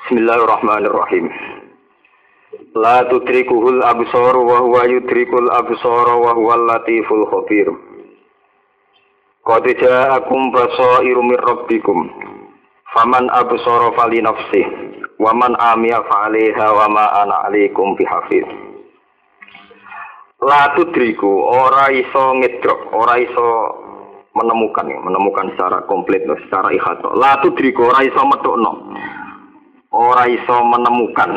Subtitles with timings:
[0.00, 1.28] Bismillahirrahmanirrahim.
[2.72, 7.68] La tudrikuhul absar wa huwa yudrikul absar wa huwal latiful khabir.
[9.44, 12.08] Qad ja'akum basairu mir rabbikum.
[12.96, 14.64] Faman absara fali nafsih
[15.20, 18.48] wa man amiya fa 'alaiha wa ma ana 'alaikum bihafiz.
[20.40, 23.46] La tudriku ora iso ngedrok, ora iso
[24.32, 27.12] menemukan menemukan secara komplit secara ikhata.
[27.20, 28.72] La tudriku ora iso metokno.
[29.90, 31.30] Ora iso menemukan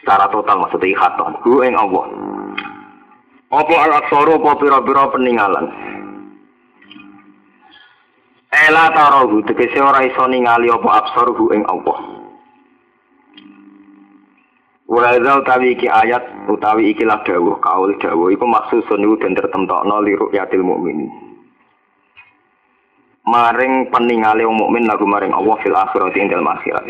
[0.00, 1.44] secara total maksudnya ikhata.
[1.44, 2.08] Hu ing Allah.
[3.52, 5.66] Apa al aksaru apa pira-pira peninggalan.
[8.48, 12.24] Ela tarohu tegese ora iso ningali apa absar hu ing Allah.
[14.88, 20.16] Waladha utawi iki ayat utawi ikilah dawuh kaul dawuh iku maksusun iku den tertentokno li
[20.16, 21.08] ru'yatil mukmin.
[23.24, 26.84] Maring peningale mukmin lagu maring Allah fil akhirat ing dalem akhirat.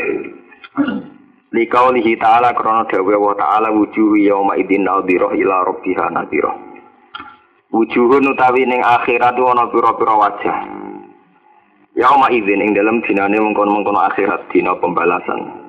[1.54, 6.54] Li kaulihi ta'ala krana dawuh wa ta'ala wujuhu yauma idzin nadhirah ila rabbiha nadhirah.
[7.70, 10.58] Wujuhun utawi ning akhirat ana pira-pira wajah.
[11.94, 15.64] Yauma idzin ing dalem dinane mengkon-mengkon akhirat dina pembalasan.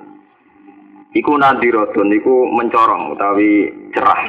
[1.16, 4.22] iku nadiratun iku mencorong utawi cerah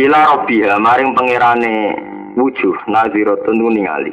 [0.00, 1.74] ila rabbiha maring pangerane
[2.40, 4.12] wujuh naziratun ningali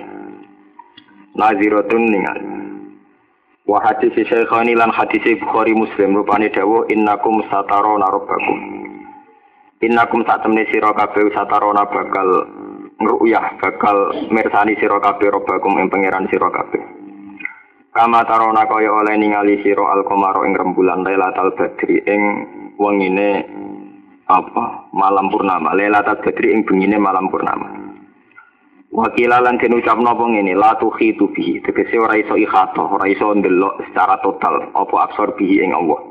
[1.39, 2.43] naziratun ningali
[3.69, 6.17] wa hadis Syekhani lan hadis Bukhari Muslim.
[6.17, 8.57] Rupane dawuh innakum satarona rabbakum.
[9.85, 12.27] Innakum sak temne sira kabeh satarona bakal
[12.97, 16.81] ngruyah bakal mirsani sira kabeh rabbakum ing pangeran sira kabeh.
[17.93, 22.21] Kama tarona kaya oleh ningali sira al-qamara ing rembulan Lailatul Badri ing
[22.81, 23.45] wengine
[24.29, 24.89] apa?
[24.93, 25.77] Malam purnama.
[25.77, 27.88] Lailatul Badri ing bengine malam purnama
[28.89, 30.57] Wakila lan den ucapno apa ngene?
[30.57, 31.61] La tukhitu bihi.
[31.61, 36.01] Tegese ora iso ikhata ora iso ndelok secara total apa aksor bihi ing Allah.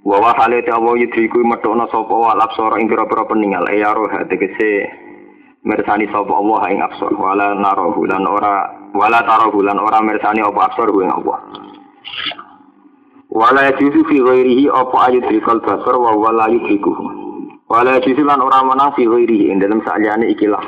[0.00, 3.92] Wa wa hale ta wa yudriku metokno sapa wa absara ing pira-pira peninggal e ya
[3.92, 4.88] roh tegese
[5.60, 10.72] mersani sapa Allah ing absar wala narahu lan ora wala tarahu lan ora mersani apa
[10.72, 11.38] absar ing Allah.
[13.28, 16.96] Wala yajuzu fi ghairihi apa ayat rikal basar wa wala yudriku
[17.68, 19.52] wala yajuzu lan ora menang fi ghairihi.
[19.52, 20.64] Ing dalam saliyane ikilah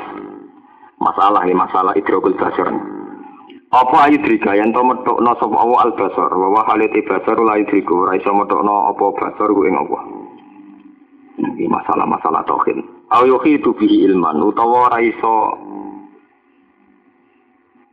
[1.03, 2.71] masalah ya masalah idrokul basar
[3.73, 8.07] apa ayat rika yang to metokno sapa Allah al basar wa halati basar la yudriku
[8.07, 10.23] ora iso metokno apa basar ing Allah
[11.33, 12.77] ini masalah-masalah tauhid.
[13.09, 15.57] Au yuhitu bihi ilman utawa ora iso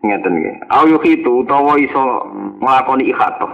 [0.04, 0.56] ngeten nggih.
[0.68, 2.04] Au yuhitu utawa iso
[2.60, 3.48] nglakoni ikhato.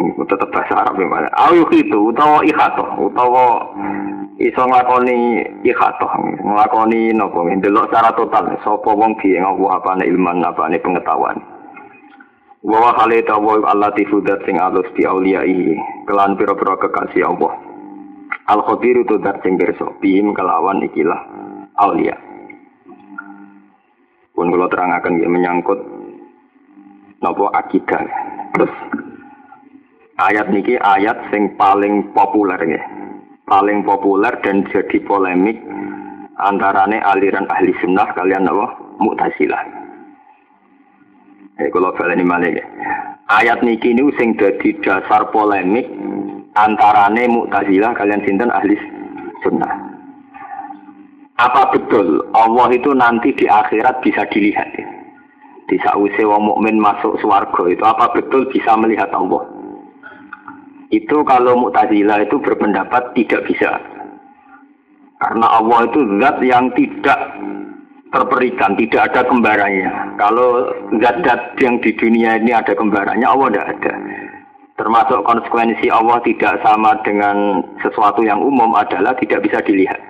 [0.00, 1.28] Itu tetap bahasa Arab ya.
[1.34, 3.74] Au yuhitu utawa ikhato utawa
[4.40, 6.08] iso nglakoni ikhato,
[6.40, 8.56] nglakoni napa ndelok secara total.
[8.64, 11.36] Sapa wong piye ngopo apane ilman apane pengetahuan.
[12.60, 15.76] wa hale ta wa Allah tifudat sing alus di auliyai.
[16.08, 17.52] Kelan pira-pira kekasih Allah.
[18.48, 21.20] Al khabir itu dat sing berso bihim kelawan ikilah
[21.76, 22.16] aulia.
[24.32, 25.80] Pun kalau terangaken ya menyangkut
[27.20, 28.08] nopo akidah.
[28.56, 28.72] Terus
[30.16, 32.82] ayat niki ayat sing paling populer ya
[33.50, 35.58] paling populer dan jadi polemik
[36.38, 39.80] antarane aliran ahli sunnah kalian apa mu'tazilah
[41.60, 42.64] Eh kalau baleni malih ya.
[43.28, 45.84] Ayat niki ini sing dadi dasar polemik
[46.56, 48.80] antarane Mu'tazilah kalian sinten ahli
[49.44, 49.68] sunnah.
[51.36, 54.72] Apa betul Allah itu nanti di akhirat bisa dilihat?
[55.68, 59.44] Di sause wong mukmin masuk swarga itu apa betul bisa melihat Allah?
[60.90, 63.78] Itu kalau Mu'tazilah itu berpendapat tidak bisa.
[65.22, 67.20] Karena Allah itu zat yang tidak
[68.10, 70.18] terperikan, tidak ada kembarannya.
[70.18, 73.94] Kalau zat-zat yang di dunia ini ada kembarannya, Allah tidak ada.
[74.80, 80.00] Termasuk konsekuensi Allah tidak sama dengan sesuatu yang umum adalah tidak bisa dilihat.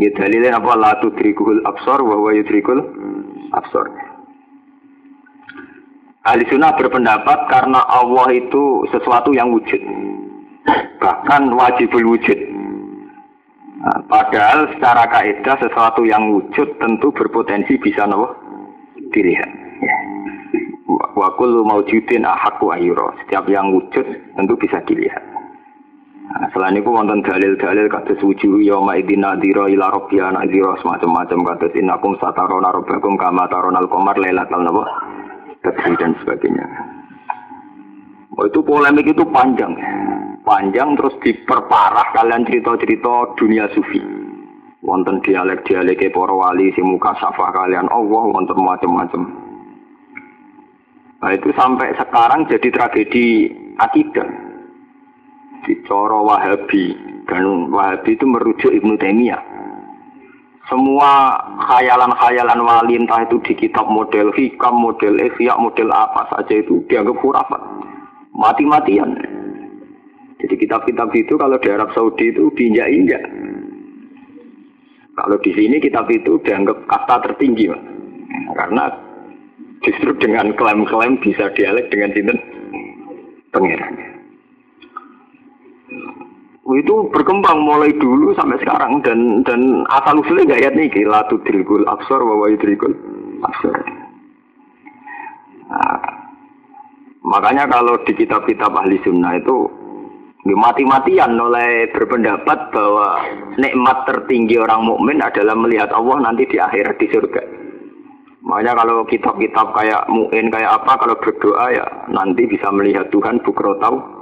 [0.00, 0.72] Ya dalilnya apa?
[0.78, 2.80] La tudrikul absor wa huwa yudrikul
[3.52, 4.09] absor.
[6.20, 9.80] Ahli sunnah berpendapat karena Allah itu sesuatu yang wujud.
[11.00, 12.38] Bahkan wajibul wujud
[13.80, 18.36] Nah, padahal secara kaidah sesuatu yang wujud tentu berpotensi bisa nopo
[19.08, 19.48] dilihat.
[19.80, 19.96] Ya.
[21.16, 23.16] Maujudin ahaqu ayyura.
[23.24, 24.04] Setiap yang wujud
[24.36, 25.24] tentu bisa dilihat.
[26.28, 31.72] Nah, selain itu wonten dalil-dalil kados wujuh yauma idzin nadhira ila rabbiha nadhira semacam-macam kados
[31.72, 34.60] innakum satarona rabbakum kama taronal qamar lailatal
[35.62, 36.66] dan sebagainya.
[38.38, 39.76] Oh, itu polemik itu panjang.
[40.40, 44.00] Panjang terus diperparah kalian cerita-cerita dunia sufi.
[44.80, 49.22] Wonten dialek-dialek para wali si muka safah kalian Allah wonten macam-macam.
[51.20, 54.24] Nah itu sampai sekarang jadi tragedi akidah.
[55.68, 56.96] Di coro Wahabi
[57.28, 59.49] dan Wahabi itu merujuk Ibnu Taimiyah.
[60.70, 61.34] Semua
[61.66, 67.18] khayalan-khayalan wali entah itu di kitab model hikam, model isya, model apa saja itu dianggap
[67.18, 67.58] khurafat.
[68.30, 69.18] Mati-matian.
[70.38, 73.22] Jadi kitab-kitab itu kalau di Arab Saudi itu diinjak-injak.
[75.18, 77.66] Kalau di sini kitab itu dianggap kata tertinggi.
[78.54, 78.94] Karena
[79.82, 82.38] justru dengan klaim-klaim bisa dialek dengan sinten
[83.50, 84.09] pangeran
[86.76, 91.82] itu berkembang mulai dulu sampai sekarang dan dan asal usulnya gak ayat nih la tudrikul
[91.88, 92.94] absor wa yudrikul
[93.42, 93.74] absor.
[95.70, 95.98] Nah,
[97.24, 99.66] makanya kalau di kitab-kitab ahli sunnah itu
[100.44, 103.24] mati-matian oleh berpendapat bahwa
[103.56, 107.42] nikmat tertinggi orang mukmin adalah melihat Allah nanti di akhirat di surga.
[108.40, 114.19] Makanya kalau kitab-kitab kayak muin kayak apa kalau berdoa ya nanti bisa melihat Tuhan bukrotau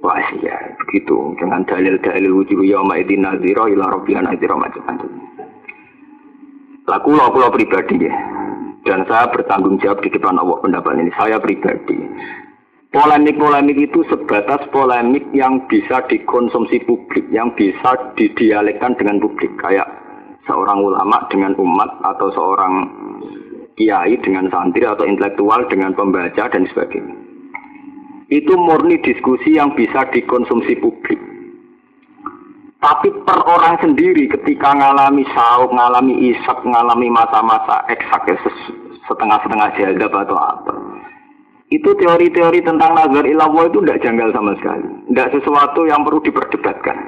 [0.00, 5.12] Wah ya begitu dengan dalil-dalil wujud yauma idin nazira ila rabbil nazira macam-macam.
[6.88, 8.14] Laku lo pribadi ya.
[8.80, 11.12] Dan saya bertanggung jawab di depan Allah pendapat ini.
[11.20, 12.00] Saya pribadi.
[12.90, 19.52] Polemik-polemik itu sebatas polemik yang bisa dikonsumsi publik, yang bisa didialekkan dengan publik.
[19.60, 19.86] Kayak
[20.48, 22.88] seorang ulama dengan umat atau seorang
[23.76, 27.29] kiai dengan santri atau intelektual dengan pembaca dan sebagainya
[28.30, 31.18] itu murni diskusi yang bisa dikonsumsi publik.
[32.80, 38.38] Tapi per orang sendiri ketika ngalami sauk, ngalami isak, ngalami masa-masa eksak ya,
[39.04, 40.72] setengah-setengah jadab atau apa.
[41.68, 44.88] Itu teori-teori tentang nazar ilawah itu tidak janggal sama sekali.
[45.12, 46.98] Tidak sesuatu yang perlu diperdebatkan.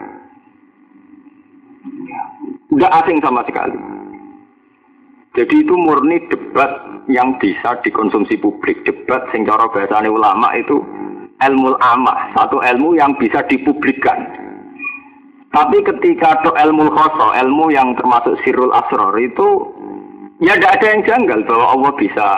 [2.70, 3.78] Tidak asing sama sekali.
[5.32, 8.84] Jadi itu murni debat yang bisa dikonsumsi publik.
[8.84, 9.64] Debat sing cara
[10.12, 10.84] ulama itu
[11.50, 14.28] ilmu amah, satu ilmu yang bisa dipublikkan.
[15.52, 19.68] Tapi ketika itu ilmu khoso, ilmu yang termasuk sirul asror itu
[20.40, 22.28] ya tidak ada yang janggal bahwa Allah bisa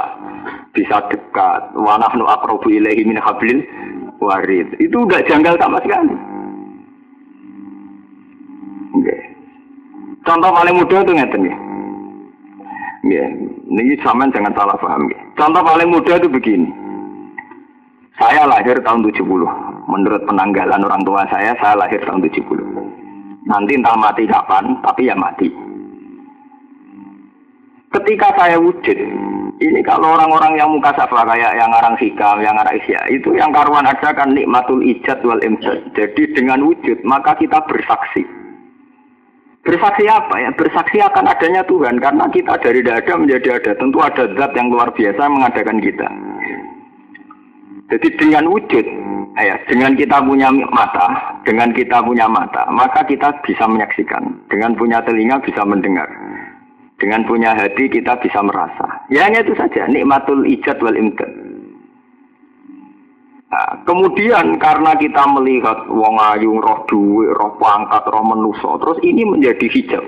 [0.75, 1.63] bisa dekat.
[1.79, 3.63] Wa nahnu aqrabu ilaihi min hablil
[4.19, 4.67] warid.
[4.83, 6.15] Itu tidak janggal sama sekali.
[8.99, 9.21] Okay.
[10.27, 11.57] Contoh paling mudah itu ngeten ya.
[13.05, 13.27] Ya,
[13.69, 15.13] ini sama jangan salah paham.
[15.37, 16.84] Contoh paling mudah itu begini.
[18.15, 19.27] Saya lahir tahun 70.
[19.91, 22.47] Menurut penanggalan orang tua saya, saya lahir tahun 70.
[23.45, 25.51] Nanti entah mati kapan, tapi ya mati.
[27.95, 28.99] Ketika saya wujud,
[29.63, 33.55] ini kalau orang-orang yang muka safa kayak yang ngarang hikam, yang ngarang isya, itu yang
[33.55, 35.79] karuan ada kan nikmatul ijad wal imjad.
[35.95, 38.27] Jadi dengan wujud, maka kita bersaksi.
[39.63, 40.51] Bersaksi apa ya?
[40.59, 43.73] Bersaksi akan adanya Tuhan karena kita dari tidak ada menjadi ada.
[43.79, 46.09] Tentu ada zat yang luar biasa mengadakan kita.
[47.93, 48.87] Jadi dengan wujud,
[49.37, 54.25] ya, dengan kita punya mata, dengan kita punya mata, maka kita bisa menyaksikan.
[54.49, 56.09] Dengan punya telinga bisa mendengar.
[56.97, 59.05] Dengan punya hati kita bisa merasa.
[59.13, 61.29] Ya hanya itu saja, nikmatul ijad wal imdad.
[63.53, 69.29] Nah, kemudian karena kita melihat wong ayu, roh duwe, roh pangkat, roh menuso, terus ini
[69.29, 70.05] menjadi hijab.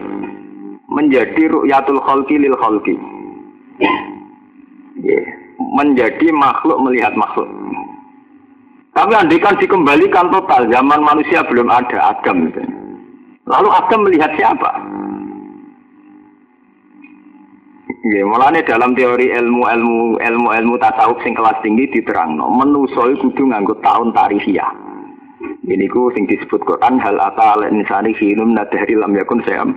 [0.89, 2.97] Menjadi ru'yatul khalqi lil khalqi.
[5.05, 5.36] Yeah
[5.75, 7.49] menjadi makhluk melihat makhluk.
[8.97, 12.49] Tapi andikan dikembalikan total, zaman manusia belum ada Adam.
[13.45, 14.71] Lalu Adam melihat siapa?
[18.07, 24.15] Ya, mulane dalam teori ilmu-ilmu ilmu-ilmu tasawuf sing kelas tinggi diterangno, menusa kudu nganggo tahun
[24.15, 24.71] tarikhiyah.
[25.67, 29.75] Ini ku sing disebut Quran hal ata al insani hinum nadhari lam yakun sayam.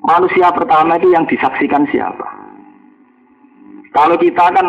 [0.00, 2.39] Manusia pertama itu yang disaksikan siapa?
[3.90, 4.66] Kalau kita kan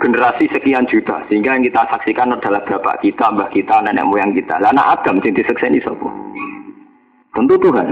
[0.00, 4.60] generasi sekian juta, sehingga yang kita saksikan adalah bapak kita, mbah kita, nenek moyang kita.
[4.60, 6.08] Lah anak Adam sing disekseni sapa?
[7.36, 7.88] Tentu Tuhan.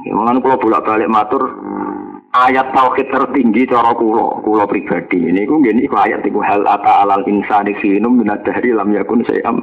[0.00, 1.42] Ya, mengenai kalau bolak-balik matur
[2.32, 5.28] ayat tauhid tertinggi cara kulo, kulo pribadi.
[5.28, 9.20] Ini ku gini ku ayat itu hal ata alal insani finum minad dahri lam yakun
[9.28, 9.60] sayam.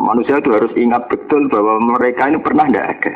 [0.00, 3.12] Manusia itu harus ingat betul bahwa mereka ini pernah tidak ada.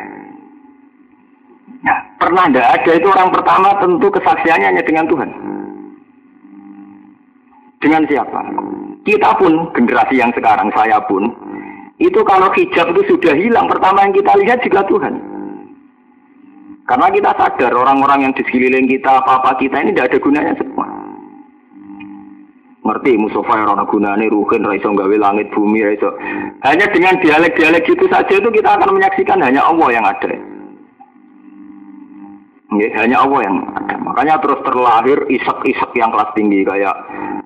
[2.14, 5.30] Nah, pernah tidak ada itu orang pertama tentu kesaksiannya hanya dengan Tuhan.
[7.82, 8.40] Dengan siapa?
[9.04, 11.28] Kita pun, generasi yang sekarang, saya pun,
[12.00, 15.14] itu kalau hijab itu sudah hilang, pertama yang kita lihat juga Tuhan.
[16.88, 20.86] Karena kita sadar orang-orang yang di sekeliling kita, apa-apa kita ini tidak ada gunanya semua.
[22.84, 26.12] Ngerti Mustafa yang orang gunanya ruhin, raiso gawe langit bumi, raiso.
[26.64, 30.53] Hanya dengan dialek-dialek itu saja itu kita akan menyaksikan hanya Allah yang ada.
[32.98, 33.96] Hanya Allah yang ada.
[34.00, 36.96] Makanya terus terlahir isak-isak yang kelas tinggi kayak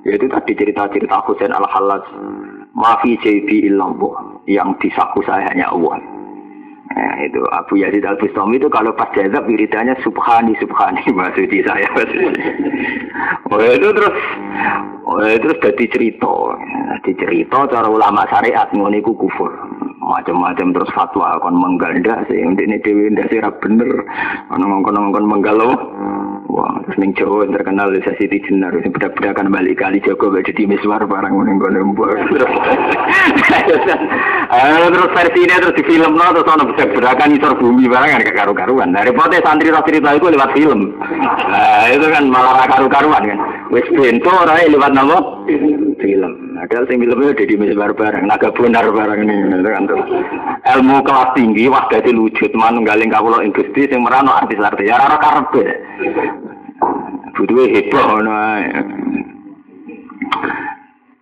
[0.07, 2.05] yaitu tadi cerita-cerita Husain al-Halaj.
[2.79, 5.99] Mafi jadi illallah yang disaku saya hanya Allah.
[6.89, 11.89] Nah, itu Abu Yazid Al Bustami itu kalau pas jazab wiridanya subhani subhani maksudnya saya.
[13.53, 14.17] oh itu terus
[15.05, 16.35] oh itu terus jadi cerita.
[16.99, 19.53] Jadi cerita cara ulama syariat ngono kufur
[20.09, 22.41] macam-macam terus fatwa kon mengganda sih.
[22.41, 24.09] Ini dewi ndak sih bener.
[24.49, 25.77] Ngongkon menggalau.
[26.49, 30.65] Wah terus ning Jawa terkenal di Siti Jenar sing bedak-bedakan balik kali Joko gak jadi
[30.65, 31.93] miswar barang ning kono
[32.33, 32.49] terus
[34.49, 38.25] ah, terus versi ini terus di film no terus ono bedak-bedakan isor bumi barang kan
[38.33, 38.97] karu-karuan.
[38.97, 40.97] Dari pote santri cerita itu lewat film.
[41.53, 43.39] Nah itu kan malah karu-karuan kan.
[43.69, 45.21] Wis bento ora lewat nama
[46.01, 49.87] film Padahal sing filmnya jadi misbar bareng, naga benar bareng ini, kan
[50.75, 55.23] Ilmu kelas tinggi, wah jadi wujud, manunggaling kawula ing Gusti sing merano artis-artis, ya ora
[55.23, 55.65] karepe.
[57.39, 58.35] Butuhe heboh ngono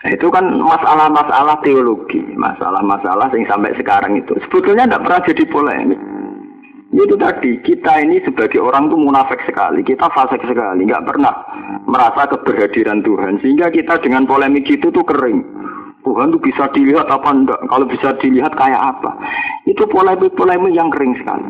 [0.06, 6.00] itu kan masalah-masalah teologi, masalah-masalah yang sampai sekarang itu sebetulnya tidak pernah jadi polemik.
[6.94, 11.34] Itu tadi, kita ini sebagai orang tuh munafik sekali, kita fasik sekali, nggak pernah
[11.82, 13.42] merasa keberhadiran Tuhan.
[13.42, 15.42] Sehingga kita dengan polemik itu tuh kering.
[16.06, 19.18] Tuhan tuh bisa dilihat apa enggak, kalau bisa dilihat kayak apa.
[19.66, 21.46] Itu polemik-polemik yang kering sekali.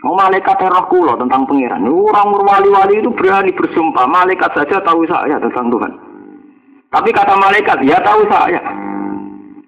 [0.00, 1.84] Oh, malaikat roh kulo tentang pangeran.
[1.84, 4.08] Orang wali-wali itu berani bersumpah.
[4.08, 5.92] Malaikat saja tahu saya tentang Tuhan.
[6.90, 8.58] Tapi kata malaikat, ya tahu saya.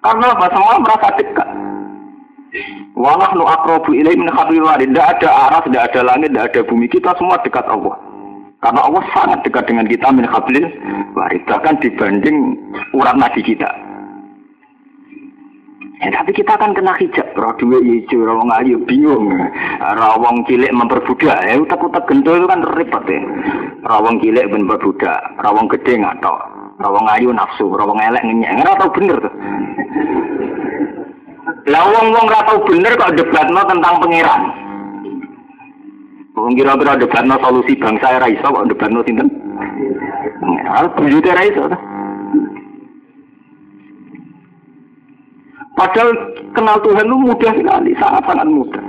[0.03, 0.51] Karena apa?
[0.51, 1.49] Semua merasa dekat.
[2.93, 4.93] Walah nu akrobu ilai min warid.
[4.93, 6.87] Tidak ada arah, tidak ada langit, tidak ada bumi.
[6.89, 7.97] Kita semua dekat Allah.
[8.63, 10.69] Karena Allah sangat dekat dengan kita min hablil
[11.17, 11.43] warid.
[11.49, 12.61] Bahkan dibanding
[12.93, 13.71] urat nadi kita.
[16.03, 17.31] Ya, tapi kita akan kena hijab.
[17.39, 17.79] Roh dua
[18.27, 19.39] rawang ayu, bingung.
[19.79, 21.47] Rawang cilik memperbudak.
[21.47, 23.23] Ya, utak-utak gendol itu kan repot ya.
[23.87, 25.23] Rawang cilik memperbudak.
[25.39, 26.35] Rawang gede nggak tau.
[26.83, 27.71] Rawang ayu nafsu.
[27.71, 28.51] Rawang elek ngenyek.
[28.51, 29.35] Nggak tahu bener tuh.
[31.43, 34.43] Lah wong-wong ora tau bener kok debatno tentang pangeran.
[36.39, 39.29] Wong kira-kira debatno solusi bangsa ora iso kok debatno sinten?
[40.39, 41.65] Pangeran buyute ora iso.
[45.73, 46.11] Padahal
[46.53, 48.85] kenal Tuhan itu mudah sekali, sangat-sangat mudah.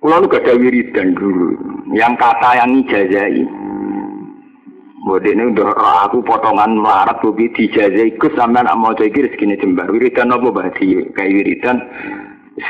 [0.00, 1.50] Kalau lu gak ada wiridan dulu,
[1.90, 3.42] yang kata yang ijazai,
[5.06, 5.70] Bodi ini udah
[6.10, 9.86] aku potongan melarat bobi dijajah ikut anak mau cek rezeki jembar.
[9.86, 11.78] Wiridan apa berarti kayak wiridan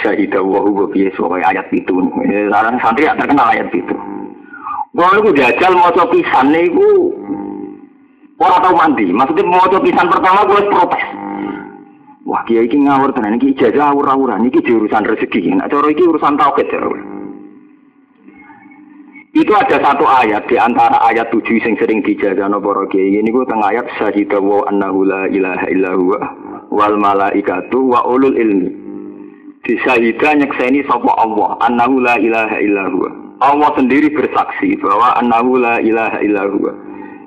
[0.05, 1.97] syahidah wahu bobi sebagai ayat itu.
[1.97, 3.97] Sekarang santri ya terkenal ayat itu.
[4.93, 6.69] Gua lu jajal mau coba pisan nih
[8.37, 9.09] orang tahu mandi.
[9.17, 11.05] Maksudnya mau coba pisan pertama gue protes.
[12.29, 15.57] Wah kiai ini ngawur tenan iki ijazah awur-awuran iki urusan rezeki.
[15.57, 17.16] Nah cara iki urusan tauhid ya.
[19.37, 23.21] Itu ada satu ayat di antara ayat tujuh yang sering para kiai.
[23.21, 26.19] Ini gue tengah ayat syahidah wa annahu la ilaha illa huwa
[26.73, 28.73] wal malaikatu wa ulul ilmi.
[29.61, 33.13] Di syahidah nyekseni sapa Allah annahu la ilaha illa huwa.
[33.45, 36.73] Allah sendiri bersaksi bahwa annahu la ilaha illa huwa.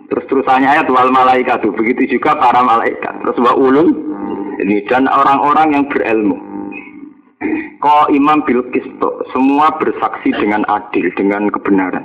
[0.10, 1.70] Terus terusannya ayat wal malaikatu.
[1.78, 3.22] Begitu juga para malaikat.
[3.22, 3.94] Terus wa ulul
[4.66, 6.49] ini dan orang-orang yang berilmu.
[7.80, 12.04] Kau imam bil kisto, semua bersaksi dengan adil, dengan kebenaran.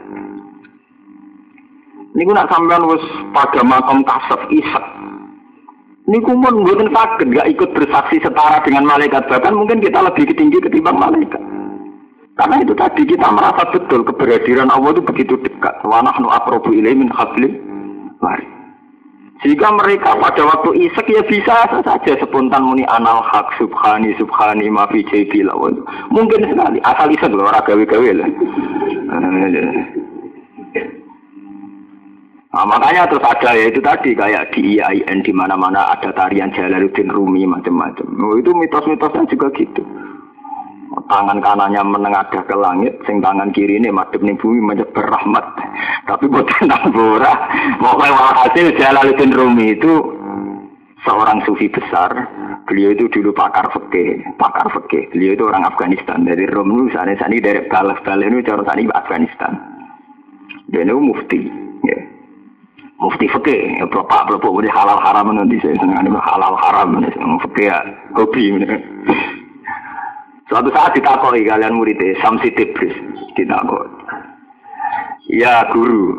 [2.15, 3.03] Ini nak sampean wis
[3.35, 4.87] pada makam kasaf isak.
[6.07, 9.27] Ini kumpul mungkin sakit, gak ikut bersaksi setara dengan malaikat.
[9.27, 11.43] Bahkan mungkin kita lebih tinggi ketimbang malaikat.
[12.39, 15.75] Karena itu tadi kita merasa betul keberadiran Allah itu begitu dekat.
[15.83, 17.59] Wa nahnu aqrabu ilaihi min hablil
[18.23, 18.54] warid.
[19.45, 25.05] Jika mereka pada waktu isek ya bisa saja spontan muni anal hak subhani subhani mafi
[25.05, 25.85] jadi lawan.
[26.09, 28.31] Mungkin sekali asal isek loh orang gawe-gawe lah.
[32.55, 37.11] Nah, makanya terus ada ya itu tadi kayak di IAIN di mana-mana ada tarian Jalaluddin
[37.11, 38.07] Rumi macam-macam.
[38.25, 39.83] Oh, itu mitos-mitosnya juga gitu
[41.11, 45.45] tangan kanannya menengadah ke langit, sing tangan kiri ini madep ning bumi menyebar rahmat.
[46.07, 47.33] Tapi buat nambura,
[47.83, 49.93] mau hasil Jalaluddin Rumi itu
[51.05, 52.11] seorang sufi besar.
[52.65, 55.13] Beliau itu dulu pakar fikih, pakar fikih.
[55.13, 59.53] Beliau itu orang Afghanistan dari Rom sana sana dari Balaf Balaf itu cara sana Afghanistan.
[60.73, 61.45] Dia itu mufti,
[61.85, 61.99] ya.
[62.97, 67.05] mufti fikih, ya, bapak bapak boleh halal haram nanti saya senang halal haram,
[67.45, 67.79] fikih ya
[68.17, 68.65] hobi.
[70.49, 72.93] Suatu saat ditakoi kalian murid Samsi Tibris
[73.37, 73.89] ditakoi.
[75.33, 76.13] Ya guru,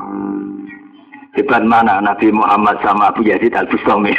[1.38, 4.10] hebat mana Nabi Muhammad sama Abu Yazid Al Bustami?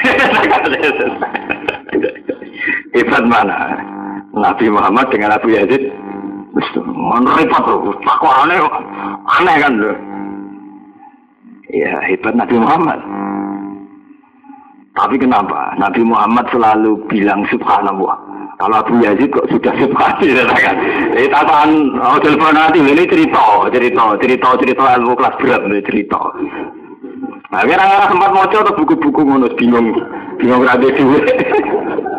[2.96, 3.82] hebat mana
[4.30, 5.90] Nabi Muhammad dengan Abu Yazid
[6.56, 8.56] Wis repot lho, aneh
[9.28, 9.92] aneh kan lho.
[11.68, 12.96] Ya hebat Nabi Muhammad.
[14.96, 15.76] Tapi kenapa?
[15.76, 18.16] Nabi Muhammad selalu bilang subhanallah.
[18.56, 20.76] Kalau Abu Yazid kok sudah subhanallah kan?
[21.12, 26.20] Ini tataan oh telepon nanti ini cerita, cerita, cerita, cerita ilmu kelas berat ini cerita.
[27.52, 29.92] Nah, kira-kira sempat mau atau buku-buku ngono bingung,
[30.40, 31.20] bingung rada dulu.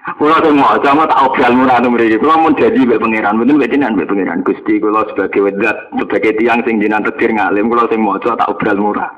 [0.00, 2.16] Kulo sing maca mau tak obral murah nu mriki.
[2.16, 4.40] Kulo mun dadi mbek pangeran, mboten mbek jenengan mbek pangeran.
[4.40, 8.80] Gusti kulo sebagai wedat, sebagai tiang sing jenengan tetir ngalim, kulo sing maca tak obral
[8.80, 9.12] murah.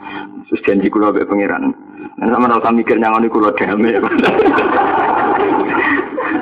[0.50, 1.70] Terus janji kulo mbek pangeran.
[2.18, 3.94] Nek sama ora mikir nyangoni kulo dame.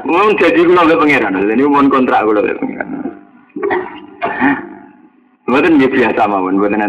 [0.09, 1.37] Mun jadi kulo mbek pangeran.
[1.37, 2.88] Ini mun kontrak kulo mbek pangeran.
[5.52, 6.80] Mboten biasa mawon, mboten.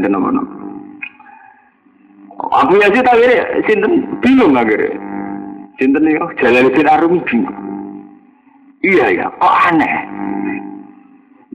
[2.42, 3.20] Aku ya sih tak
[3.68, 5.11] sinten bingung akhirnya.
[5.82, 7.58] Sinten ya Jalaluddin Arumi bingung.
[8.86, 9.98] Iya ya, kok aneh.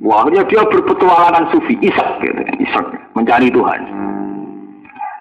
[0.03, 3.81] Wah, dia, dia berpetualangan sufi, isak gitu, isak mencari Tuhan.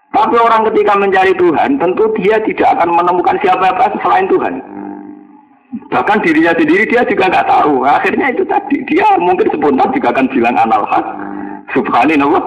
[0.09, 4.57] Tapi orang ketika mencari Tuhan, tentu dia tidak akan menemukan siapa-apa selain Tuhan.
[5.93, 7.85] Bahkan dirinya sendiri dia juga nggak tahu.
[7.85, 11.05] Akhirnya itu tadi, dia mungkin spontan juga akan bilang anal hak.
[11.77, 12.43] Subhanallah.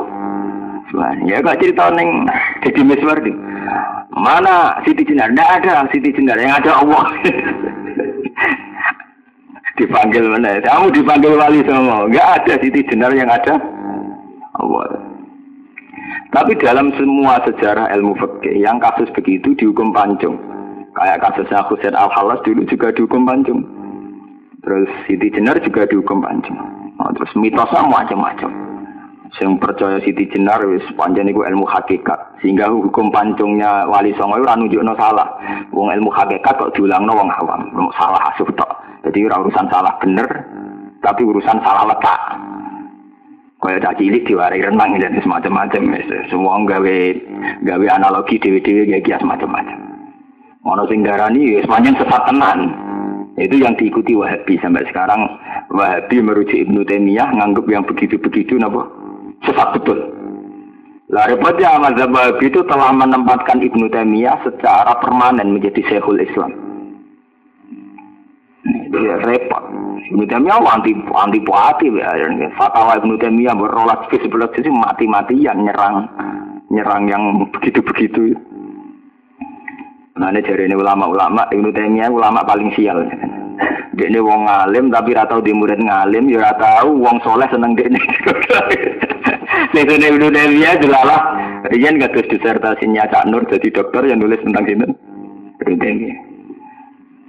[0.90, 1.28] Subhanallah.
[1.28, 2.26] Ya kok cerita neng
[2.66, 3.47] jadi Miswardi.
[4.18, 5.30] Mana Siti Jenar?
[5.30, 7.06] Tidak ada Siti Jenar, yang ada Allah.
[9.78, 10.58] dipanggil mana?
[10.58, 12.10] Kamu dipanggil wali semua.
[12.10, 13.54] Enggak ada Siti Jenar yang ada
[14.58, 14.86] Allah.
[16.28, 20.36] Tapi dalam semua sejarah ilmu fikih yang kasus begitu dihukum pancung.
[20.92, 23.64] Kayak kasusnya Husain Al Halas dulu juga dihukum pancung.
[24.60, 26.58] Terus Siti Jenar juga dihukum pancung.
[26.98, 28.67] Nah, terus mitosnya macam-macam.
[29.36, 32.40] Sing percaya Siti Jenar wis panjang iku ilmu hakikat.
[32.40, 35.28] Sehingga hukum pancungnya Wali Songo ora nunjukno salah.
[35.68, 37.68] Wong ilmu hakikat kok diulangno wong awam.
[37.92, 38.72] Salah asuh tok.
[39.04, 40.28] Jadi ora urusan salah bener,
[41.04, 42.20] tapi urusan salah letak.
[43.58, 45.82] Kaya tak cilik diwarai renang dan semacam-macam.
[46.30, 46.96] Semua gawe
[47.66, 49.76] gawe analogi dewi-dewi kayak kias macam-macam.
[50.64, 52.70] Ono sing darani wis panjang sesat tenan.
[53.38, 55.22] Itu yang diikuti Wahabi sampai sekarang
[55.70, 58.82] Wahabi merujuk Ibnu Taimiyah nganggep yang begitu-begitu napa
[59.46, 59.98] sesat betul.
[61.08, 66.52] Lah repotnya mazhab Wahabi itu telah menempatkan Ibnu Taimiyah secara permanen menjadi Syekhul Islam.
[68.92, 69.64] Jadi repot.
[70.12, 72.12] Ibnu Taimiyah anti anti puati ya.
[72.60, 76.12] Fatwa Ibnu Taimiyah berolah ke sebelah sisi mati-matian nyerang
[76.68, 77.22] nyerang yang
[77.56, 78.36] begitu-begitu.
[80.20, 83.00] Nah ini dari ulama-ulama Ibnu Taimiyah ulama paling sial.
[83.98, 87.98] Ini wong ngalim tapi ratau di murid ngalim ya tahu wong soleh seneng ini.
[89.74, 91.20] Nek Ibnu Taimiyah jelalah
[91.66, 94.86] gak terus disertasinya Cak Nur jadi dokter yang nulis tentang ini.
[95.60, 96.18] Ibnu Taimiyah.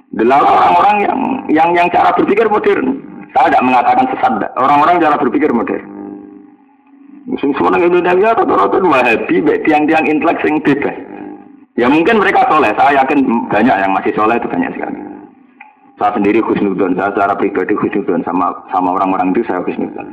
[0.09, 3.01] Delalah orang-orang yang yang yang cara berpikir modern.
[3.33, 4.33] Saya tidak mengatakan sesat.
[4.57, 5.85] Orang-orang cara berpikir modern.
[7.41, 10.97] Semua Ibnu Taimiyah rata-rata wahabi, tiang-tiang intelek yang bebas.
[11.77, 12.75] Ya mungkin mereka soleh.
[12.75, 15.08] Saya yakin banyak yang masih soleh itu banyak sekali.
[15.99, 20.07] Saya sendiri khusnudon, saya secara pribadi khusnudon sama sama orang-orang itu saya khusnudon.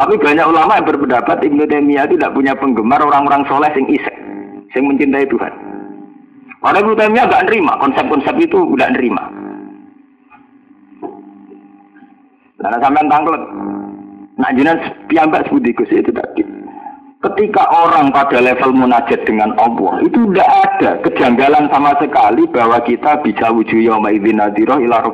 [0.00, 4.16] Tapi banyak ulama yang berpendapat Ibnu Taimiyah itu tidak punya penggemar orang-orang soleh yang isek,
[4.72, 5.52] yang mencintai Tuhan.
[6.64, 9.24] Karena Ibnu Taimiyah nggak nerima konsep-konsep itu nggak nerima.
[12.60, 13.42] Karena sampai tangklet,
[14.40, 14.76] nak jinan
[15.08, 16.59] piambak sebut itu tadi.
[17.20, 23.20] Ketika orang pada level munajat dengan Allah itu tidak ada kejanggalan sama sekali bahwa kita
[23.20, 25.04] bisa wujud yauma idzin nadhira ila.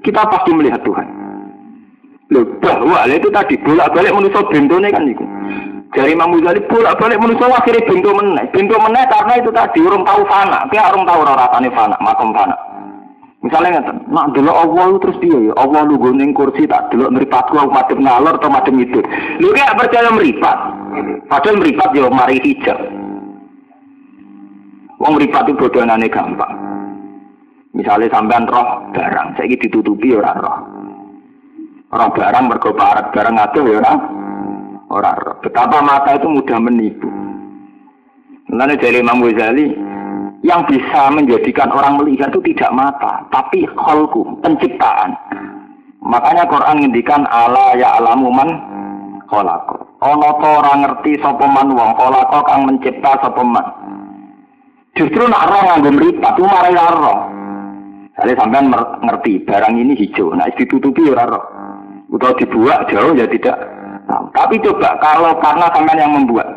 [0.00, 1.04] Kita pasti melihat Tuhan.
[2.32, 5.24] Loh, bahwa itu tadi bolak-balik manusia bentone kan itu.
[5.92, 8.44] Dari Imam Ghazali bolak-balik manusia akhirnya bentuk meneh.
[8.56, 10.64] Bentuk meneh karena itu tadi orang tahu fana.
[10.72, 12.56] Kayak orang tahu rasane fana, makom fana.
[13.46, 17.54] Misalnya nggak nak dulu Allah terus dia ya Allah lu guneng kursi tak dulu meripatku
[17.54, 18.98] aku madem ngalor atau madem itu.
[19.38, 20.58] Lu kayak percaya meripat.
[21.26, 22.78] Padahal meripat ya mari hijab.
[24.96, 26.54] Wong meripat itu bodohanane gampang.
[27.76, 30.58] Misalnya sampean roh barang, saya ditutupi orang roh.
[31.92, 34.00] Roh barang mergo parat barang atau ya orang
[34.88, 35.36] orang roh.
[35.44, 37.08] Betapa mata itu mudah menipu.
[38.48, 39.68] Nanti dari Imam Ghazali,
[40.46, 45.12] yang bisa menjadikan orang melihat itu tidak mata, tapi kholku, penciptaan.
[46.06, 48.48] Makanya Quran ngendikan ala ya alamu man
[49.26, 49.76] kholako.
[50.02, 53.66] Ono to ngerti sopeman wong kholako kang mencipta sopeman.
[54.96, 57.20] Justru nak roh nganggo mripat, itu marai roh.
[58.16, 61.44] Jadi sampean ngerti barang ini hijau, nah ditutupi ya roh.
[62.16, 63.60] Atau dibuat jauh ya tidak.
[64.08, 66.48] Nah, tapi coba kalau karena sampean yang membuat,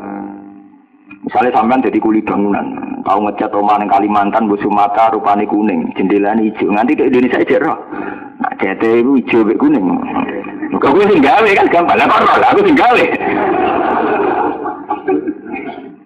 [1.20, 2.64] Misalnya sampean jadi kuli bangunan,
[3.04, 6.72] tahu ngecat rumah yang Kalimantan, Bu Sumatera, rupanya kuning, jendela hijau.
[6.72, 7.78] Nanti ke Indonesia aja roh.
[8.40, 9.84] Nah, CT itu hijau be kuning.
[10.78, 12.94] Kau gue tinggal kan gampang, lah kok aku tinggal.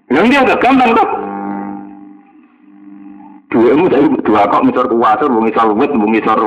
[0.08, 0.90] Yang dia agak gampang.
[3.52, 6.40] Dua emu dari dua kok misal kuasa, bu misal wet, bu misal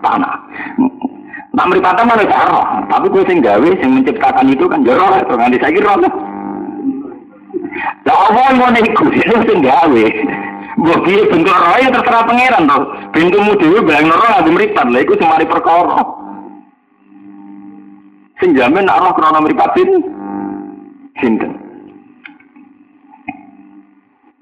[0.00, 0.36] tanah.
[1.56, 5.72] Nah, mereka mana cara, tapi gue sing gawe, sing menciptakan itu kan jero, nganti saya
[5.72, 6.12] kira lah
[8.26, 10.06] apa ngono iku itu sing gawe.
[10.76, 12.78] Mbok piye bentuk roe terserah pangeran to.
[13.16, 14.86] Bentukmu dhewe bayang roh lagi mripat.
[14.92, 16.04] Lah iku semari perkara.
[18.36, 19.88] Sing jamin nek roh krana mripatin
[21.20, 21.52] sinten.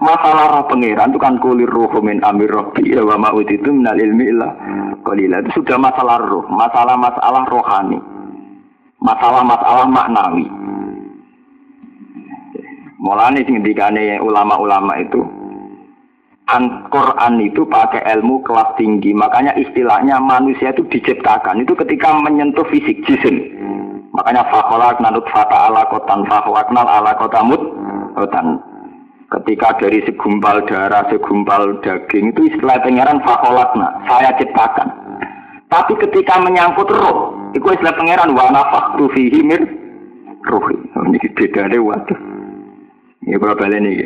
[0.02, 3.94] Masalah roh pangeran itu kan kulir roh min amir rabbi ya wa ma itu minal
[3.94, 4.50] ilmi illa
[5.06, 5.40] qalila.
[5.46, 7.98] Itu sudah masalah roh, masalah-masalah rohani.
[8.98, 10.48] Masalah-masalah maknawi.
[12.98, 13.60] Mulane sing
[14.24, 15.43] ulama-ulama itu
[16.44, 22.68] An Quran itu pakai ilmu kelas tinggi, makanya istilahnya manusia itu diciptakan itu ketika menyentuh
[22.68, 23.48] fisik jisim.
[24.12, 27.64] Makanya fakholak nanut fata ala kotan fakhwaknal ala kotamut
[28.12, 28.60] kotan.
[29.32, 34.92] Ketika dari segumpal darah, segumpal daging itu istilah pangeran fakholakna, saya ciptakan.
[35.72, 39.40] Tapi ketika menyangkut roh, itu istilah pangeran wa nafaktu fihi
[40.44, 40.76] ruhi.
[40.92, 42.33] Ini beda deh waduh.
[43.24, 44.04] Ya kalau balik ini.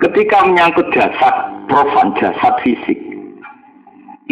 [0.00, 1.34] Ketika menyangkut jasad
[1.68, 2.96] profan, jasad fisik,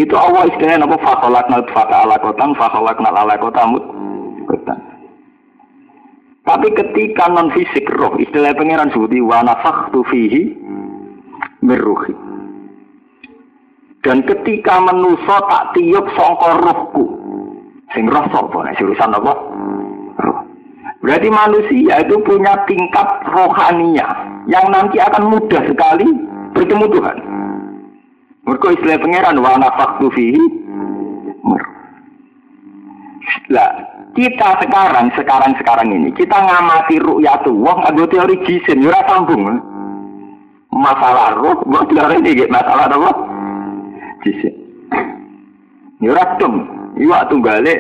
[0.01, 0.97] itu Allah istilahnya apa?
[1.05, 3.85] Fakolak nal fata ala kotan, fakolak nal ala kotamut
[4.49, 4.81] kotan.
[6.43, 10.43] Tapi ketika non fisik roh, istilah pangeran sebuti wana faktu fihi
[11.63, 12.17] meruhi.
[14.03, 17.05] Dan ketika menuso tak tiup songkor rohku,
[17.95, 19.33] sing roh sopo, nah, urusan apa?
[21.03, 24.07] Berarti manusia itu punya tingkat rohania
[24.47, 26.07] yang nanti akan mudah sekali
[26.55, 27.17] bertemu Tuhan.
[28.47, 30.45] Mereka istilah pangeran wa nafaktu fihi
[33.51, 33.71] Lah,
[34.15, 39.47] kita sekarang, sekarang, sekarang ini, kita ngamati ru'yatu wah ada teori jisim, ya sambung.
[40.73, 43.13] Masalah roh, buat teori ini, masalah apa?
[44.25, 44.53] Jisim.
[46.03, 47.75] Ya dong, iya tunggale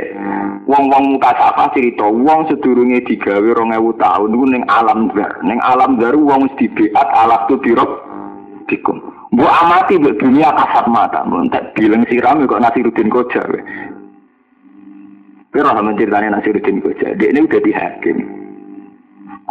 [0.65, 5.99] wong-wong muka sapa cerita wong sedurunge digawe 2000 tahun niku ning alam zar ning alam
[5.99, 7.91] zar wong wis dibeat alat tu birok
[8.71, 11.25] dikum mbok amati mbok dunia kasat mata.
[11.25, 13.61] Mbok tak bilang siram kok Nasiruddin Koja we
[15.53, 18.19] Pira menceritane Nasiruddin Koja dia ini udah dihakim.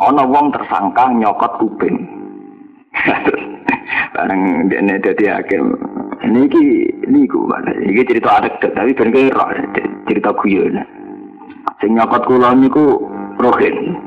[0.01, 1.97] Ana wong tersangka nyokot kuping
[4.11, 5.75] bareng dene dadi hakim
[6.27, 9.47] niki niku mana iki cerita adat tapi ben kira
[10.07, 10.83] cerita guyon
[11.81, 13.09] Sing nyokot kula niku
[13.41, 13.97] rohin.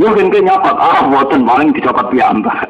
[0.00, 2.68] Yo kan ke nyokot, ah boten paling dicopot piyambak.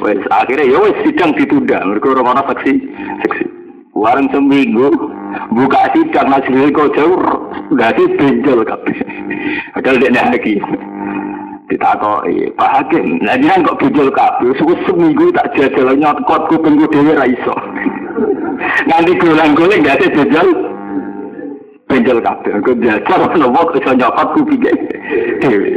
[0.00, 2.72] wes akhirnya ya wes sidang ditunda, mereka orang orang saksi,
[3.20, 3.44] saksi.
[3.92, 4.88] Warung seminggu
[5.52, 7.20] buka sidang nasi kok jauh.
[7.72, 8.96] Sih benjol kabeh.
[9.76, 10.56] Padahal dia lagi
[11.72, 17.16] ditakoki Pak Hakim, nah kan kok benjol kabeh, suku seminggu tak jajal nyokot kupingku dhewe
[17.16, 17.54] ra iso.
[18.88, 20.48] Nanti gulang-guling gak benjol
[21.88, 22.52] benjol kabeh.
[22.60, 24.72] Aku belajar ono wong iso nyokot kupinge
[25.40, 25.72] dhewe.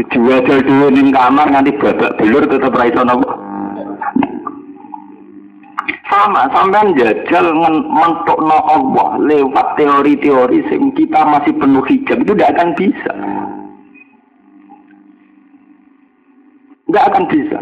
[0.00, 3.28] Dijual dhewe ning kamar nganti babak belur tetep ra iso nopo.
[6.08, 12.68] Sama, sampean jajal no Allah lewat teori-teori sing kita masih penuh hijab itu tidak akan
[12.78, 13.12] bisa.
[16.84, 17.58] Tidak akan bisa.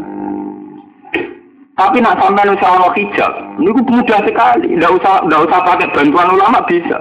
[1.72, 4.76] Tapi nak sampean usah ono hijab, ini mudah sekali.
[4.76, 7.00] Tidak usah, tidak usah pakai bantuan ulama bisa.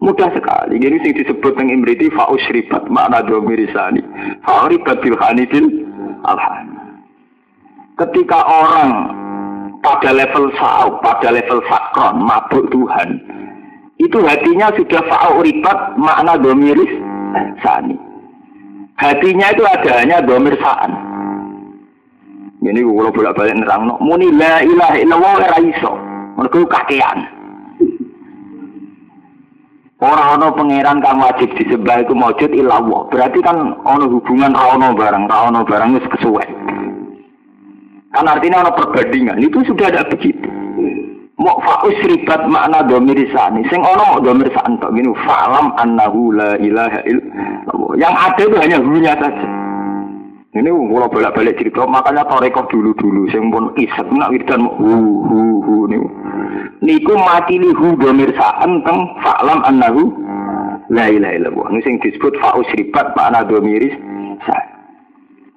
[0.00, 0.78] Mudah sekali.
[0.80, 4.00] Jadi sing disebut yang imriti fa'usribat makna domirisani.
[4.46, 5.84] Fa'uribat bilhanidil
[6.24, 6.74] alhani.
[7.98, 8.90] Ketika orang
[9.82, 13.20] pada level sa'u, pada level sakron, mabuk Tuhan,
[13.98, 16.94] itu hatinya sudah fa'uribat makna domiris
[17.60, 18.07] sani.
[18.98, 20.90] Hatinya itu ada hanya domir sa'an.
[22.58, 25.94] Ini kalau bolak-balik nerang, muni la ilaha illallah era iso.
[26.34, 27.18] Mereka kakean.
[29.98, 33.10] Orang ono pangeran kang wajib disembah iku maujud ilawah.
[33.10, 36.50] Berarti kan ono hubungan ra ono barang, ra ono barang wis kesuwen.
[38.14, 39.42] Kan artinya ono perbandingan.
[39.42, 40.57] Itu sudah ada begitu.
[41.48, 43.64] Mau faus ribat makna domir sani.
[43.72, 45.08] Sing ono domir sani tok gini.
[45.24, 47.96] Falam annahu la ilaha illallah.
[47.96, 49.48] Yang ada itu hanya hunya saja.
[50.52, 53.32] Ini kalau bolak-balik cerita, makanya torekoh dulu-dulu.
[53.32, 56.04] Sing pun isek, nak wiridan hu hu hu nih
[56.82, 57.98] niku mati lihu
[58.36, 60.12] sa'an teng fa'lam annahu
[60.90, 61.66] la ilaha illallah.
[61.74, 63.94] Ini sing disebut fa'us ribat makna domiris
[64.46, 64.56] sa.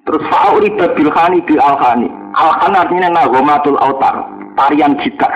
[0.02, 2.10] Terus fauri bil khani bil alhani.
[2.34, 4.26] Alhan artinya nagomatul autar,
[4.58, 5.30] tarian gitar.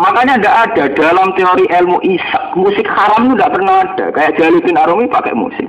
[0.00, 4.06] Makanya tidak ada dalam teori ilmu isak musik haram itu tidak pernah ada.
[4.16, 5.68] Kayak Jaludin Arumi pakai musik.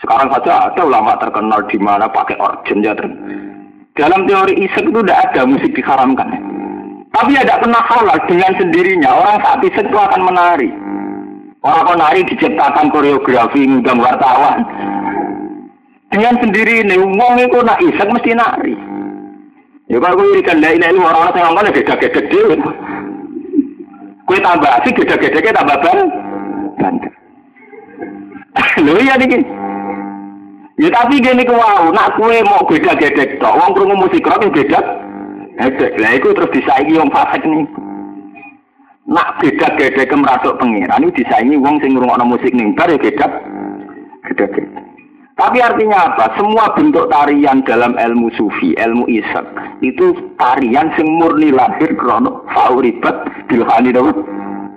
[0.00, 2.96] Sekarang saja ada ulama terkenal di mana pakai organ ya.
[3.92, 6.32] Dalam teori isak itu tidak ada musik diharamkan.
[7.12, 9.10] Tapi ada pernah halal dengan sendirinya.
[9.20, 10.72] Orang saat isak itu akan menari.
[11.60, 14.64] Orang menari diciptakan koreografi ngundang wartawan.
[16.08, 18.74] Dengan sendiri ini, uang itu nak isak mesti nari.
[19.92, 22.42] Ya kalau gue irikan ini orang-orang yang ngomong gede-gede.
[24.32, 26.08] Kue tambah asik gede-gede tambah ban.
[26.80, 27.12] Bandel.
[28.88, 29.44] Lho iya nih
[30.80, 34.48] Ya tapi gini ku wow, nak kue mau beda gedek tok, wong krungu musik rock
[34.48, 34.80] beda.
[35.60, 36.00] Gedek.
[36.00, 37.68] Lah iku terus disaingi wong fasik nih.
[39.04, 43.28] Nak beda gedek merasuk pengiran itu disaingi wong sing ngrungokno musik ning bar ya beda.
[44.32, 44.64] Gedek.
[45.32, 46.36] Tapi artinya apa?
[46.36, 49.48] Semua bentuk tarian dalam ilmu sufi, ilmu isak
[49.80, 53.16] itu tarian sing murni lahir krono fauribat
[53.48, 53.96] bilhani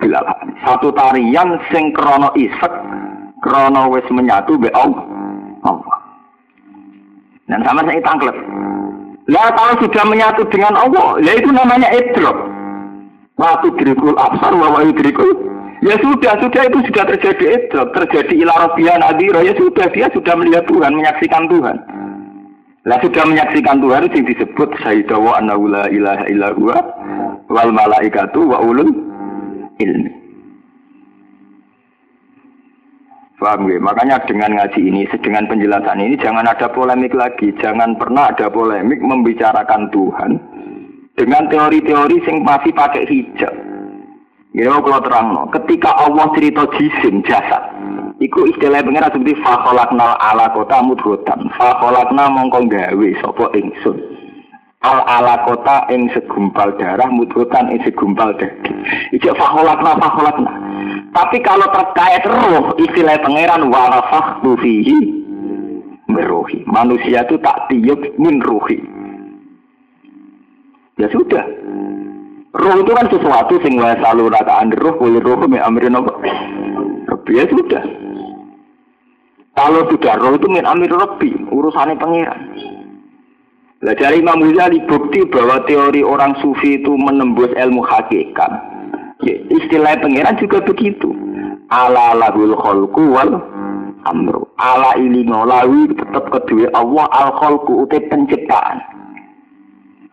[0.00, 0.52] bilhani.
[0.64, 2.72] Satu tarian sing krono isak
[3.44, 5.04] krono wis menyatu be Allah.
[7.46, 8.34] Dan sama saya tangklep.
[9.26, 12.34] Lah kalau sudah menyatu dengan Allah, ya itu namanya idrok.
[13.36, 15.55] Waktu dirikul absar, wa dirikul.
[15.86, 19.38] Ya sudah, sudah itu sudah terjadi idrok, terjadi ilarobian adiro.
[19.38, 21.76] Ya sudah, dia sudah melihat Tuhan, menyaksikan Tuhan.
[22.86, 26.78] Lah sudah menyaksikan Tuhan itu disebut syahidawa annahu la ilaha illa huwa
[27.46, 28.90] wal malaikatu wa ulul
[29.78, 30.10] ilmi.
[33.38, 33.78] Paham ya?
[33.78, 37.54] Makanya dengan ngaji ini, dengan penjelasan ini jangan ada polemik lagi.
[37.62, 40.30] Jangan pernah ada polemik membicarakan Tuhan
[41.14, 43.75] dengan teori-teori yang masih pakai hijab.
[44.56, 45.36] Ya kalau terang.
[45.52, 47.60] Ketika Allah cerita jisim jasad,
[48.16, 51.52] Iku istilah pengira seperti fakholakna ala kota mudhotan.
[51.52, 54.00] Fakholakna mongkong gawe sopo ingsun.
[54.80, 58.80] Al ala kota ing segumpal darah mudhotan ing segumpal daging.
[59.12, 60.52] Ijek fakholakna fakholakna.
[61.12, 64.96] Tapi kalau terkait roh, istilah pangeran warafah fihi
[66.08, 66.64] merohi.
[66.64, 68.80] Manusia itu tak tiup min rohi.
[70.96, 71.44] Ya sudah.
[72.56, 76.12] Roh itu kan sesuatu sing wa selalu rakaan roh boleh roh me amrin apa?
[77.28, 77.84] Ya sudah.
[79.56, 82.40] Kalau sudah roh itu min amir rabbi, urusannya pangeran.
[83.84, 88.52] Nah, dari Imam Ghazali bukti bahwa teori orang sufi itu menembus ilmu hakikat
[89.24, 91.12] Ya, istilah pangeran juga begitu.
[91.72, 93.32] Ala lahul kholku wal
[94.04, 94.44] amru.
[94.60, 98.76] Ala ini ngolawi tetap kedua Allah al kholku utai penciptaan.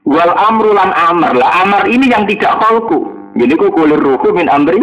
[0.03, 1.31] Wal amru lan amr.
[1.39, 1.63] Lah.
[1.63, 3.07] Amr ini yang tidak kholku.
[3.39, 4.79] Jadi ku kulir ruhu min amri.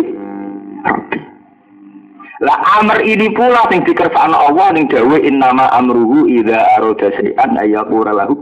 [2.41, 8.17] Lah amr ini pula yang dikersaan Allah yang dawe nama amruhu idza aroda syai'an ayyakura
[8.17, 8.33] lahu.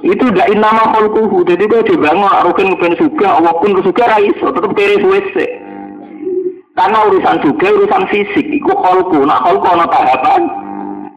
[0.00, 4.70] Itu gak nama kholkuhu jadi dia dibangun arukin ngepen suga Allah pun suga raiso tetap
[4.78, 5.36] kiri WC
[6.78, 10.42] karena urusan juga urusan fisik itu kholku nah kholku ada tahapan.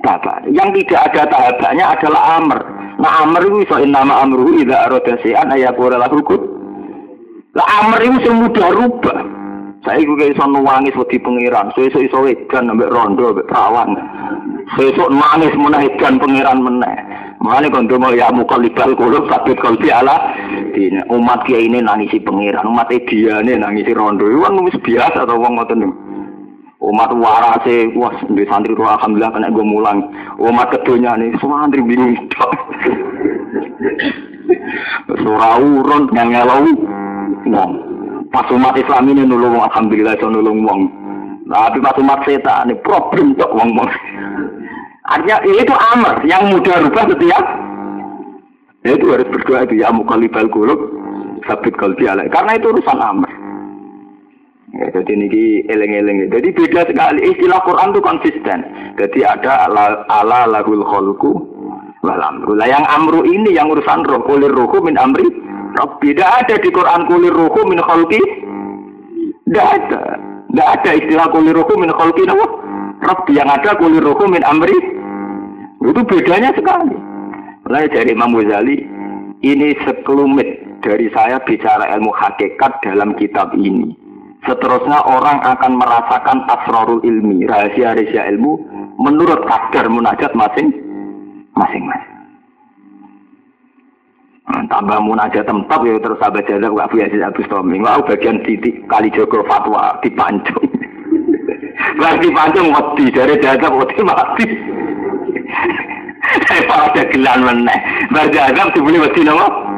[0.02, 0.50] Tahapan.
[0.50, 2.60] Yang tidak ada tahapannya adalah amr
[3.02, 6.62] nah amr itu iso nama amruhu idha aroda si'an ayakura lahukut
[7.52, 9.20] lah amr itu semudah rubah.
[9.82, 13.98] Saya juga iso nuwangis wedi pengiran so iso iso wedan ambek rondo ambek perawan.
[14.78, 16.96] Besok nangis menaikkan pangeran meneh.
[17.44, 20.32] Mana kondo mau ya mukalibal kulo sabit kalbi ala
[21.12, 24.30] umat kia ini nangisi pangeran, umat dia ini nangisi rondo.
[24.30, 25.60] Itu kan wis biasa atau wong
[26.82, 30.02] Umat warase, wah di santri ruang alhamdulillah kena gue mulang.
[30.42, 32.18] Umat kedunya nih, santri bingung.
[35.22, 36.66] Surah urun yang ngelau,
[37.46, 37.72] wong.
[38.32, 40.82] Pas umat Islam ini nulung alhamdulillah itu nulung wong.
[41.52, 43.90] Tapi pas umat setan ini problem tok wong wong.
[45.12, 47.44] Artinya itu amr yang mudah rubah setiap
[48.88, 50.80] ya itu harus berdoa itu ya mukalibal kulub
[51.44, 52.32] sabit kalbi alaih.
[52.32, 53.41] Karena itu urusan amr.
[54.82, 56.34] Ya, jadi ini eleng-eleng.
[56.34, 57.22] Jadi beda sekali.
[57.30, 58.60] Istilah Quran itu konsisten.
[58.98, 61.38] Jadi ada ala, ala lahul kholku
[62.02, 62.58] wal amru.
[62.58, 64.26] Lah yang amru ini yang urusan roh.
[64.26, 65.30] Kulir ruhu min amri.
[65.78, 66.18] Rabbi.
[66.18, 68.22] Tidak ada di Quran kulir ruhu min kholki.
[69.46, 70.18] Tidak ada.
[70.50, 72.26] Tidak ada istilah kulir ruhu min kholki.
[73.06, 73.38] Rabbi.
[73.38, 74.78] Yang ada kulir ruhu min amri.
[75.78, 76.98] Itu bedanya sekali.
[77.70, 78.82] Mulai dari Imam Ghazali,
[79.46, 83.94] ini sekelumit dari saya bicara ilmu hakikat dalam kitab ini.
[84.42, 88.58] Seterusnya orang akan merasakan asrarul ilmi, rahasia-rahasia ilmu
[88.98, 90.74] menurut kadar munajat masing
[91.54, 92.10] masing-masing.
[94.52, 97.80] Nah, tambah munajat tempat ya terus sahabat jazak Abu Yazid Abu Stomi.
[97.80, 100.66] Wah bagian titik kali Joko fatwa dipancung.
[102.02, 104.46] Berarti pancung mati dari jazak mati mati.
[106.68, 107.80] Pada gelan meneh.
[108.12, 109.71] Berjagam dibeli wedi nopo?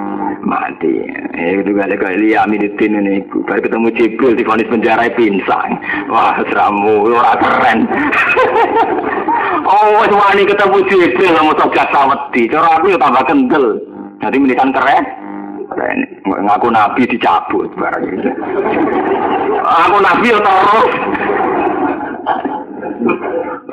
[0.43, 1.07] Mati.
[1.39, 3.23] Eh itu gak ada kayak Lia Aminuddin ini.
[3.47, 5.79] Baru ketemu Jibril di vonis penjara pinsang.
[6.11, 7.87] Wah, seramu, ora keren.
[9.71, 12.51] oh, wis wani ketemu Jibril mau togat saweti.
[12.51, 13.79] Cara aku ya tambah kendel.
[14.19, 15.03] Jadi menikan keren.
[15.71, 15.99] Keren.
[16.27, 18.31] Ngaku nabi dicabut barang itu.
[19.63, 20.91] Aku nabi ya terus.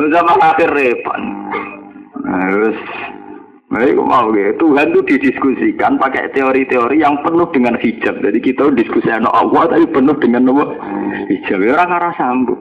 [0.15, 1.23] Zaman akhir repot.
[2.21, 2.79] Terus,
[3.71, 4.67] nah, itu mau gitu.
[4.67, 8.19] Tuhan itu didiskusikan pakai teori-teori yang penuh dengan hijab.
[8.19, 10.65] Jadi kita diskusi anak Allah tapi penuh dengan apa?
[11.31, 11.59] Hijab.
[11.63, 12.61] Ya, orang arah sambung.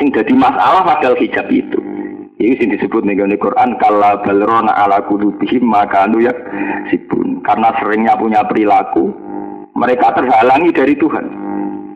[0.00, 1.78] Sing jadi masalah padahal hijab itu.
[2.40, 6.34] Ini sing disebut nih di Quran kala balrona ala kulubihim maka anu ya
[6.88, 7.44] sibun.
[7.44, 9.12] Karena seringnya punya perilaku,
[9.76, 11.43] mereka terhalangi dari Tuhan.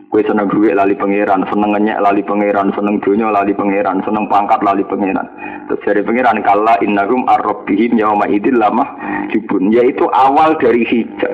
[0.09, 4.57] Kue seneng duit lali pangeran, seneng ngenyek lali pangeran, seneng dunia lali pangeran, seneng pangkat
[4.65, 5.29] lali pangeran.
[5.69, 8.89] Terus dari pangeran kala innahum arrobihim yauma idil lama
[9.29, 9.69] jubun.
[9.69, 11.29] Yaitu awal dari hijab.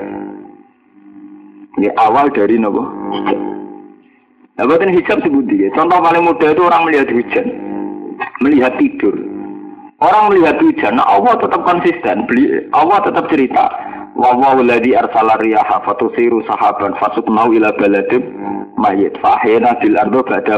[1.79, 2.83] Ini awal dari nopo.
[4.55, 5.71] Nah, buatan hijab sebut dia.
[5.71, 7.47] Contoh paling mudah itu orang melihat hujan,
[8.43, 9.15] melihat tidur.
[10.03, 12.27] Orang melihat hujan, nah Allah tetap konsisten.
[12.75, 13.71] Allah tetap cerita.
[14.15, 18.23] Wa wa arsala riyaha fatusiru sahaban fasuknau ila baladin
[18.79, 20.55] mayit fahena bil ardo ba'da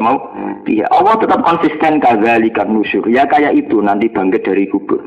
[0.94, 3.10] Allah tetap konsisten kadzalika nusyur.
[3.10, 5.02] Ya kayak itu nanti bangkit dari kubur.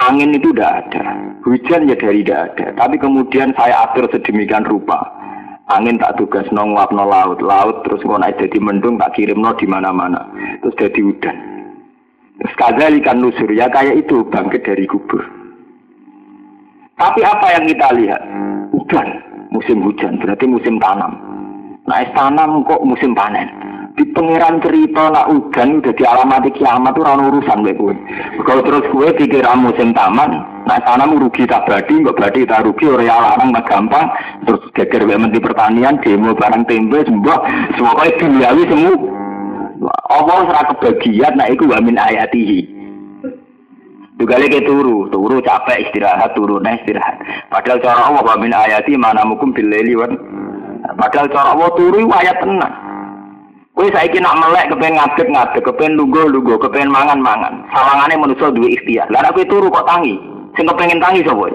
[0.00, 1.04] Angin itu tidak ada
[1.44, 2.66] hujan ya dari tidak ada.
[2.84, 5.04] Tapi kemudian saya atur sedemikian rupa.
[5.68, 7.42] Angin tak tugas nong wapno laut.
[7.44, 10.24] Laut terus naik jadi mendung tak kirim no di mana mana
[10.62, 11.36] terus jadi udan
[12.42, 15.22] terus kadzalika nusur ya kayak itu bangkit dari kubur
[16.96, 18.22] tapi apa yang kita lihat?
[18.72, 19.08] Hujan,
[19.52, 21.12] musim hujan, berarti musim tanam.
[21.86, 23.46] Nah, tanam kok musim panen.
[23.96, 27.94] Di pangeran cerita nak hujan udah dialamati kiamat tuh orang urusan gue gue.
[28.44, 30.36] Kalau terus gue pikir musim taman,
[30.68, 34.12] nah tanam rugi tak badi, nggak badi tak rugi orang larang mah gampang.
[34.44, 37.40] Terus geger menteri pertanian, demo barang tempe, semua
[37.72, 38.96] semua duniawi semua.
[40.12, 42.68] Allah serah kebagian, nah itu wamin ayatihi.
[44.16, 47.20] Juga lagi turu, turu capek istirahat, turu nah istirahat.
[47.52, 50.12] Padahal cara Allah wa min ayati mana mukum wan.
[50.96, 52.74] Padahal cara Allah turu ayat tenang.
[53.76, 57.60] Kowe saiki nak melek kepen ngadeg, kepen lugo lugo, kepen mangan mangan.
[57.76, 59.04] Sawangane manusa duwe ikhtiar.
[59.12, 60.16] Lah kowe turu kok tangi?
[60.56, 61.52] Sing kepengin tangi sapa?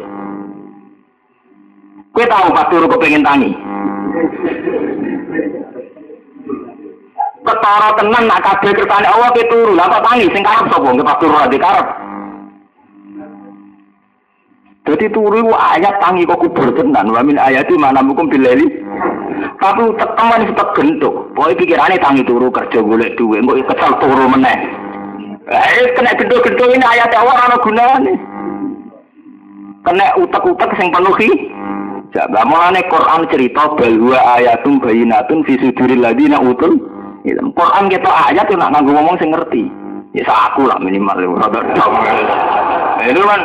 [2.13, 3.50] Kowe tahu pas turu kepengin tangi?
[7.41, 9.74] Ketara tenan nak kabeh kersane Allah kowe turu.
[9.74, 10.88] Kok tangi sing karep sapa?
[10.93, 11.88] Nggih pas turu ora dikarep.
[14.82, 17.13] Jadi turu ayat tangi kok kubur tenan.
[17.13, 18.65] Wa min ayati mana mukum bileli.
[19.62, 21.30] Tapi teman itu gentuk.
[21.38, 24.58] Pokoke pikirane tangi turu kerja golek duit, kok kesal turu meneh.
[25.52, 28.13] Eh kena genduk-genduk ini ayat Allah ana gunane.
[29.86, 31.30] Kena utek-utek sing penuhi.
[32.12, 36.76] Jaga mulane Quran cerita bahwa ayatum bayinatun fi suduril ladina utul
[37.24, 37.54] ilm.
[37.54, 39.70] Quran kita ayat nak nganggo ngomong sing ngerti.
[40.17, 41.15] Ya aku lah minimal.
[43.02, 43.41] Itu kan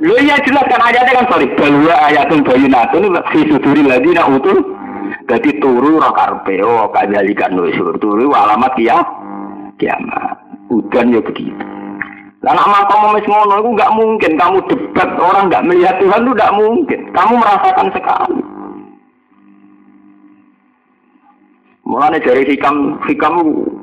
[0.00, 1.46] Lu ya jelas kan ayatnya kan sorry.
[1.60, 4.56] Balwa ayatun bayinatun fi suduri ladina utul.
[5.28, 6.64] Jadi turu roh karpe.
[6.64, 8.00] Oh kajalikan nusur.
[8.00, 8.96] Turu alamat kia.
[9.76, 10.40] Kiamat.
[10.72, 11.52] Udan ya begitu.
[12.40, 16.56] Nak makom mes ngono itu nggak mungkin kamu debat orang nggak melihat Tuhan itu nggak
[16.56, 17.00] mungkin.
[17.12, 18.40] Kamu merasakan sekali.
[21.84, 23.34] Mulanya dari hikam hikam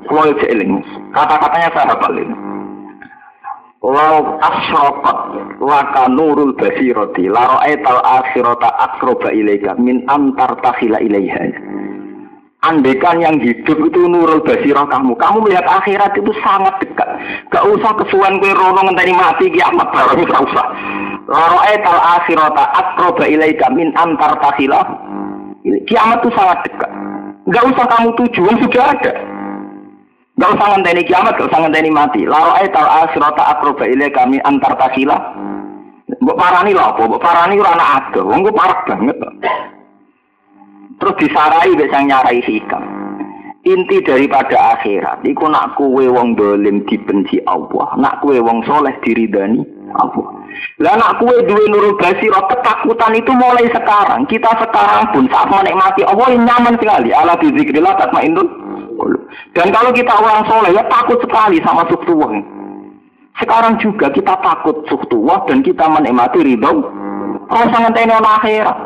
[0.10, 0.34] kalau
[1.14, 2.47] kata-katanya saya hafal ini.
[3.88, 5.20] Lau asrokat
[5.64, 11.56] laka nurul basiroti laro etal akhirota akroba ilaika min antar takhila ilaiha.
[12.68, 15.16] Andekan yang hidup itu nurul basirah kamu.
[15.16, 17.08] Kamu melihat akhirat itu sangat dekat.
[17.48, 20.68] Gak usah kesuan kue rono ngenteni mati kiamat barang gak usah.
[21.32, 24.84] Laro etal akhirota akroba ilaika min antar takhila.
[25.88, 26.92] Kiamat itu sangat dekat.
[27.56, 29.37] Gak usah kamu tujuan sudah ada.
[30.38, 32.22] Gak usah ngenteni kiamat, gak usah ngenteni mati.
[32.22, 35.18] Laro ayat al asrota akroba ile kami antar tasila.
[36.22, 37.04] Mbok parani lho apa?
[37.18, 38.22] Parani ora anak ado.
[38.30, 39.18] Wong parah banget.
[41.02, 42.86] Terus disarai wis sang nyarai hikam.
[43.66, 49.60] Inti daripada akhirat iku nak kuwe wong dolim dibenci Allah, nak kuwe wong soleh diridani
[49.98, 50.28] Allah.
[50.80, 54.24] Lah nak kuwe duwe nurul basirah ketakutan itu mulai sekarang.
[54.30, 57.10] Kita sekarang pun saat menikmati Allah nyaman sekali.
[57.12, 58.67] Ala bizikrillah tatmainnul
[59.54, 62.32] dan kalau kita orang soleh ya takut sekali sama suktuwah.
[63.38, 66.90] Sekarang juga kita takut suktuwah dan kita menikmati ridho.
[67.48, 68.78] Kalau sangat ini akhirat.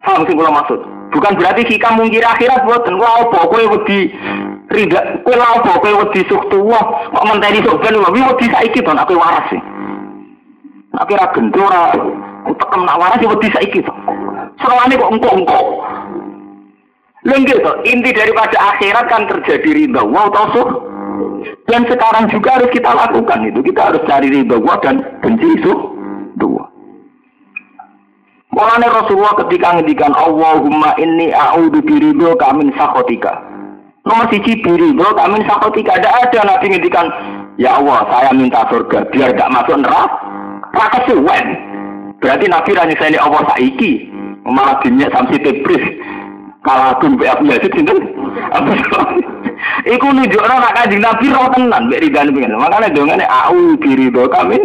[0.00, 0.80] Paham sih kalau maksud?
[1.10, 4.00] Bukan berarti kita mungkir akhirat buat dan wah pokoknya wedi
[4.70, 6.78] Rida, kowe lha apa kowe wedi sok tuwa,
[7.10, 9.58] kok menteni sok ben wae wedi saiki to aku waras sih.
[10.94, 11.90] Nek ra gento ora
[12.46, 13.90] tekem nak waras wedi saiki to.
[14.62, 15.58] Serwane kok engko-engko.
[17.20, 20.68] Lenggih to, inti daripada akhirat kan terjadi ridha Allah toh
[21.68, 23.60] dan sekarang juga harus kita lakukan itu.
[23.60, 25.72] Kita harus cari ridha Allah dan benci itu
[26.40, 26.64] dua.
[28.56, 33.36] Mulane Rasulullah ketika ngendikan Allahumma inni a'udzu biridho kamin sakhotika.
[34.08, 36.00] Nomor siji biridho kamin sakhotika.
[36.00, 37.06] Ada ada Nabi ngendikan
[37.60, 40.16] Ya Allah, saya minta surga biar gak masuk neraka.
[40.72, 41.46] Raka suwen.
[42.16, 44.08] Berarti Nabi ranya saya Allah saiki.
[44.48, 45.84] Malah dunia samsi tebris
[46.60, 47.98] kalau aku mbek Abu Yazid sinten?
[48.52, 48.76] Abu
[49.88, 52.60] Iku nunjukno nek Kanjeng Nabi roh tenan mbek ridane pengen.
[52.60, 54.60] Makane dongane au biridho kami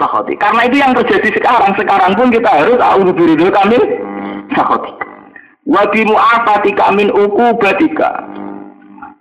[0.00, 0.32] sakhati.
[0.40, 1.76] Karena itu yang terjadi sekarang.
[1.76, 3.76] Sekarang pun kita harus au biridho kami
[4.56, 4.92] sakhati.
[5.68, 8.24] Wa bi mu'afatika min uqubatika.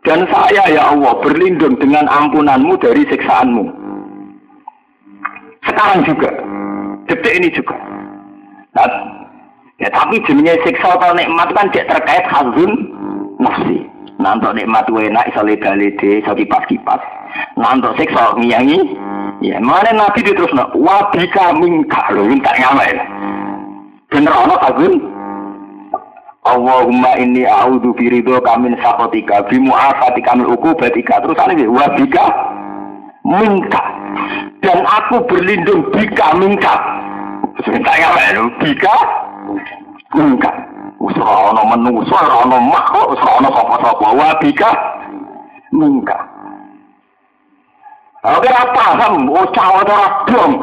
[0.08, 3.68] Dan saya ya Allah berlindung dengan ampunanmu dari siksaanmu.
[5.68, 6.32] Sekarang juga.
[7.12, 7.76] Detik ini juga.
[8.80, 8.88] Nah,
[9.80, 12.71] Ya tapi jenenge siksa atau nikmat kan tidak terkait hazun
[13.39, 13.88] nafsi.
[14.19, 16.99] Nantok nikmat enak iso lede-lede, iso kipas-kipas.
[17.55, 18.80] Nantok siksa ngiyangi.
[19.39, 22.97] Ya, mana Nabi terus nak wabika mingka lho, minta ngamen.
[24.11, 24.99] Bener ana hazun
[26.49, 32.25] Allahumma inni a'udzu biridho kamin sakotika bimu afati kamil ukubatika terus ane wabika
[33.27, 33.84] minka
[34.63, 36.73] dan aku berlindung bika minka
[37.67, 38.95] minta ngamen bika
[40.16, 40.56] Enggak.
[41.00, 44.72] Usah ana manusa, ora ana makhluk, usah ana sapa-sapa wabika.
[45.72, 46.22] Enggak.
[48.20, 50.54] Oke apa paham, oh cawa ora dong.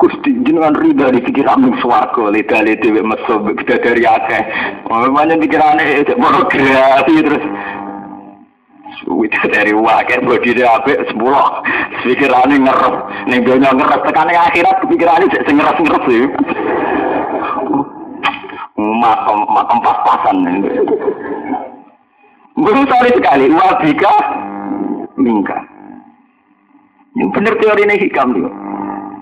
[0.00, 4.42] Gusti jenengan rida di pikiran mung swarga leda leda wek meso kita dari akeh.
[4.88, 7.44] Mamanya pikirane cek pornografi terus
[9.10, 11.64] Wita dari wakil bodi dia apik sepuluh
[12.04, 12.94] pikirannya ngerep
[13.32, 15.78] ning donya ngerep tekane akhirat pikirannya cek ngerep
[18.76, 20.36] makom makom pas-pasan.
[22.60, 23.46] Berusaha sekali.
[23.48, 24.14] Wabika
[25.20, 25.58] mingka
[27.14, 28.50] ini benar teori ini hikam dia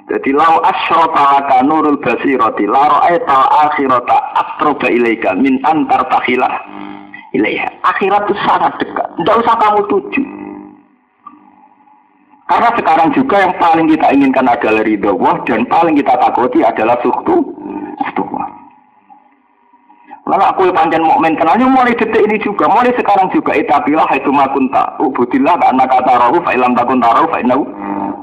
[0.09, 6.65] jadi lau asyrota laka nurul basiroti la ra'aita akhirata astroba ilaika min antar takhilah
[7.37, 9.05] ilaiha akhirat itu sangat dekat.
[9.21, 10.23] Tidak usah kamu tuju.
[12.49, 16.97] Karena sekarang juga yang paling kita inginkan adalah ridho Allah dan paling kita takuti adalah
[17.05, 17.58] suktu
[20.29, 24.93] Lalu aku panjang mukmin kenalnya mulai detik ini juga, mulai sekarang juga itapilah itu makunta.
[25.01, 27.65] Ubudillah karena kata rohu fa'ilam takun taruh fa'inau.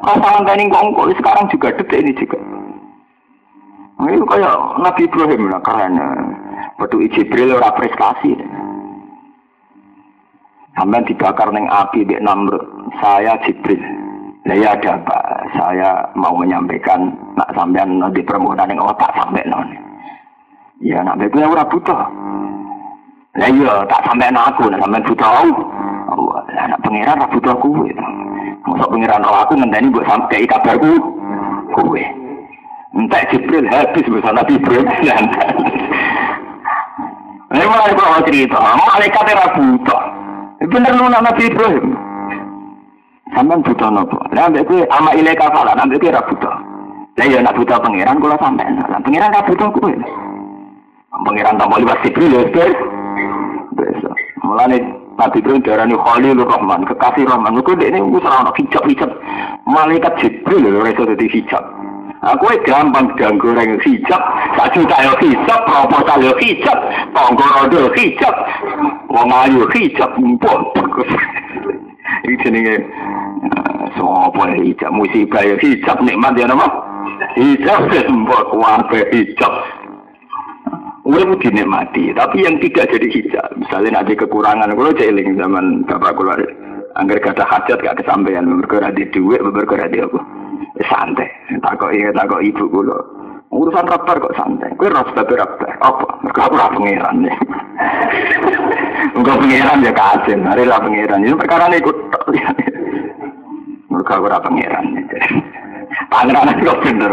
[0.06, 2.38] Pasangan tani kongko sekarang juga detik ini juga.
[3.98, 4.56] Nah, itu kayak
[4.86, 6.08] Nabi Ibrahim lah karena
[6.78, 8.38] Batu Jibril ora prestasi.
[10.78, 12.92] Sampai dibakar neng api di Namrud.
[13.02, 13.82] Saya Jibril.
[14.46, 15.18] Nah ya ada apa?
[15.58, 19.66] Saya mau menyampaikan nak sampean di permohonan yang otak sampai nol.
[20.86, 21.98] Ya nak bebe ora butuh.
[23.42, 26.46] Lah iya tak sampai aku, nak sampai butuh Allah.
[26.54, 27.90] Lah nak pangeran ora butuh kuwe.
[28.70, 30.94] Mosok pangeran roh aku ngenteni mbok sampai kabarku
[31.74, 32.06] kuwe.
[32.94, 35.26] Entek Jibril habis bisa Nabi Ibrahim.
[37.56, 40.02] Ini mulai kalau cerita, malaikat ora butuh.
[40.70, 41.95] Bener nuna Nabi Ibrahim.
[43.34, 44.22] Sampai butuh nopo.
[44.38, 46.56] Lah ambek kuwe ama ilaika fala, ambek kuwe ora butuh.
[47.18, 48.70] Lah iya nak butuh pangeran kula sampai.
[48.70, 49.94] Lah pangeran ora butuh kuwe.
[51.16, 52.70] Pengiran tambah liwat Jibril ya ber.
[53.74, 54.10] Biasa.
[54.46, 54.78] Mulane
[55.16, 57.56] Nabi Ibrahim darani Khalilur Rahman, kekasih Rahman.
[57.56, 59.12] Mergo dekne wis ora ono hijab-hijab.
[59.66, 61.64] Malaikat Jibril lho iso dadi hijab.
[62.26, 64.18] Aku gampang ganggu orang hijab,
[64.58, 66.74] tak juta yo hijab, proposal yo hijab,
[67.14, 68.34] tonggo rodo hijab,
[69.14, 70.66] wong ayu hijab, mumpun.
[72.06, 72.76] Ini jenenge
[73.98, 76.68] sopo hijab, musibah yo hijab, nikmat ya nama.
[77.38, 79.54] Hijab, mbok wabe hijab.
[81.06, 83.48] Urip dinikmati, tapi yang tidak jadi hijab.
[83.62, 86.42] Misalnya nanti kekurangan, kalau jeling zaman bapak keluar,
[86.98, 90.18] anggar kata hajat gak kesampaian, berkara di duit, berkara di apa?
[90.82, 91.30] Ya, santai,
[91.62, 93.25] takut ingat takut ibu kulo.
[93.56, 94.76] Urusan rapar kok santai.
[94.76, 95.72] Kue ras tapi rapar.
[95.80, 96.08] Apa?
[96.28, 97.36] Mereka aku lah pangeran nih.
[99.16, 100.44] Enggak pangeran ya kajen.
[100.44, 101.24] Hari lah pangeran.
[101.24, 101.98] Ini perkara ini ikut.
[103.88, 104.86] Mereka aku lah pangeran.
[106.12, 107.12] Pangeran kok bener.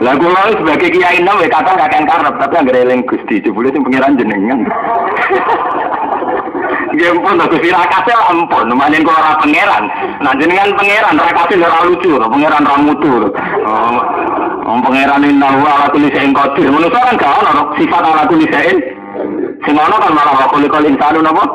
[0.00, 3.80] Lah kula sebagai kiai nom ya kata kakek karep tapi anggere eling Gusti jebule sing
[3.84, 4.60] pangeran jenengan.
[6.96, 9.84] Nggih pun aku sira kase ampun, manen kula ora pangeran.
[10.20, 13.28] Nah jenengan pangeran kase ora lucu, pangeran ra mutu.
[13.64, 14.00] Oh,
[14.66, 16.66] Wong pangeran inna wa ala kulli shay'in qadir.
[16.66, 18.78] Menungso kan gak ono sifat ala kulli shay'in.
[19.62, 21.46] Sing ono kan malah wa kulli kulli insanu napa?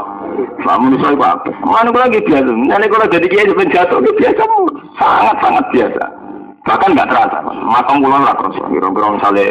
[0.64, 1.52] Lah manusia itu apa?
[1.66, 2.52] Mana lagi biasa?
[2.56, 4.42] Nanti kalau jadi kiai itu jatuh itu biasa,
[4.96, 6.04] sangat sangat biasa.
[6.62, 7.38] Bahkan nggak terasa.
[7.50, 8.56] Makam pulau lah terus.
[8.70, 9.46] Kira-kira misalnya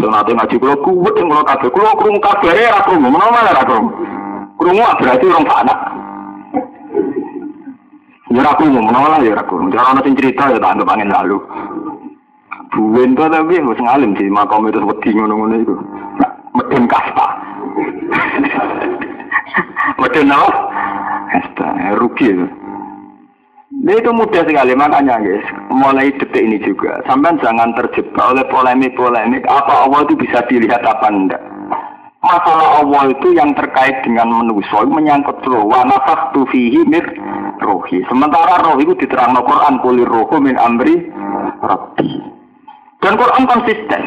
[0.00, 1.68] sunat ngaji kulo kuwet yang kulo kabeh.
[1.68, 2.50] Kulo kurung kabeh
[2.88, 3.04] kurung.
[3.12, 3.88] Mana mana ra kurung?
[4.56, 5.78] Kurung berarti orang anak.
[8.32, 9.44] Ya ra kurung, mana lah ya ra.
[9.44, 11.38] Jangan ada cerita ya tak anggap angin lalu.
[12.74, 15.74] Buwen tuh tapi wis ngalim sih makam itu wedi ngono-ngono itu.
[16.58, 17.26] Medun kasta.
[20.02, 20.50] Medun apa?
[21.30, 21.66] Kasta,
[22.02, 22.46] rugi itu.
[23.74, 29.42] Nah itu mudah sekali makanya guys, mulai detik ini juga, sampai jangan terjebak oleh polemik-polemik
[29.50, 31.42] apa Allah itu bisa dilihat apa enggak.
[32.24, 37.04] Masalah Allah itu yang terkait dengan manusia menyangkut roh, wa nafaktu fihi mir
[37.60, 38.00] rohi.
[38.08, 41.10] Sementara roh itu diterang Quran kulir rohu min amri
[41.60, 42.08] rabbi.
[43.04, 44.02] Dan Quran konsisten.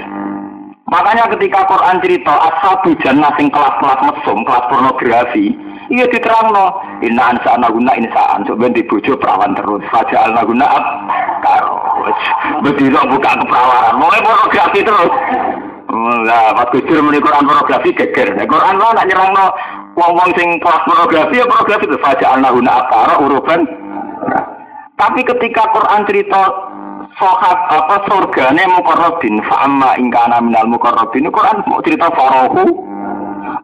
[0.87, 5.53] Makanya ketika Quran cerita ashabu jannah sing kelas-kelas mesum, kelas pornografi,
[5.93, 6.79] iya diterang no.
[7.05, 9.83] Inna ansa guna insaan, coba di bojo perawan terus.
[9.91, 10.85] Faja al guna ab
[11.43, 11.77] karo.
[12.65, 15.13] Begitu buka keperawanan, mulai pornografi terus.
[16.23, 18.33] Lah, pas kujur muni Quran pornografi geger.
[18.33, 19.45] Nah, Quran lo nak nyerang no
[19.93, 23.61] wong-wong sing kelas pornografi ya pornografi itu guna ab karo uruban.
[24.97, 26.41] Tapi ketika Quran cerita
[27.17, 29.41] sohat apa surgane mukarrabin?
[29.45, 31.29] Fa amma ingkana minal mukarrabin.
[31.29, 32.63] Quran mau cerita farahu.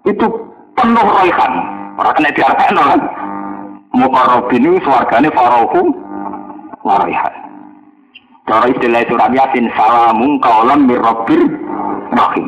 [0.03, 0.25] Itu
[0.75, 1.53] penuh raihan
[1.95, 3.01] orang kena diarahkan kan?
[3.93, 5.81] Mukarrabin itu surgane farahu
[6.83, 7.53] raihan
[8.43, 11.47] cara istilah surat yasin salamun kaulam mirrabir
[12.11, 12.47] rahim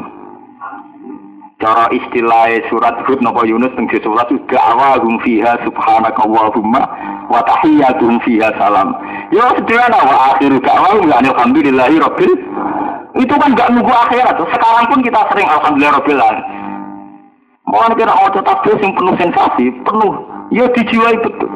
[1.63, 6.81] cara istilah surat Hud napa Yunus teng surat da'awahum fiha subhanakallahumma
[7.31, 8.91] wa tahiyyatuhum fiha salam.
[9.31, 12.33] Ya sederhana wa akhiru da'wahum alhamdulillahi rabbil
[13.15, 14.35] itu kan gak nunggu akhirat.
[14.35, 16.21] Sekarang pun kita sering alhamdulillah rabbil.
[17.65, 20.13] Mau kira mau tetap yang penuh sensasi, penuh.
[20.53, 21.49] Ya dijiwai betul.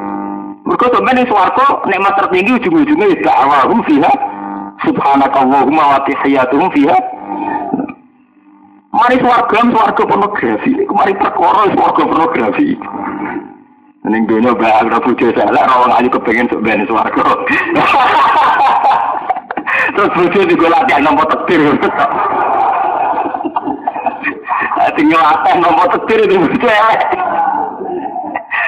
[0.65, 4.13] Mereka sampai di suarco nikmat tertinggi ujung-ujungnya ya da'awahum fiha
[4.85, 6.97] subhanakallahumma wa tahiyyatuhum fiha
[8.89, 10.73] Mari swarga swarga pornografi.
[10.73, 12.73] Kemari perkara swarga pornografi.
[14.09, 17.21] Ning dunia bahas ra bojo salah ora ayu kepengen ben swarga.
[19.93, 21.61] Terus bojo digolaki nomor tektir.
[24.97, 26.73] Tinggal apa nomor tektir itu bojo.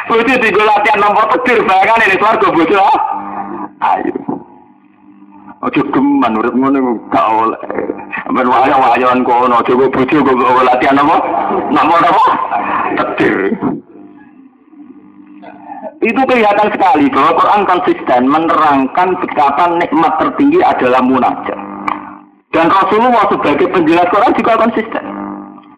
[0.06, 2.78] Bojo digolaki nomor tektir bayangan ini swarga bojo.
[3.82, 4.14] Ayo.
[5.66, 8.01] Ojo geman urip ngono gak oleh.
[8.32, 11.18] Ben waya-wayan kono aja kok bojo kok latihan apa?
[11.68, 12.26] Nomor apa?
[12.96, 13.52] Takdir.
[16.02, 21.60] Itu kelihatan sekali bahwa Quran konsisten menerangkan betapa nikmat tertinggi adalah munajat.
[22.56, 25.06] Dan Rasulullah sebagai penjelas Quran juga konsisten.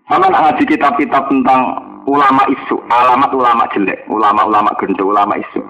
[0.08, 1.62] Sama ngaji kitab-kitab tentang
[2.06, 5.62] ulama isu, alamat ulama jelek, ulama-ulama gendut, ulama isu.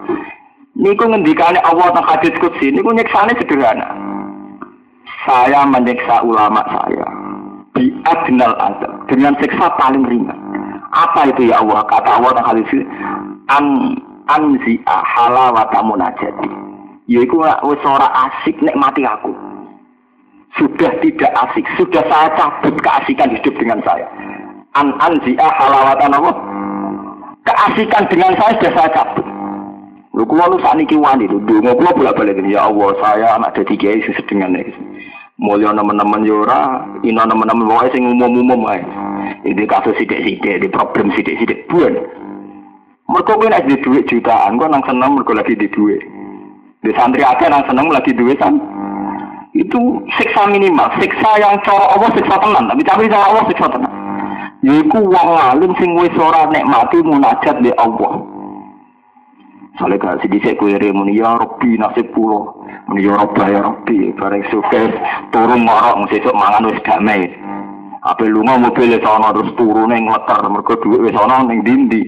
[0.78, 4.13] Niku ngendikane Allah tentang hadis kutsi, niku nyeksane sederhana.
[5.24, 7.08] Saya menyiksa ulama saya
[7.80, 10.36] di adnal adab dengan siksa paling ringan.
[10.94, 11.82] Apa itu ya Allah?
[11.90, 12.72] Kata Allah tentang hadis
[13.50, 13.66] an
[14.30, 16.52] anzi'a halawata munajati.
[17.10, 19.34] Yaiku wis ora asik mati aku.
[20.54, 24.06] Sudah tidak asik, sudah saya cabut keasikan hidup dengan saya.
[24.78, 26.06] An anzi'a halawata?
[27.48, 29.33] Keasikan dengan saya sudah saya cabut.
[30.14, 34.06] Lu kulo lu sakniki wani lho, ndonga kulo bolak-balik ya Allah, saya anak dadi kiai
[34.06, 34.74] sedengan iki.
[35.42, 38.86] Mulya teman-teman yo ora, ina teman-teman wae sing umum-umum wae.
[39.42, 41.98] Ini kasus sidik-sidik, di problem sidik-sidik buan.
[43.10, 46.02] Mergo kowe nek di dhuwit jutaan, kok nang seneng mergo lagi di dhuwit.
[46.86, 48.60] Di santri akeh nang seneng lagi duit kan.
[49.56, 53.94] Itu siksa minimal, siksa yang cara Allah siksa tenan, tapi tapi cara Allah siksa tenan.
[54.62, 58.33] Yaiku wong alim sing wis ora nikmati munajat di Allah.
[59.74, 64.14] Soalnya gak sedikit kue muni ya Rabbi nasib pulau muni ya Rabbi ya Rabbi.
[64.14, 64.82] Bareng suke
[65.34, 67.26] turun ngorok sesuk mangan wis damai.
[68.04, 72.06] Apa lunga mobil sono terus turun neng leter mereka duit wis sono neng dindi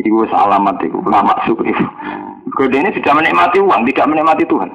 [0.00, 4.70] iku wis alamat iku lama syukur ini sudah menikmati uang tidak menikmati Tuhan.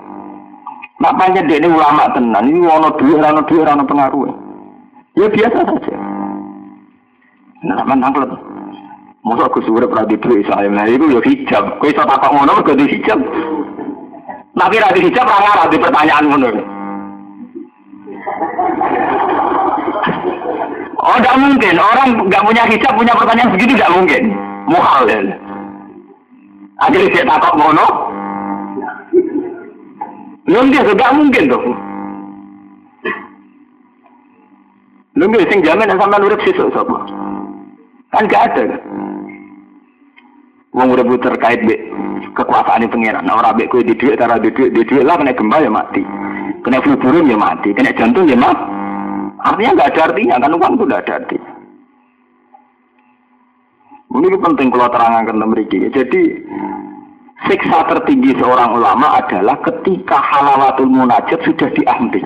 [1.02, 4.30] Nak panjang dia ini ulama tenan, ini wono duit, rano duit, rano pengaruh.
[5.18, 5.98] Ya biasa saja.
[7.66, 8.14] Nah, menang
[9.22, 11.78] Masa aku pernah di duit saya, nah itu ya hijab.
[11.78, 13.22] Kau bisa takut ngono, di hijab.
[14.58, 16.50] Tapi rada hijab, rada di pertanyaan ngono.
[21.02, 21.76] Oh, tidak mungkin.
[21.78, 24.24] Orang nggak punya hijab, punya pertanyaan segitu tidak mungkin.
[24.66, 25.18] Muhal ya.
[26.82, 27.88] Akhirnya dia takut ngono.
[30.50, 31.64] Dia tidak mungkin tuh.
[35.14, 37.06] Nggak sing jamin sama nurut sisuk sapa.
[38.12, 39.11] Kan gak ada kan?
[40.72, 41.76] Wong udah terkait be
[42.32, 43.28] kekuasaan pengiran.
[43.28, 45.68] Nah, orang be kue di duit, cara di duit, di duit lah kena gempa ya
[45.68, 46.00] mati.
[46.64, 48.64] Kena flu burung ya mati, kena jantung ya mati.
[49.42, 51.52] Artinya nggak ada artinya kan uang itu nggak ada artinya.
[54.12, 55.78] Ini penting kalau terangkan memiliki.
[55.92, 56.22] Jadi
[57.50, 62.24] siksa tertinggi seorang ulama adalah ketika halawatul munajat sudah diambil.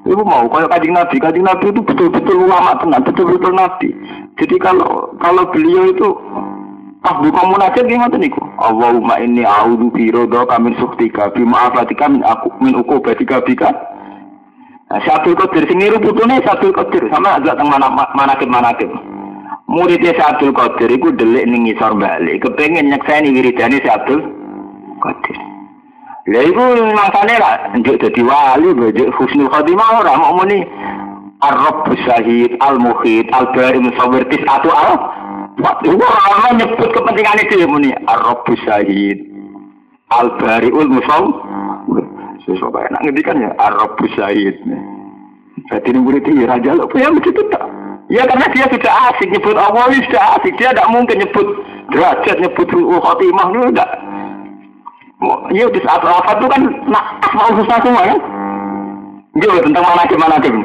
[0.00, 3.92] Ibu mau kalau kajian Nabi, kajian Nabi itu betul-betul ulama tenang, betul-betul Nabi.
[4.40, 6.08] Jadi kalau kalau beliau itu
[7.00, 8.40] pas buka munajat gimana niku?
[8.60, 13.72] Allahumma inni a'udzu bi ridha min suktika bi ma'afatika min aku min uqubatika bika.
[14.90, 18.90] Nah, Syabul Qadir sing niru putune Syabul Qadir sama agak teng mana manakib manakib.
[19.70, 24.20] Muridnya Syabul Qadir iku delik ning ngisor balik, kepengin nyekseni wiridane Syabul
[24.98, 25.38] Qadir.
[26.26, 30.66] Lha iku mangsane lah njuk dadi wali, njuk husnul khotimah ora mau muni
[31.40, 35.00] Ar-Rabb Syahid, Al-Muhid, Al-Bari Musawwir Tis'atu al
[35.60, 39.20] Waktu orang nyebut kepentingan itu ya muni Ar-Rabb Syahid,
[40.08, 42.04] Al-Bari'ul Musawwir
[42.48, 44.56] Sesuatu enak ngendikan ya Ar-Rabb Syahid.
[45.68, 47.62] Jadi ini murid ini raja lo, ya begitu tak?
[48.08, 50.56] Ya karena dia sudah asik nyebut Allah, sudah asik.
[50.56, 51.46] Dia tidak mungkin nyebut
[51.94, 53.90] derajat, nyebut khotimah, itu enggak.
[55.52, 58.18] Iya di saat wafat itu kan nak mau susah semua kan?
[59.36, 60.64] Iya tentang mana gimana tim.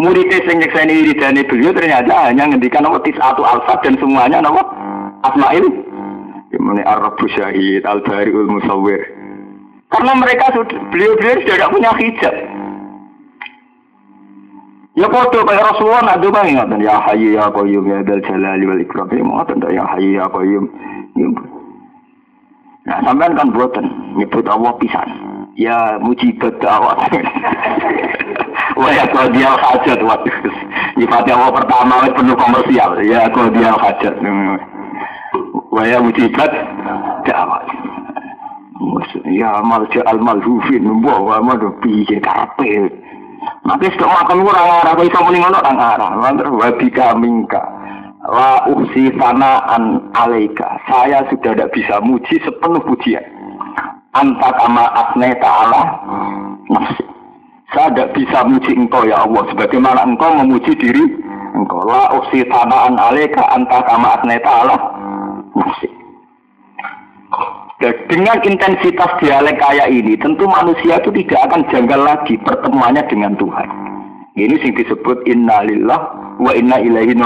[0.00, 4.64] Muridnya sing nyekseni wiridane beliau ternyata hanya ngendikan nama tis atau alfa dan semuanya nama
[5.28, 5.68] Asmail.
[6.48, 9.04] Gimana Arab Syahid, Al Bariul Musawwir.
[9.92, 12.34] Karena mereka sudah beliau-beliau sudah tidak punya hijab.
[14.96, 18.80] Ya foto kayak Rasulullah nak doa ingat ya Hayyu ya Qayyum ya Dal Jalali wal
[18.82, 20.64] Ikram ya mau ya Hayyu ya Qayyum.
[22.88, 25.08] Nah, sampean kan buatan nyebut Allah pisan.
[25.60, 26.96] Ya mujibat dawat.
[28.80, 30.32] Wah ya kau dia hajat waktu
[30.96, 32.96] Nyifatnya Allah pertama penuh komersial.
[33.04, 34.16] Ya kau dia hajat.
[35.68, 36.48] Wah ya mujibat
[37.28, 37.64] dawat.
[39.28, 42.88] Ya malja al malhufin wa madu piye kape.
[43.68, 46.10] Nanti sudah makan orang arah kau bisa mending orang arah.
[46.16, 47.60] Mantar wabika mingka.
[48.32, 50.80] La usi sanaan alaika.
[50.88, 53.24] Saya sudah tidak bisa muji sepenuh pujian.
[54.16, 55.82] Anta kama asne ta'ala
[56.72, 57.19] nafsi.
[57.70, 59.46] Saya tidak bisa muji engkau ya Allah.
[59.54, 61.04] Sebagaimana engkau memuji diri
[61.54, 61.86] engkau.
[61.86, 63.46] La usi sanaan alaika.
[63.54, 64.18] Anta kama
[65.54, 65.88] nafsi.
[67.80, 73.32] Dan dengan intensitas dialek kayak ini, tentu manusia itu tidak akan janggal lagi pertemuannya dengan
[73.40, 73.68] Tuhan.
[74.36, 76.00] Ini sing disebut innalillah
[76.36, 77.16] wa inna ilaihi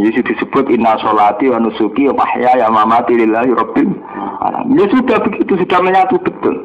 [0.00, 3.92] jadi disebut inna solati wa nusuki wa mahya ya mamati lillahi rabbil
[4.40, 4.80] alamin.
[4.80, 6.56] Ya sudah begitu, sudah menyatu betul.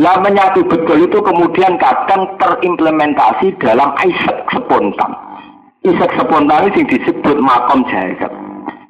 [0.00, 5.12] Lah menyatu betul itu kemudian kadang terimplementasi dalam isak spontan.
[5.84, 8.16] Isak spontan itu disebut makom jahit.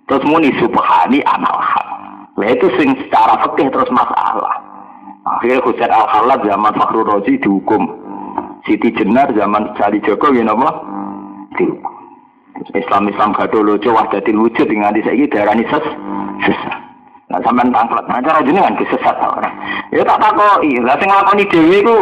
[0.07, 1.87] Terus muni subhani analhaq.
[2.39, 4.55] Nah itu sing secara fikih terus masalah.
[5.27, 7.91] Akhirnya Husain Al-Khalad zaman Fakhrul Razi dihukum.
[8.63, 10.47] Siti Jenar zaman Sali Joko ya
[11.59, 11.95] Dihukum.
[12.71, 15.67] Islam Islam dulu coba jadi wujud dengan di sini daerah ini.
[17.31, 19.55] Nah sampai tangklet, nah cara jenengan kesesat orang.
[19.95, 21.99] Ya tak takoi, lah sing nglakoni dhewe iku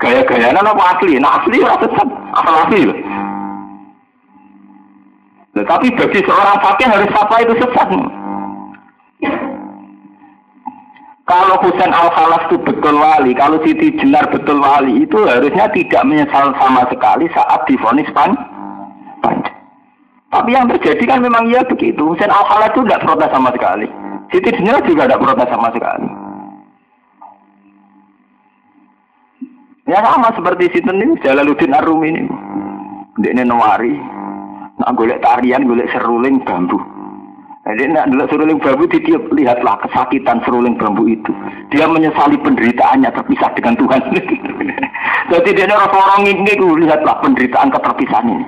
[0.00, 1.20] gaya-gaya apa asli?
[1.20, 2.98] Nah asli ora sesat, asal asli loh.
[5.52, 7.88] Nah, tapi bagi seorang fakir harus apa itu sesat.
[11.28, 16.00] Kalau Husain Al Khalas itu betul wali, kalau Siti Jenar betul wali, itu harusnya tidak
[16.08, 18.32] menyesal sama sekali saat difonis pan.
[20.28, 22.04] Tapi yang terjadi kan memang ya begitu.
[22.04, 23.86] Husain Al Khalas itu tidak protes sama sekali.
[24.28, 26.08] Siti Jenar juga tidak protes sama sekali.
[29.88, 32.28] Ya sama seperti Siti ini, Jalaluddin Arum ini.
[33.24, 33.96] Dia Nawari.
[34.78, 36.76] Nah, golek tarian, golek seruling bambu.
[37.68, 41.32] Jadi nak dulu seruling bambu dia lihatlah kesakitan seruling bambu itu.
[41.72, 44.00] Dia menyesali penderitaannya terpisah dengan Tuhan.
[45.32, 48.46] Jadi dia orang orang ini lihatlah penderitaan keterpisahan ini.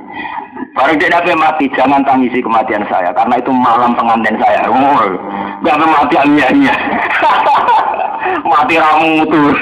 [0.70, 4.70] Baru dia nabi mati, jangan tangisi kematian saya karena itu malam pengantin saya.
[4.70, 5.02] Oh,
[5.66, 6.72] gak mati ania
[8.46, 9.52] mati ramu tuh.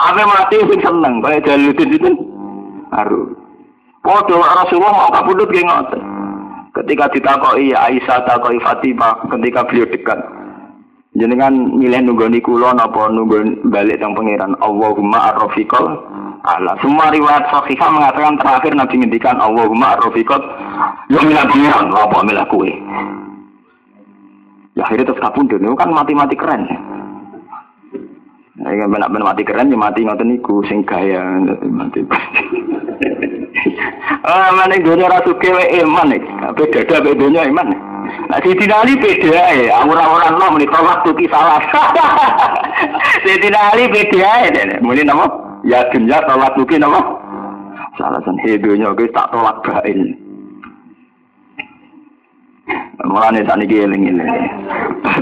[0.00, 2.10] Apa mati seneng, kayak jalur itu.
[2.90, 3.36] Haru.
[4.00, 6.02] Oh, Rasulullah mau kabudut kayak ngotot.
[6.70, 10.18] Ketika ditakoi Aisyah takoi Fatimah ketika beliau dekat.
[11.20, 16.00] Jenengan milih nunggoni kulo napa nunggu balik teng pangeran Allahumma arrofiqol
[16.48, 16.72] ala.
[16.80, 20.40] Semua riwayat sahihah mengatakan terakhir Nabi ngendikan Allahumma arrofiqol
[21.12, 22.72] yang milah pangeran apa milah kue.
[24.72, 26.64] Ya akhirnya terus kapundut itu kan mati-mati keren.
[28.60, 30.88] Nah, benak-benak mati keren ya mati ngoten niku sing
[31.68, 32.00] mati.
[34.20, 36.12] Ah, mana dunia rasu kewe iman
[36.54, 37.89] beda dunia iman.
[38.30, 41.58] Nah, si Dina Ali beda ya, orang-orang nom ini kalau waktu kisah
[43.26, 45.26] Si Dina Ali beda ya, ini nama,
[45.66, 47.00] ya dunia kalau waktu kisah nama.
[47.98, 50.14] Salah sen hidupnya, guys, tak tolak bain.
[53.04, 54.24] Mulai nih, sani giling ini.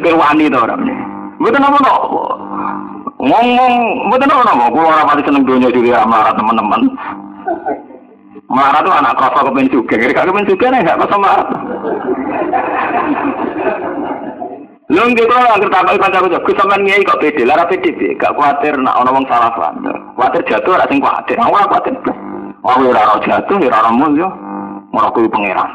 [0.04, 0.94] Kewani itu orang ini.
[1.38, 1.94] Betul nama no,
[3.18, 3.74] Ngomong,
[4.10, 4.64] betul nama nama.
[4.70, 6.82] Kulau orang mati seneng dunia juga sama teman-teman.
[8.48, 11.48] Marah tuh anak kroso kepen juga, kira kepen juga nih gak kosong marah.
[14.88, 18.16] Lu nggak kalau nggak kertas kalau kancaku juga, sampean ngiyai kok pede, lara pede sih,
[18.16, 19.84] gak khawatir nak orang salah paham.
[20.16, 21.94] Khawatir jatuh, rasa khawatir, aku khawatir.
[22.64, 24.32] Oh, ya raro jatuh, ya raro mulio,
[24.96, 25.68] mau aku pangeran.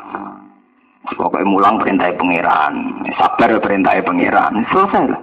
[1.13, 2.73] Pokoknya mulang perintah pangeran,
[3.21, 5.21] sabar perintah pangeran, selesai lah.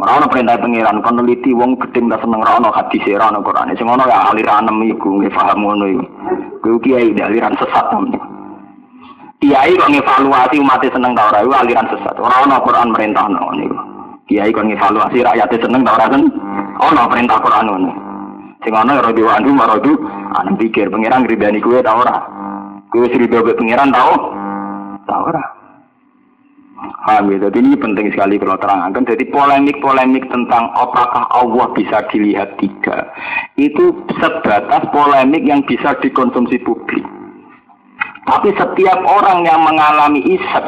[0.00, 3.44] Ora ana perintah pengiran kon neliti wong gedhe ndak seneng ora ana hadis ora ana
[3.44, 3.68] Quran.
[3.76, 6.04] Sing ana ya aliran iku nggih paham ngono iku.
[6.64, 7.84] Kuwi kiai aliran sesat.
[9.44, 12.16] Kiai kok ngevaluasi umat seneng ta ora iku aliran sesat.
[12.16, 13.76] Ora ana Quran merintah ngono niku.
[14.24, 16.22] Kiai kok ngevaluasi rakyat seneng ta ora kan?
[16.80, 17.92] Ana perintah Quran ngono.
[18.64, 19.92] Sing ana ya radi wandu maradu
[20.32, 22.24] ana pikir pengiran ridani kuwe ta ora.
[22.88, 24.32] Kuwi sing ridho pengiran tau?
[25.04, 25.59] Ta ora.
[26.80, 27.48] Paham ya?
[27.48, 29.04] Jadi ini penting sekali kalau terangkan.
[29.04, 33.12] Jadi polemik-polemik tentang apakah Allah bisa dilihat tiga.
[33.60, 37.04] Itu sebatas polemik yang bisa dikonsumsi publik.
[38.24, 40.64] Tapi setiap orang yang mengalami isek,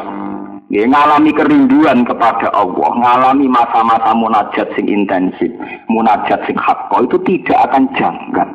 [0.72, 5.52] ya, mengalami kerinduan kepada Allah, mengalami masa-masa munajat sing intensif,
[5.86, 8.48] munajat sing hakko, itu tidak akan janggal.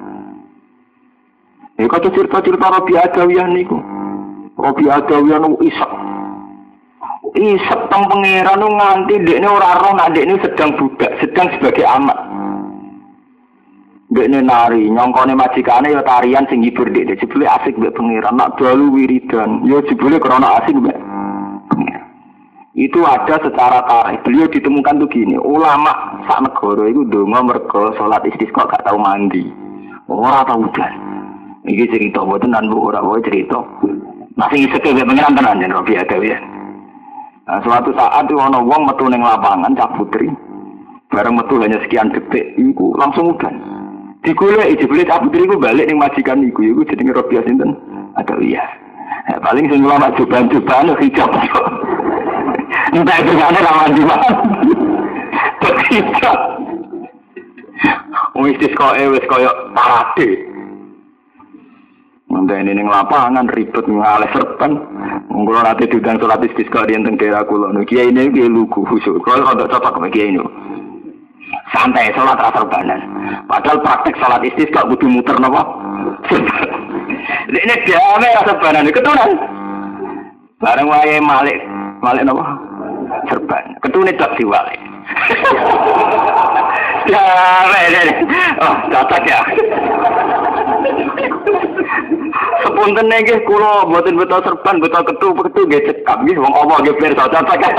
[1.77, 3.77] Ya, kata cerita-cerita Robi Adawiyah niku.
[4.57, 6.06] Robi Adawiyah niku isek
[7.37, 12.19] isep teng pangeran nganti ini ora roh nek ini sedang budak, sedang sebagai amat.
[14.17, 17.19] ini nari, nyongkone majikane ya tarian sing hibur dekne.
[17.19, 19.67] Jebule asik mbek pangeran, nak dalu wiridan.
[19.67, 20.97] Ya jebule krana asik mbek
[22.77, 24.21] itu ada secara tarikh.
[24.21, 29.49] Beliau ditemukan tuh gini, ulama sak negara itu donga mergo salat istisqa gak tau mandi.
[30.05, 30.93] Ora tau udan.
[31.67, 33.59] Iki cerita boten nan bu ora cerita.
[34.37, 36.56] Masih isek mbek pangeran tenan yen Robi ya.
[37.47, 40.27] Nah, suatu saat ono wong metu ning lapangan cak putri.
[41.07, 43.55] Bareng metu hanya sekian detik iku langsung udan.
[44.19, 47.71] Digolek jebule cak putri iku balik ning majikan iku iku jenenge Robiah sinten?
[48.19, 48.67] Ada iya.
[49.31, 51.31] Ya, paling sing ulama coba-coba hijab.
[52.91, 54.29] Entah itu kan rawan di mana.
[55.87, 56.39] Hijab.
[58.35, 60.56] Wis kok wis koyo parade.
[62.27, 64.71] Nanti ini neng lapangan ribet ngalih serpen.
[65.31, 67.71] Mungkin nanti diundang sholat istisqa di teng daerah kulo.
[67.71, 69.23] Nu kiai ini kiai lugu khusyuk.
[69.23, 70.43] Kalau kalau cocok sama kiai ini.
[71.71, 72.99] Santai sholat rasa serbanan.
[73.47, 75.61] Padahal praktek sholat istisqa butuh muter nopo.
[77.47, 78.91] Ini damai rasa serbanan.
[78.91, 79.31] Ketunan.
[80.59, 81.63] Bareng wae malik
[82.03, 82.43] malik nopo.
[83.31, 83.71] Serban.
[83.79, 84.75] Ketune tak diwalik.
[87.07, 87.87] Damai.
[88.59, 89.39] Oh, cocok ya.
[92.77, 96.93] Sepunten nggih kula mboten betul serban, betul ketu, ketu nggih cekap nggih wong apa nggih
[97.01, 97.57] pirsa cocok.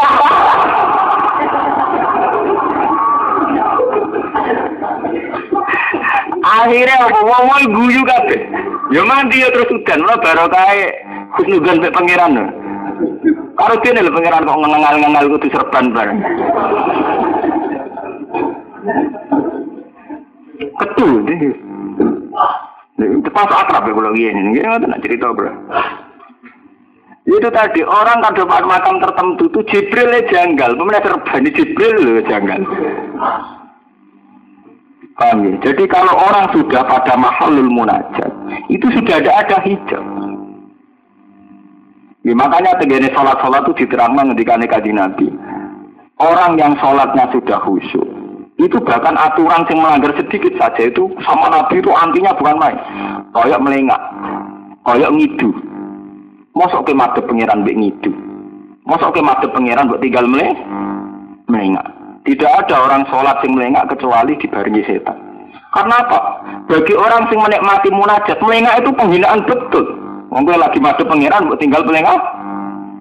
[6.42, 8.42] Akhirnya apa wong wong guyu kabeh.
[8.90, 10.66] Ya mandi ya terus udan, lho barokah
[11.38, 12.50] husnudzon mek pangeran.
[13.54, 16.18] Karo kene lho pangeran kok ngengal-ngengal kudu serban bareng.
[20.58, 21.22] Ketu
[23.30, 25.54] Pas akrab ya kalau gini, gini nggak cerita bro.
[27.28, 32.60] Itu tadi orang dapat makam tertentu itu Jibril janggal, pemenang serban Jibril loh janggal.
[35.18, 35.52] Paham ya?
[35.60, 38.32] Jadi kalau orang sudah pada mahalul munajat,
[38.72, 40.04] itu sudah ada ada hijab.
[42.22, 45.28] Ya, makanya tegene sholat-sholat itu diterangkan ketika nikah Nabi.
[46.18, 48.08] Orang yang sholatnya sudah khusyuk,
[48.58, 52.78] itu bahkan aturan yang melanggar sedikit saja itu sama Nabi itu antinya bukan main.
[53.30, 54.02] Koyok melengak,
[54.82, 55.54] koyok ngidu.
[56.58, 58.10] Mosok ke mati pangeran bek ngidu.
[58.82, 60.58] Mosok ke mati pangeran buat tinggal meleng,
[61.46, 61.86] melengak.
[62.26, 65.14] Tidak ada orang sholat yang melengak kecuali dibarengi setan.
[65.70, 66.18] Karena apa?
[66.66, 69.86] Bagi orang yang menikmati munajat, melengak itu penghinaan betul.
[70.34, 72.18] Mungkin lagi mati pangeran buat tinggal melengak,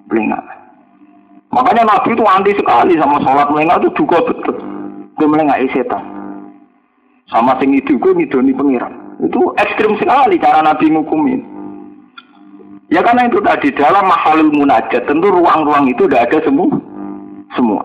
[0.06, 0.40] melengak.
[1.50, 4.77] Makanya Nabi itu anti sekali sama sholat melengak itu juga betul.
[5.18, 6.02] Gue melengah setan.
[7.28, 8.94] Sama sing itu gue ngidoni pengiran.
[9.20, 11.42] Itu ekstrim sekali cara Nabi ngukumin.
[12.88, 16.72] Ya karena itu tadi dalam mahalul munajat tentu ruang-ruang itu tidak ada semua.
[17.52, 17.82] Semua.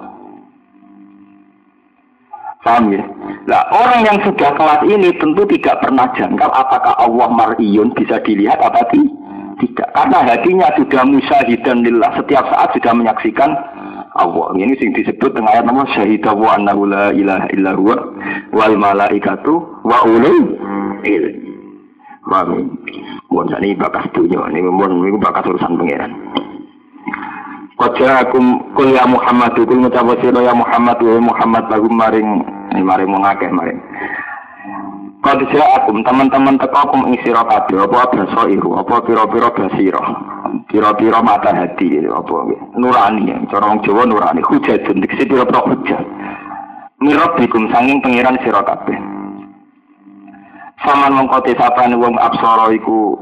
[2.64, 3.04] Paham ya?
[3.44, 8.56] Nah, orang yang sudah kelas ini tentu tidak pernah jangkal apakah Allah mar'iyun bisa dilihat
[8.64, 8.88] apa
[9.60, 9.92] tidak.
[9.92, 12.16] Karena hatinya sudah musyahidan lillah.
[12.16, 13.52] Setiap saat sudah menyaksikan
[14.14, 14.53] Allah.
[14.57, 17.97] Ini sing disebut dengan ayat nama syahidah wa annahu la ilaha illa huwa
[18.53, 20.57] wal malaikatu wa ulul
[21.01, 21.51] ilmi.
[22.24, 22.64] Mami,
[23.28, 26.16] mohon ini bakas dunia, ini mohon ini bakas urusan pangeran.
[27.76, 33.22] Kau kul ya Muhammad, kul ngucap ya Muhammad, wa Muhammad lagu maring ini mari mau
[35.32, 37.80] dijak aku teman-teman teko aku mengisiro kabeh.
[37.80, 40.03] Apa baso iru apa piro-piro basiro
[40.67, 42.36] piro-piro mata hati apa
[42.76, 44.43] nurani ya cara wong Jawa nurani.
[44.43, 46.03] Hujatun dikisi piro-piro hujat
[46.99, 48.99] mirabbikum sanging pengiran sira kabeh.
[50.84, 53.15] Saman mengkoti sapane wong absara iku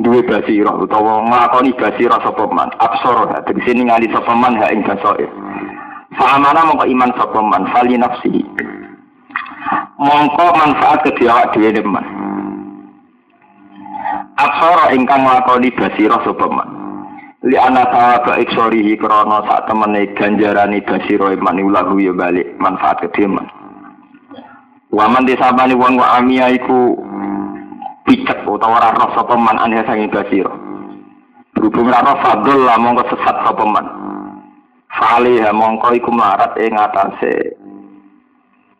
[0.00, 2.72] duwe basira utawa nglakoni basira sapa man?
[2.80, 5.28] Absara dadi sini sapa man ha ing basair
[6.16, 7.68] Fa'amana mongko iman sapa man?
[7.68, 8.40] Fali nafsihi
[10.02, 12.06] mongko manfaat ke awak dhewe man.
[14.34, 16.68] Aksara ingkang nglakoni basira sapa man.
[17.42, 23.08] Li ana tawaba iksorihi krana sak temene ganjarani basira iman ulahu ya balik manfaat ke
[23.14, 23.46] dhewe man.
[24.92, 26.98] Waman disabani wong wa amia iku
[28.04, 30.52] picek utawa ora roh sapa man ane sangi basira.
[31.54, 33.86] Berhubung ora roh lah mongko sesat sapa man.
[34.92, 37.56] Fa'aliha mongko iku marat ing atase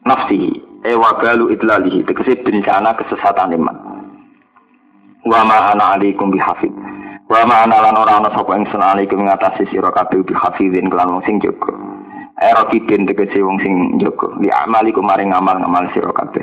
[0.05, 2.07] nafsi ewa galu idlalihi.
[2.07, 3.77] Tegese bencana kesesatan iman.
[5.23, 6.75] Wa ma ana alaikum bihafid
[7.33, 11.23] wa ma ana lan ora ana sapa ingsun alaikum ngatasi sira kabeh bihafidin kelan wong
[11.25, 11.73] sing jaga.
[12.43, 14.35] Era kidin tegese wong sing jaga.
[14.43, 16.43] Li amalikum maring ngamal-ngamal sira kabeh.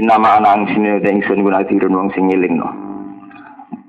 [0.00, 2.66] Inama ana de ingsun gunatirun wong sing ngelingno.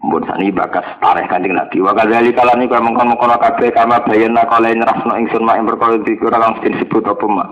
[0.04, 1.80] Mbun sani bakas tareh kanjeng Nabi.
[1.80, 6.36] Wa kadzali kala niku mengkon-mengkon kabeh kama bayana kala nyerasno ingsun mak ing perkara dikira
[6.36, 7.50] kang disebut apa mak.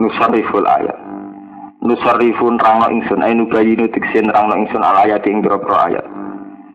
[0.00, 1.03] Nusariful ayat
[1.84, 6.04] nusarifun rangno ingsun ay nubayinu tiksin rangno ingsun al ayat ing biro ayat.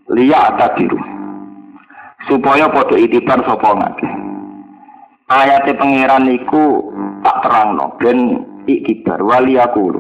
[0.10, 0.98] Liya biru
[2.26, 4.08] supaya podo itibar sapa ngake
[5.30, 6.92] ayate pangeran niku
[7.24, 9.94] tak terangno ben ikibar wali aku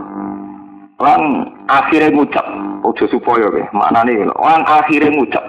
[0.99, 2.43] lan akhirnya ngucap
[2.83, 5.45] ojo supaya ke maknane lan akhirnya ngucap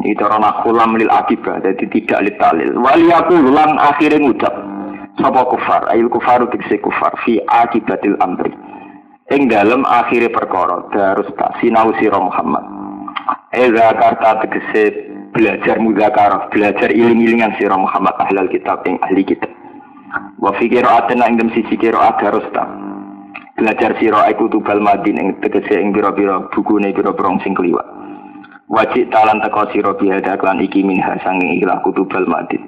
[0.00, 2.72] itu orang akulam lil akibah jadi tidak litalil.
[2.80, 4.54] Wali aku lan akhirnya ngucap
[5.20, 5.84] sapa kufar?
[5.92, 8.48] Ayil kufaru tikse kufar fi akibatil amri
[9.30, 12.80] ing dalam akhir perkara darus tak sinau sira Muhammad
[13.50, 19.50] Eza karta tegese belajar muzakarah, belajar iling-ilingan sira Muhammad ahlal kitab ing ahli kitab.
[20.38, 22.70] Wa fi qira'atin ing dem siji qira'at darus tak.
[23.58, 27.86] Belajar sira iku tubal madin ing tegese ing pira-pira bukune pira-pira sing kliwat.
[28.70, 32.62] Wajib talan teko sira biada klan iki minha sanging ilah kutubal madin.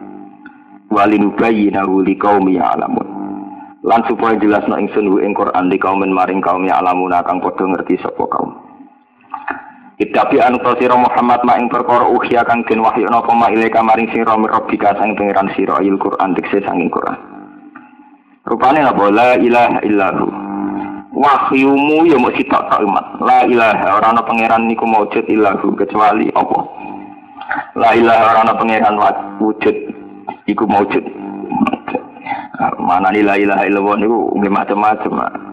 [0.90, 3.21] Walin bayyinahu liqaumi ya'lamun
[3.82, 7.42] lan supaya jelas no ingsun hu ing Quran di kaum maring kaum ya alamuna kang
[7.42, 8.54] padha ngerti sapa kaum.
[9.98, 14.10] Itapi anu sira Muhammad ma ing perkara uhya kang den wahyu napa ma ilaika maring
[14.14, 17.18] sira rabbika sang pangeran sira ayil Quran dikse sanging Quran.
[18.46, 20.26] Rupane apa la ilaha illahu.
[21.12, 23.20] Wahyumu ya mesti tak umat.
[23.20, 26.82] La ilaha ora ana pangeran niku maujud illahu kecuali apa
[27.76, 28.96] la ilaha ora ana pangeran
[29.40, 29.76] wujud
[30.48, 31.04] iku maujud
[32.78, 35.12] mana nila ilaha illallah niku nggih macam-macam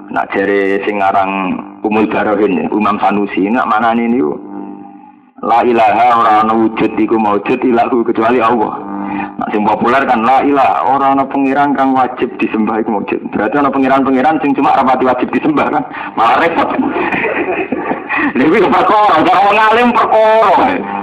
[0.09, 1.55] nak jere sing aran
[1.85, 4.35] Umul Barohin Umam Sanusi nak mana niku
[5.39, 8.75] La ilaha ora ana wujud iku maujud ilahu kecuali Allah.
[9.39, 13.23] Nah, sing populer kan la ilaha ora ana pengiran kang wajib disembah iku maujud.
[13.31, 15.83] Berarti ana pengiran-pengiran sing cuma rapati wajib disembah kan.
[16.19, 16.69] Malah repot.
[18.35, 20.98] Iki perkara, cara wong alim perkara.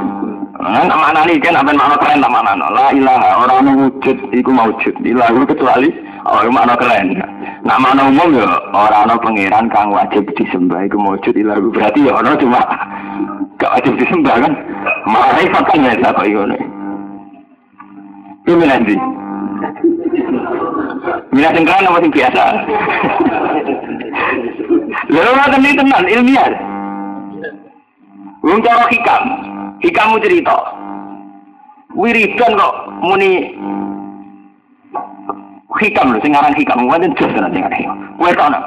[0.66, 4.50] Kan mana nih kan apa makna keren tak mana La ilaha orang yang wujud iku
[4.50, 4.94] maujud.
[4.98, 5.88] Ilahu kecuali
[6.26, 7.06] orang makna keren.
[7.62, 12.12] Nak mana umum ya orang orang pangeran kang wajib disembah iku maujud ilahu berarti ya
[12.18, 12.60] orang cuma
[13.62, 14.52] gak wajib disembah kan.
[15.38, 16.42] Repot kan ya tak iku.
[18.46, 18.96] Ini nanti.
[21.30, 22.42] Mina sengkran apa sing biasa?
[25.10, 26.52] Lalu ngoten iki tenan ilmiah.
[28.46, 29.22] Cara hikam,
[29.84, 30.56] Hikamu cerita.
[31.96, 33.56] Wiridan kok muni
[35.80, 37.96] hikam lho sing aran hikam wonten jos tenan sing aran hikam.
[38.16, 38.60] Kowe ana.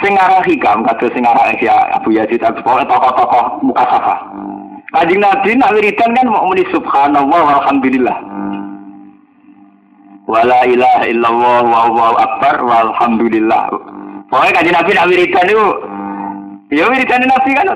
[0.00, 4.16] Sing aran hikam kados sing aran ya Abu Yazid Al-Bustami tokoh-tokoh muka safa.
[4.92, 8.16] Kanjeng Nabi nak wiridan kan mau muni subhanallah walhamdulillah.
[10.26, 13.62] Wala ilaha illallah wallahu akbar walhamdulillah.
[14.32, 15.68] Pokoknya kanjeng Nabi nak wiridan itu
[16.72, 17.68] ya wiridan Nabi kan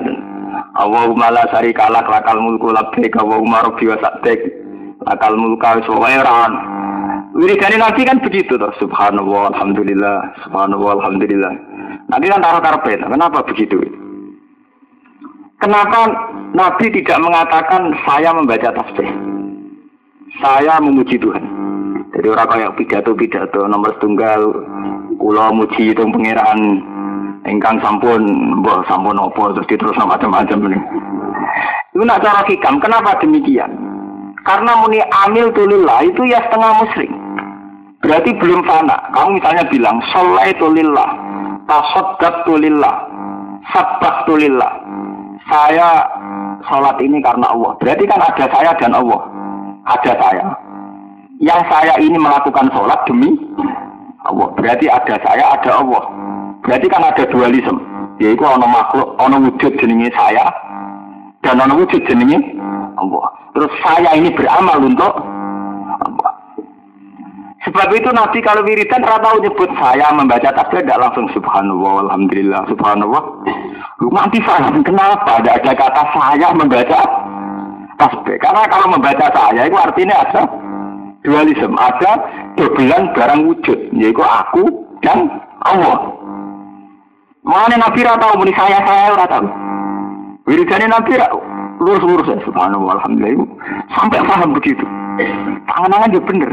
[0.77, 4.39] Allahumma la syarika lak lakal mulku labbaik Allahumma rabbi wa sa'dik
[5.03, 6.49] lakal mulka wae ora
[7.31, 8.75] Wiridane Nabi kan begitu toh.
[8.75, 11.53] Subhanallah, alhamdulillah, subhanallah, alhamdulillah.
[12.11, 13.79] Nanti kan taruh-taruh Kenapa begitu?
[15.63, 16.11] Kenapa
[16.51, 19.07] Nabi tidak mengatakan saya membaca tasbih?
[20.43, 21.45] Saya memuji Tuhan.
[22.11, 24.51] Jadi orang kayak pidato-pidato nomor tunggal,
[25.15, 26.83] kula muji itu pengiran
[27.45, 28.21] engkang sampun,
[28.61, 30.79] mbah sampun opo terus terus macam-macam ini.
[31.91, 32.79] Itu nak cara hikam.
[32.79, 33.71] Kenapa demikian?
[34.41, 37.11] Karena muni amil tulillah itu ya setengah muslim.
[38.01, 38.97] Berarti belum fana.
[39.13, 41.09] Kamu misalnya bilang, soleh tulillah,
[41.69, 42.95] tasodat tulillah,
[43.69, 44.73] sabah tulillah.
[45.45, 46.09] Saya
[46.65, 47.77] sholat ini karena Allah.
[47.77, 49.21] Berarti kan ada saya dan Allah.
[49.85, 50.45] Ada saya.
[51.41, 53.37] Yang saya ini melakukan sholat demi
[54.25, 54.49] Allah.
[54.57, 56.03] Berarti ada saya, ada Allah.
[56.61, 57.81] Berarti kan ada dualisme.
[58.21, 60.45] Yaitu ono makhluk, ono wujud jenenge saya,
[61.41, 62.37] dan ono wujud jenenge
[63.01, 63.33] Allah.
[63.57, 65.09] Terus saya ini beramal untuk
[66.05, 66.31] Allah.
[67.65, 73.23] Sebab itu Nabi kalau wiridan rata nyebut saya membaca tasbih tidak langsung subhanallah, alhamdulillah, subhanallah.
[74.01, 76.99] Lu nanti paham kenapa tidak ada kata saya membaca
[78.01, 78.37] tasbih.
[78.41, 80.41] Karena kalau membaca saya itu artinya ada
[81.21, 82.11] dualisme, ada
[82.57, 84.65] dobelan barang wujud, yaitu aku
[85.05, 85.29] dan
[85.65, 86.20] Allah.
[87.41, 89.41] Mana Nabi rata muni saya saya rata.
[90.45, 91.17] Wiridannya Nabi
[91.81, 93.49] lurus-lurus ya subhanallah alhamdulillah
[93.97, 94.85] sampai paham begitu.
[95.65, 96.51] Tangan-tangan dia bener.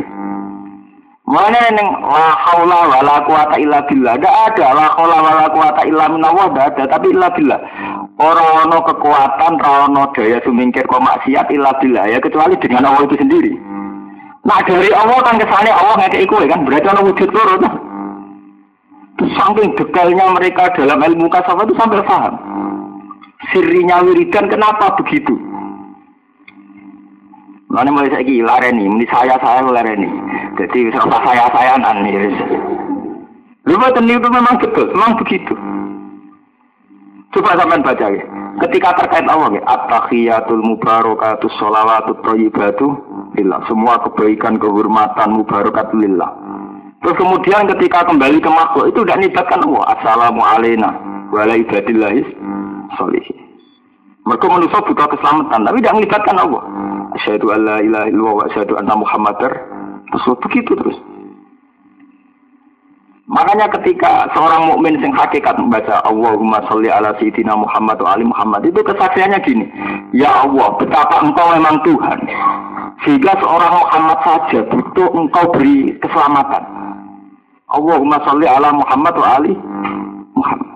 [1.29, 4.17] Mana neng la haula wala quwata illa billah.
[4.17, 7.61] Ada ada la haula wala quwata illa minallah ada ada tapi illa billah.
[8.17, 13.21] Orang ono kekuatan ono daya sumingkir kok maksiat illa billah ya kecuali dengan Allah itu
[13.21, 13.53] sendiri.
[14.49, 17.88] Nah dari Allah kan kesannya Allah ngekei ya kan berarti ono wujud loro tuh
[19.19, 22.35] saking detailnya mereka dalam ilmu kasafah itu sampai paham
[23.53, 25.35] sirinya wiridan kenapa begitu?
[27.69, 30.09] Mana mulai saya gila lareni, ini saya saya lareni.
[30.57, 32.33] Jadi sama saya saya nih.
[33.69, 34.01] Lupa itu
[34.33, 35.53] memang betul, memang begitu.
[37.37, 38.25] Coba sampean baca ya.
[38.65, 42.97] Ketika terkait Allah ya, at-tahiyatul mubarakatus sholawatut thayyibatu
[43.37, 43.61] lillah.
[43.69, 46.33] Semua kebaikan, kehormatan mubarakat lillah.
[46.99, 49.85] Terus kemudian ketika kembali ke makhluk itu tidak nibatkan Allah.
[49.95, 50.91] Assalamualaikum
[51.31, 52.23] warahmatullahi
[52.91, 53.47] wabarakatuh.
[54.29, 56.63] Mereka manusia butuh keselamatan, tapi tidak melibatkan Allah.
[57.17, 59.53] Asyhadu alla ilaha illallah wa asyhadu anna Muhammadar
[60.13, 60.99] Rasul begitu terus.
[63.29, 68.65] Makanya ketika seorang mukmin sing hakikat membaca Allahumma sholli ala sayyidina Muhammad wa ali Muhammad
[68.65, 69.69] itu kesaksiannya gini,
[70.17, 72.19] ya Allah, betapa engkau memang Tuhan.
[73.05, 76.78] Sehingga seorang Muhammad saja butuh engkau beri keselamatan.
[77.69, 79.53] Allahumma sholli ala Muhammad wa ali
[80.33, 80.69] Muhammad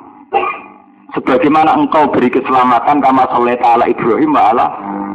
[1.16, 4.66] sebagaimana engkau beri keselamatan kama soleh ta'ala Ibrahim ala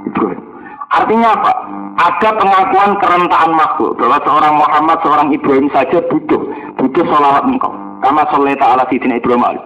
[0.06, 0.42] Ibrahim.
[0.88, 1.52] Artinya apa?
[1.98, 6.42] Ada pengakuan kerentaan makhluk bahwa seorang Muhammad, seorang Ibrahim saja butuh
[6.80, 7.74] butuh sholawat engkau.
[7.98, 9.62] Kama soleh ta'ala sidina Ibrahim ala.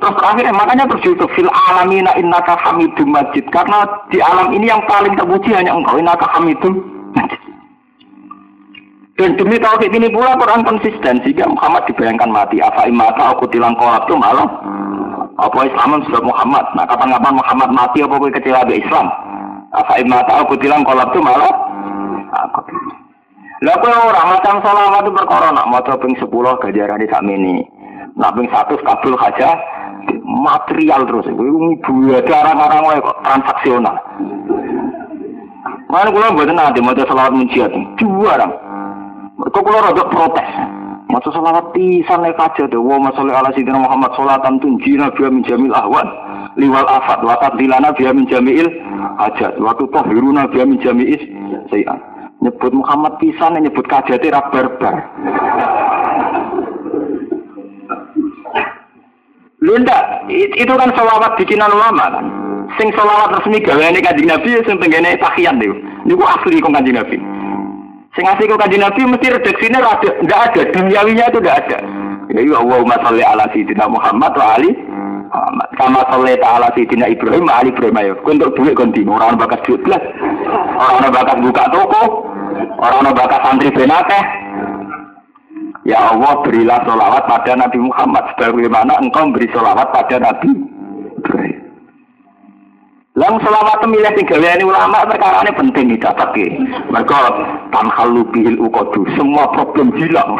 [0.00, 5.12] Terus terakhir makanya berjudul fil alamina innaka hamidum majid karena di alam ini yang paling
[5.16, 6.95] terpuji hanya engkau innaka hamidum.
[9.16, 12.60] Dan demi tauhid ini pula Quran konsisten sehingga Muhammad dibayangkan mati.
[12.60, 14.44] Apa imata aku tilang kolab itu malah
[15.40, 16.64] apa Islam sudah Muhammad?
[16.76, 19.08] Nah kapan-kapan Muhammad mati apa gue kecewa be Islam?
[19.72, 21.48] Apa imata aku bilang kolab tuh malah
[22.28, 22.60] aku
[23.64, 26.28] Lah kowe ora macam selawat itu perkara nak maca ping 10
[26.60, 27.64] gajaran di sakmene.
[28.20, 29.56] Nak ping 100 kabul aja
[30.20, 31.24] material terus.
[31.32, 31.80] Ibu
[32.12, 33.96] ada orang-orang kok transaksional.
[35.88, 37.72] Mana kula mboten nanti maca selawat mujiat.
[37.96, 38.65] Dua orang.
[39.36, 40.50] Kok kula rada protes.
[41.06, 42.80] Maca selawat pisan nek aja to.
[42.80, 46.08] Wa masalli ala sayyidina Muhammad salatan tunjina biya min jamil ahwan
[46.56, 48.64] liwal afat wa tadlilana biya min jamil
[49.20, 51.20] hajat wa tutahhiruna biya min jami'is
[51.68, 52.00] sayiat.
[52.40, 55.04] Nyebut Muhammad pisan nyebut kajate ra barbar.
[59.56, 62.26] Lunda, itu kan selawat bikinan ulama kan.
[62.76, 65.76] Sing selawat resmi gaweane kanjeng Nabi sing tenggene tahiyat niku.
[66.04, 67.16] Niku asli kok kanjeng Nabi.
[68.16, 71.78] Sing ngasih ke kanjeng Nabi mesti redaksinya ada, enggak ada, duniawinya itu enggak ada.
[72.32, 74.72] Ya Allahumma sholli ala sayyidina Muhammad wa ali
[75.28, 75.68] Muhammad.
[75.76, 78.14] Kama sholli ta'ala sayyidina Ibrahim wa ali Ibrahim ayo.
[78.24, 80.00] Untuk duit konti, orang bakat duit plus.
[80.80, 82.02] Orang bakat buka toko,
[82.80, 84.24] orang bakat santri benakeh.
[85.86, 90.50] Ya Allah berilah sholawat pada Nabi Muhammad sebagaimana engkau beri sholawat pada Nabi
[91.20, 91.55] Ibrahim.
[93.16, 96.52] Lang selama temilih tiga ini ulama perkara ini penting dicatat ke.
[96.92, 97.20] Mereka
[97.72, 100.36] tanhalu bihil ukodu, semua problem hilang.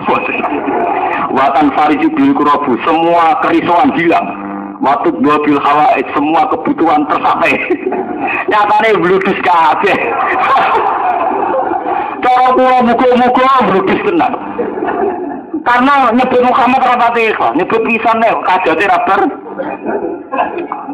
[1.41, 4.29] Watan fariju bihil kurobu, semua kerisauan hilang.
[4.85, 7.57] Waktu dua bil hawa, semua kebutuhan tercapai.
[8.53, 9.97] Nyatanya bludus kabeh.
[12.29, 14.33] Cara kula muga-muga brugis tenan.
[15.67, 19.21] Karena nyebut Muhammad rapati nyebut pisan nek kadate rabar.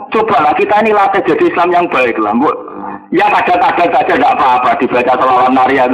[0.08, 2.48] Coba lah kita ini latih jadi Islam yang baik lah, Bu.
[3.12, 5.92] Ya kadang-kadang saja tidak apa-apa dibaca selawat narian.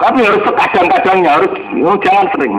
[0.00, 1.52] Tapi harus sekadang-kadangnya harus
[1.84, 2.54] oh, jangan sering.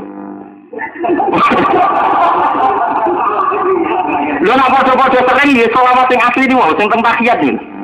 [4.45, 7.78] Lo nak foto-foto sering ya selawat yang asli ini mau, yang tentang tahiyat ini.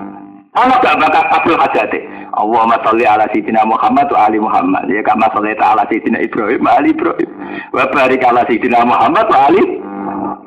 [0.56, 2.00] Ono gak bakat kabul hajate.
[2.36, 4.88] Allahumma sholli ala sayyidina Muhammad wa ali Muhammad.
[4.88, 7.30] Ya kama shollaita ala sayyidina Ibrahim wa ali Ibrahim.
[7.76, 9.64] Wa barik ala sayyidina Muhammad wa ali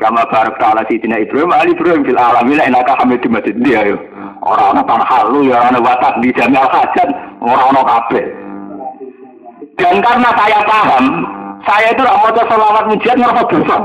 [0.01, 3.57] kama barakta ala sayyidina Ibrahim wa ali Ibrahim fil alamin innaka Hamidum Majid.
[3.61, 3.97] Dia yo.
[4.39, 7.09] Ora ana tanah halu ya ana watak di jami'al hajat,
[7.43, 8.25] ora ana kabeh.
[9.79, 11.05] Dan karena saya paham,
[11.67, 13.77] saya itu tidak mau selawat mujiat ngerasa dosa.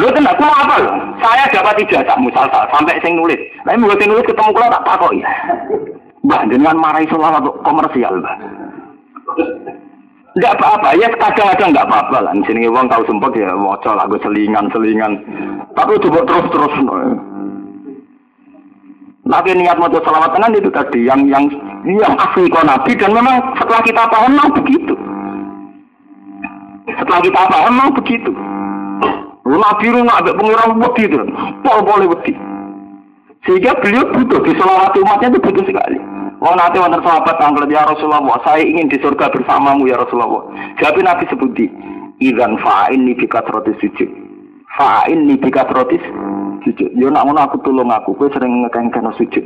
[0.00, 0.76] Lu tenang, aku apa?
[1.20, 3.36] Saya dapat ijazah musal sampai sing nulis.
[3.68, 5.28] Tapi mau sing nulis ketemu kalau tak ya.
[6.24, 8.36] Mbah, dengan marahi selawat komersial, mbah.
[10.30, 12.32] Enggak apa-apa, ya kadang-kadang enggak apa-apa lah.
[12.32, 15.12] Di sini uang tahu sempat ya moco lagu selingan-selingan.
[15.74, 16.74] Tapi coba terus-terus.
[19.26, 21.44] Lagi niat mau selawat tenan itu tadi yang yang
[21.86, 24.94] yang asli kau nabi dan memang setelah kita paham memang begitu.
[26.88, 28.32] Setelah kita paham memang begitu.
[29.56, 31.18] Nabi rumah ada pengirang wedi itu,
[31.64, 32.32] pol boleh wedi.
[33.48, 35.98] Sehingga beliau butuh di selawat umatnya itu butuh sekali.
[36.40, 40.44] Wong nanti wonten sahabat tanggal ya Rasulullah, saya ingin di surga bersamamu ya Rasulullah.
[40.76, 41.66] Jadi Nabi sebuti,
[42.20, 44.08] Idan fa'in ni bika trotis sujud.
[44.76, 46.04] Fa'in ni bika trotis
[46.68, 46.92] sujud.
[46.92, 49.44] Yo nak aku tolong aku, kowe sering ngekengken sujud.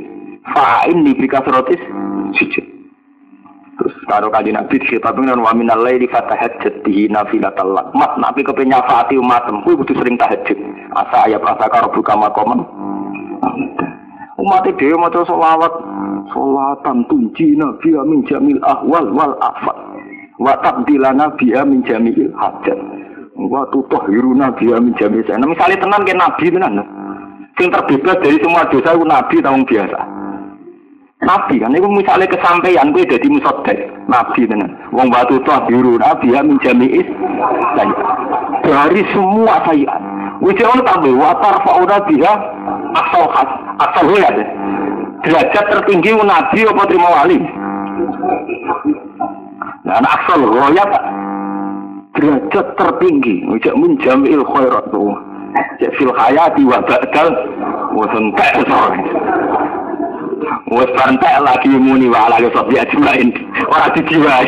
[0.51, 1.79] Fa'in ni bika trotis
[2.35, 2.74] sujud.
[3.75, 7.91] Terus karo kaji Nabi tapi dengan wa minal laili fatahajjat bihi nafilatal lak.
[7.91, 10.55] Mat Nabi kepen nyafati umatem, kowe kudu sering tahajud.
[10.95, 12.63] Asa ayat asa karo buka makomen.
[14.39, 15.73] Umat dhewe maca selawat,
[16.31, 19.75] selawatan tunji nabi min jamil ahwal wal afat.
[20.39, 22.79] Wa tabdilana bi min jamil hajat.
[23.35, 25.23] Wa tutahhiruna bi min jamil.
[25.27, 26.79] Nah, misalnya tenan ke nabi tenan.
[27.59, 30.14] Sing terbebas dari semua dosa itu nabi tanggung biasa.
[31.25, 31.73] Nabi kan?
[31.73, 34.77] Itu misalnya kesampaian gue jadi musodek Nabi tenan.
[34.93, 37.09] Wong batu tuh biru Nabi ya menjami is
[38.61, 39.97] dari semua saya.
[40.43, 42.33] Wujud tambah watar fauna dia
[42.93, 43.49] asal khas
[43.81, 44.29] asal ya?
[45.25, 47.39] Derajat tertinggi Nabi apa terima wali.
[49.85, 51.03] Nah, asal roya pak.
[52.21, 53.49] Derajat tertinggi.
[53.49, 55.17] Wujud menjamil khairat tuh.
[55.97, 57.29] Fil hayati wa ba'dal.
[57.95, 58.05] Wa
[60.71, 63.31] Wes pantai lagi muni wa ala sobi ajmain.
[63.71, 64.47] Orang dijiwai.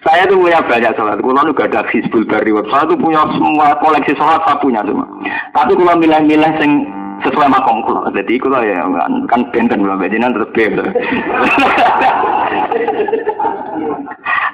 [0.00, 1.20] Saya tuh punya banyak sholat.
[1.20, 2.56] Kulo juga ada Hizbul Bari.
[2.72, 5.04] Saya tuh punya semua koleksi sholat saya punya semua.
[5.52, 6.88] Tapi kulo milih-milih sing
[7.20, 8.08] sesuai makom kulo.
[8.16, 10.72] Jadi kulo ya kan, kan benten belum bejinan terus beb.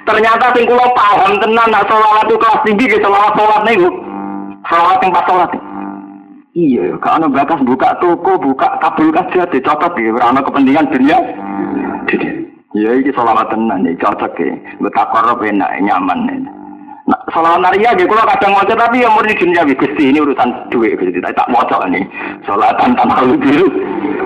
[0.03, 3.79] Ternyata sing kulo paham tenan nak sholat itu kelas tinggi ke sholat sholat nih.
[4.67, 5.49] Sholat yang pas sholat.
[6.57, 11.17] Iya, kalau bakas buka toko, buka kabel kaca, dicocok ya, karena kepentingan dunia.
[12.73, 14.57] Iya, ini solawat tenan, ini cocok ya.
[14.81, 16.49] Betapa korup enak, nyaman.
[17.05, 20.97] Nah, solawat naria, ya, kalau kadang wajah, tapi yang murni dunia, gusti ini urusan duit,
[20.97, 22.09] gusti, tak wajah ini.
[22.49, 23.69] Solawatan tanpa biru.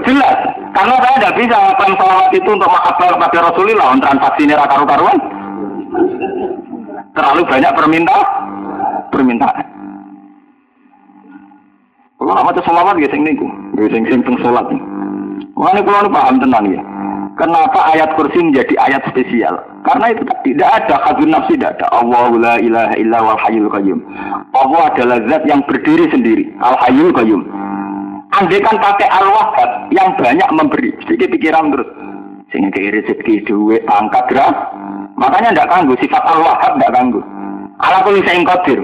[0.07, 0.39] Jelas,
[0.71, 5.19] karena saya tidak bisa melakukan solawat itu untuk mahabbah kepada Rasulullah, untuk transaksi ini karu-karuan.
[7.11, 8.27] Terlalu banyak permintaan,
[9.11, 9.70] permintaan.
[12.21, 13.49] Kalau nak maca selawat ya sing niku,
[13.81, 14.69] ya sing sing teng salat.
[15.57, 16.81] Mulane kula paham tenan ya.
[17.33, 19.57] Kenapa ayat kursi menjadi ayat spesial?
[19.81, 21.89] Karena itu tidak ada hadun nafsi, tidak ada.
[21.89, 24.05] Allah la ilaha illa wal hayyul qayyum.
[24.53, 27.41] Allah adalah zat yang berdiri sendiri, al hayyul qayyum.
[28.37, 31.89] Andai kan pakai al wahab yang banyak memberi, sedikit pikiran terus.
[32.53, 34.53] Sehingga kiri rezeki duit, angkat gerak.
[35.17, 37.21] Makanya tidak kanggu, sifat al wahab tidak kanggu.
[37.81, 38.77] Ala kuli sein qadir.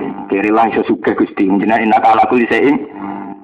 [0.49, 1.45] Lah iso sugih Gusti.
[1.45, 2.82] Jenengan enak ala kuli sein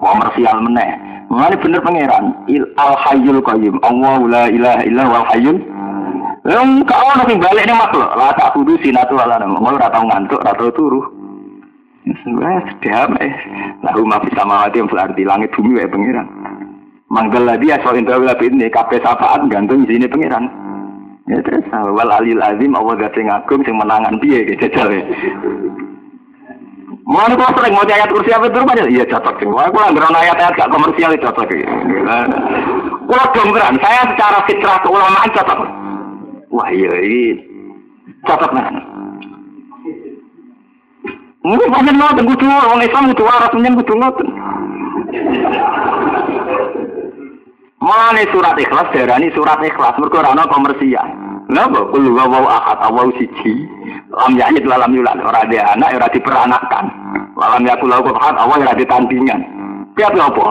[0.03, 0.91] komersial meneh.
[1.31, 3.79] Mengenai bener pangeran, il al hayyul qayyum.
[3.81, 5.57] Allah la ilaha illa wal hayyul.
[6.43, 9.55] Yang kau nanti balik nih makhluk, lah tak kudu sinatu ala nama.
[9.55, 11.01] Mau ratau ngantuk, ratau turu.
[12.03, 13.31] Wes damai.
[13.79, 16.27] Lalu ma bisa mawati yang berarti langit bumi wae pangeran.
[17.07, 20.51] Manggal lagi asal indah lebih ini kafe safaat gantung di sini pangeran.
[21.31, 24.91] Ya terus wal alil azim Allah gak sing agung sing menangan piye gitu jajal
[27.03, 28.87] Mau kalau sering mau ayat kursi apa itu rumahnya?
[28.87, 29.47] Iya cocok sih.
[29.51, 31.51] Wah, kalau nggak ayat-ayat gak komersial itu cocok.
[33.03, 35.59] Kalau dongkran, saya secara fitrah keulamaan cocok.
[36.55, 37.43] Wah iya ini
[38.23, 38.63] cocok nih.
[41.43, 44.27] Mungkin banyak mau tunggu dua, orang Islam itu waras menyen kudu ngoten.
[47.83, 51.22] Mulane surat ikhlas darani surat ikhlas ana komersial.
[51.53, 53.69] Napa kul huwallahu ahad Allahu siji.
[54.09, 56.85] Lam yahid lalam yulad ora ada anak ora diperanakkan.
[57.37, 59.41] Lalam yakul lahu ahad Allah ora ditandingan.
[59.93, 60.47] Piye apa?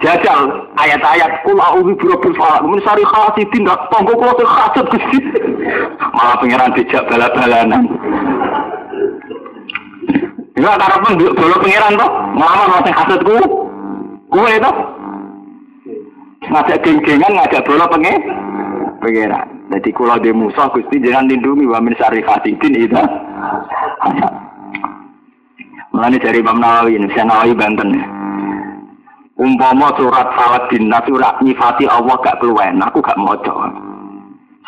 [0.00, 0.40] Jajal
[0.80, 5.18] ayat-ayat kul a'udzu birabbil falaq min syarri hasidin dak tonggo kula sing hasud Gusti.
[6.16, 7.84] Malah pangeran dijak bala-balanan.
[10.56, 13.36] Ya karepen bolo pangeran to, nglamar sing hasudku.
[14.32, 14.72] Kuwe to.
[16.50, 18.16] ngajak geng-gengan ngajak bola pengen
[18.98, 19.46] pengeran.
[19.72, 23.00] Jadi kalau di musuh gusti jangan lindungi wa min syari fasidin itu.
[25.92, 27.88] Mulane dari Imam Nawawi ini, saya Nawawi Banten.
[29.36, 33.52] Umpama surat Saladin, surat nyifati Allah gak keluwen, aku gak moco.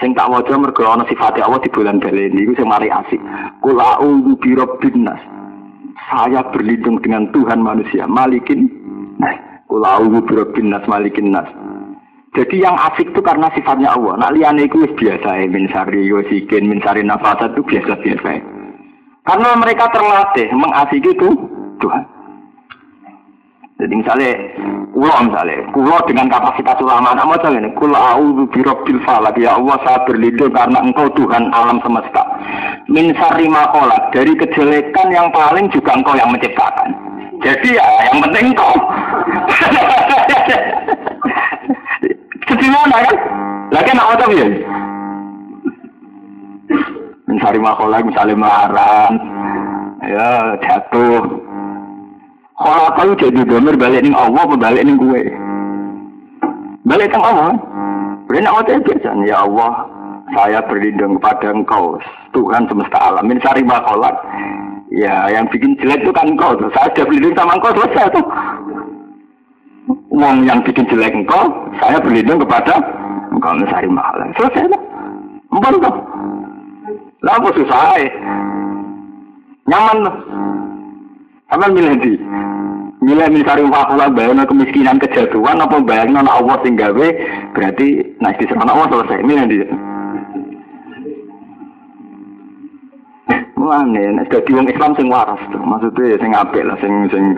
[0.02, 3.22] Sing tak moco mergo ana sifati Allah di bulan baleni iku sing mari asik.
[3.62, 5.22] Qul a'udzu birabbin nas.
[6.10, 8.66] Saya berlindung dengan Tuhan manusia, Malikin
[9.22, 9.38] Nas.
[9.70, 11.46] Qul a'udzu birabbin nas, Malikin nas.
[12.34, 14.18] Jadi yang asik itu karena sifatnya Allah.
[14.18, 15.46] Nak liane itu biasa ya.
[15.46, 18.42] Min sari yosikin, min sari itu biasa-biasa.
[19.24, 21.30] Karena mereka terlatih mengasiki itu
[21.78, 22.04] Tuhan.
[23.74, 24.38] Jadi misalnya,
[24.94, 29.74] kulo misalnya, kulo dengan kapasitas ulama, nak mau ini, kulo a'udhu birabbil falak, ya Allah
[29.82, 32.22] saya berlindung karena engkau Tuhan alam semesta.
[32.86, 36.94] Min sari makolat, dari kejelekan yang paling juga engkau yang menciptakan.
[37.42, 38.74] Jadi ya, yang penting engkau.
[42.44, 43.16] Sederhana kan?
[43.72, 44.46] Lagi nak apa ya?
[47.24, 49.10] Mencari makola misalnya marah,
[50.04, 51.24] ya jatuh.
[52.54, 55.22] Kalau kau jadi gambar balik nih Allah, balik nih gue.
[56.84, 57.56] Balik ke Allah.
[58.34, 59.72] Nak apa biasa ya Allah,
[60.34, 61.96] saya berlindung kepada engkau,
[62.34, 63.26] Tuhan semesta alam.
[63.26, 64.10] Mencari makola.
[64.94, 66.54] Ya, yang bikin jelek itu kan engkau.
[66.74, 68.26] Saya sudah berlindung sama engkau, selesai tuh.
[70.14, 71.50] Uang yang bikin jelek engkau,
[71.82, 72.78] saya berlindung kepada
[73.34, 74.22] engkau mencari mahal.
[74.38, 74.82] Selesai lah.
[75.50, 75.96] Empun tuh.
[77.26, 78.10] Lah apa susah ya?
[79.66, 80.16] Nyaman tuh.
[81.50, 82.14] Sama milih di.
[83.04, 87.08] Milih mencari wakula bayang kemiskinan kejatuhan apa bayang nona Allah sing gawe
[87.52, 89.18] berarti nah di sana Allah selesai.
[89.26, 89.58] Milih di.
[93.64, 97.32] Mulane nek dadi wong Islam sing waras to, maksudnya sing apik lah, sing sing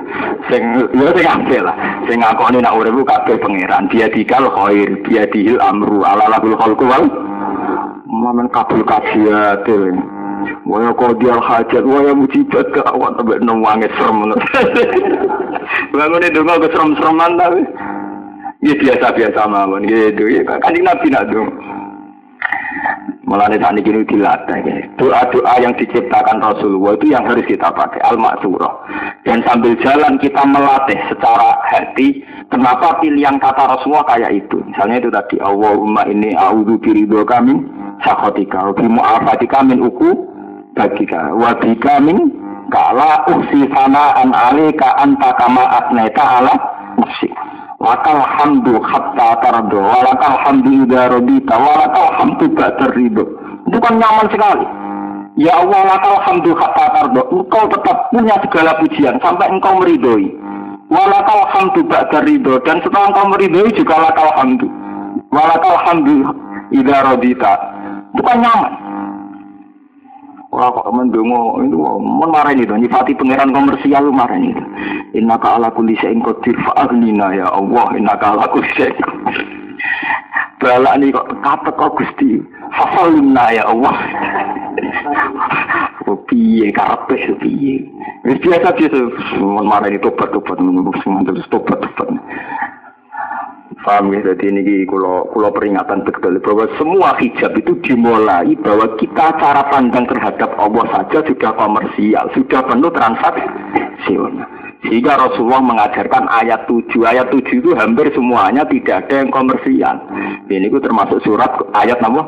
[0.50, 0.62] sing
[0.98, 1.76] ya sing apik lah.
[2.10, 6.82] Sing ngakoni nek urip kabeh pangeran, dia dikal khair, dia dihil amru ala lahul khalqu
[6.82, 7.06] wal
[8.10, 9.70] Mamen kabul kajiat
[10.66, 14.26] Waya kodial hajat, waya mujibat ke awak sampai nungwangi serem.
[15.94, 17.62] Bangun itu nggak keserem-sereman tapi.
[18.66, 20.26] Ya biasa-biasa mawon gitu.
[20.42, 21.50] Kan nabi nak dong.
[23.26, 24.94] Mulane saat ini dilatih.
[25.02, 28.70] Doa-doa yang diciptakan Rasulullah itu yang harus kita pakai al-maksurah.
[29.26, 32.22] Dan sambil jalan kita melatih secara hati
[32.54, 34.62] kenapa pilihan kata Rasulullah kayak itu.
[34.70, 37.58] Misalnya itu tadi Allahumma ini a'udzu biridho kami
[38.06, 40.10] sakhotika wa bi mu'afatika min uku
[40.78, 42.30] bagika wa bika min
[42.70, 46.54] kala uksi sanaan alika anta kama asnaita ala
[46.94, 47.34] nafsik.
[47.76, 53.24] Lakal hamdu hatta tardo, walakal hamdu idha rodita, walakal hamdu ba'dar ridho.
[53.68, 54.64] Itu kan nyaman sekali.
[55.36, 57.28] Ya Allah, lakal hamdu hatta tardo.
[57.28, 60.32] Engkau tetap punya segala pujian sampai engkau meridhoi.
[60.88, 62.56] Walakal hamdu ba'dar ridho.
[62.64, 64.72] Dan setelah engkau meridhoi juga lakal hamdu.
[65.28, 66.32] Walakal hamdu
[66.72, 67.60] idha rodita.
[68.16, 68.72] Itu kan nyaman.
[70.56, 74.64] Wah kok mendungo itu mon marah itu nyifati pangeran komersial marah itu.
[75.12, 79.04] Inna ka ala kulli syai'in qadir fa'aglina ya Allah inna ka ala kulli syai'in
[80.56, 82.40] Balak nih kok kata kok Gusti
[82.72, 83.96] fasalna ya Allah.
[86.06, 87.82] Oh piye karepe piye.
[88.22, 89.10] Wis biasa biasa
[89.42, 90.54] marah itu tobat-tobat
[91.02, 92.14] semua terus tobat-tobat.
[93.86, 99.30] Paham ya, jadi ini kalau, kalau peringatan betul bahwa semua hijab itu dimulai bahwa kita
[99.38, 104.42] cara pandang terhadap Allah saja sudah komersial, sudah penuh transaksional.
[104.82, 106.98] Sehingga Rasulullah mengajarkan ayat 7.
[107.06, 109.96] Ayat 7 itu hampir semuanya tidak ada yang komersial.
[110.50, 112.26] Ini itu termasuk surat ayat nama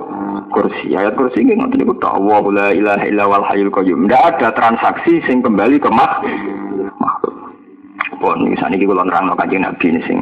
[0.55, 0.95] kursi.
[0.95, 4.07] Ayat kursi ini ngerti itu Allah la ilaha illa wal qayyum.
[4.07, 6.39] Tidak ada transaksi sing kembali ke makhluk.
[8.19, 10.19] Pun misalnya kalau nerang kajian Nabi ini sing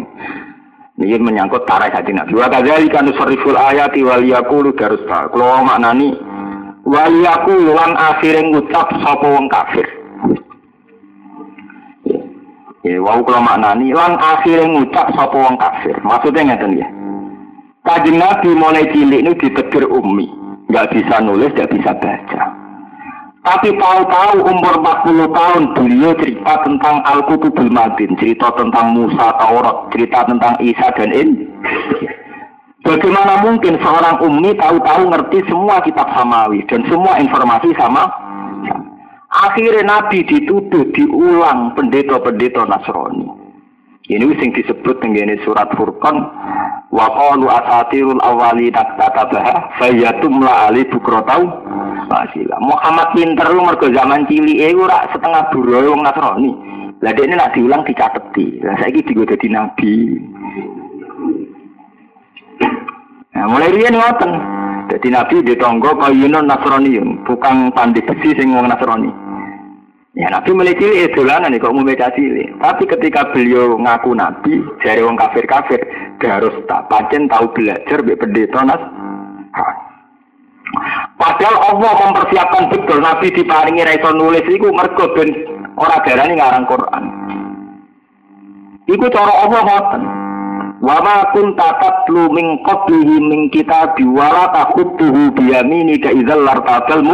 [0.97, 2.33] ini menyangkut tarikh hati Nabi.
[2.33, 5.29] Wa kadzalika nusarriful ayati wal yaqulu darusta.
[5.29, 6.17] Kalau maknani
[6.89, 9.85] wal yaqulu lan akhire ngucap sapa wong kafir.
[12.87, 16.01] Ya, wau kalau maknani lan akhire ngucap sapa wong kafir.
[16.01, 16.89] Maksudnya ngeten ya.
[17.87, 20.27] Kanjeng Nabi mulai cilik ini ditegur ummi,
[20.67, 22.66] nggak bisa nulis, nggak bisa baca.
[23.47, 30.27] Tapi tahu-tahu umur 40 tahun beliau cerita tentang Al-Qutubul Madin, cerita tentang Musa, Taurat, cerita
[30.27, 31.47] tentang Isa dan In.
[32.83, 38.11] Bagaimana mungkin seorang ummi tahu-tahu ngerti semua kitab samawi dan semua informasi sama?
[39.31, 43.31] Akhirnya Nabi dituduh diulang pendeta-pendeta Nasrani.
[44.07, 46.15] Ini sing disebut dengan surat Furqan
[46.95, 51.43] wa qalu asatirul awwali taktatabaha fayatumla ali bukrotau
[52.07, 52.57] Masila.
[52.63, 56.55] Muhammad pinter lu mergo zaman cilik e ora setengah buruh wong Nasrani.
[57.03, 58.63] Lah ini nak diulang dicateti.
[58.63, 59.95] Lah saiki digo dadi nabi.
[63.35, 64.33] Nah, mulai riyen ngoten.
[64.87, 66.95] Dadi nabi di tonggo kayunan Nasrani,
[67.27, 69.26] bukan pandai besi sing wong Nasrani.
[70.17, 72.49] Ya Nabi mulai cilik dolanan nih kok mau baca cilik.
[72.57, 75.77] Tapi ketika beliau ngaku Nabi, dari wong kafir-kafir,
[76.25, 78.81] harus tak pancen tahu belajar be pendeta nas.
[81.21, 85.29] Padahal Allah mempersiapkan betul Nabi diparingi raiso nulis iku mergo ben
[85.77, 87.05] ora darani ngarang Quran.
[88.89, 90.03] Iku cara Allah ngoten.
[90.81, 97.05] Wa ma kunta tatlu min qablihi min kitab wala taqutuhu bi yaminika idzal lartabal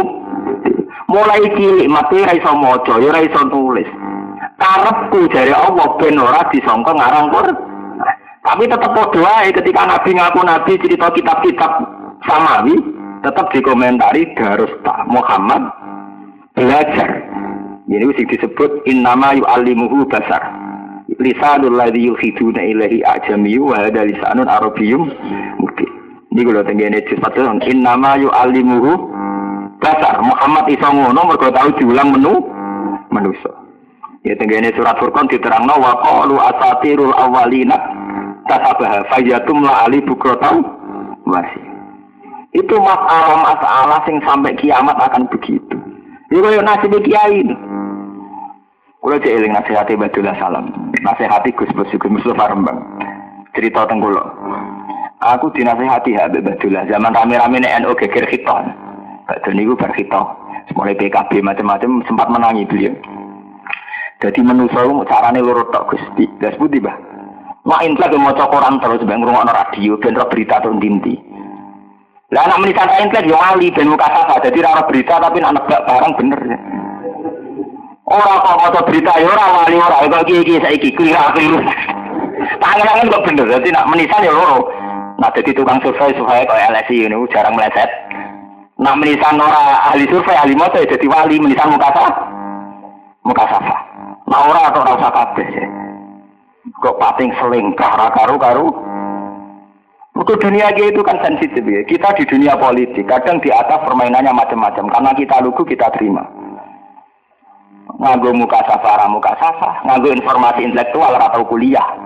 [1.13, 3.85] Mulai cilik mati ra iso maca, ya ra iso nulis.
[4.57, 7.57] Karepku jare Allah ben ora disangka ngarang Quran.
[8.41, 11.71] Tapi tetap padha ketika Nabi ngaku Nabi cerita kitab-kitab
[12.25, 12.81] samawi,
[13.21, 15.69] tetap dikomentari tak Muhammad
[16.57, 17.09] belajar.
[17.85, 20.41] Ini mesti disebut innama yu'allimuhu basar.
[21.21, 25.13] Lisanul ladzi yuhiduna ilahi ajamiyu wa hada lisanun arabiyyum
[25.61, 25.89] mungkin.
[26.33, 27.37] Ini kalau tenggene sifat
[27.69, 29.12] innama yu'allimuhu
[29.83, 30.15] basar.
[30.23, 32.39] Muhammad iso ngono mergo tau diulang menu
[33.11, 33.51] manusa.
[34.23, 37.75] Ya tenggene surat Furqan diterangno wa qalu asatirul awwalina
[38.47, 40.63] tasabaha fayatum la ali bukrotau
[41.27, 41.63] masih.
[42.55, 45.75] Itu masalah-masalah sing sampai kiamat akan begitu.
[46.31, 47.43] Ini kaya nasib kiai.
[49.03, 50.71] Kulo cek eling nasihati Badullah Salam.
[51.03, 52.79] Nasihati Gus Gus Mustafa Rembang.
[53.51, 54.23] Cerita tengkulo.
[55.19, 58.71] Aku dinasihati Habib Badullah zaman rame-rame NU geger khiton.
[59.27, 60.25] Badul niku bar khiton.
[60.73, 62.95] Mulai PKB macam-macam sempat menangi beliau.
[64.23, 66.25] Jadi manusia carane loro tok Gusti.
[66.39, 66.95] Gas putih bah.
[67.63, 71.15] Mak intlek mau Quran terus ben ngrungokno radio ben berita tuh dinti.
[72.31, 74.43] Lah anak menisan intelek yo wali ben muka sasa.
[74.43, 76.39] Jadi ora berita tapi nak nebak barang bener.
[78.03, 81.59] Ora kok maca berita yo ora wali ora kok iki iki saiki keliru.
[82.59, 83.45] Tangan-tangan kok bener.
[83.47, 84.59] Jadi nak menisan yo loro.
[85.21, 87.87] Nah jadi tukang survei supaya kayak LSI ini jarang meleset.
[88.81, 92.23] Nak menisan ora ahli survei ahli moto ya jadi wali menisan muka sasa.
[93.21, 93.75] Muka sasa.
[94.25, 95.49] Nah ora atau rasa kabeh.
[96.81, 98.71] Kok pating selingkah karu-karu.
[100.13, 101.81] Untuk dunia itu kan sensitif ya.
[101.89, 104.85] Kita di dunia politik, kadang di atas permainannya macam-macam.
[104.93, 106.21] Karena kita lugu, kita terima.
[107.97, 109.81] Nganggo muka safara, muka safa.
[109.89, 111.97] Nganggo informasi intelektual atau kuliah.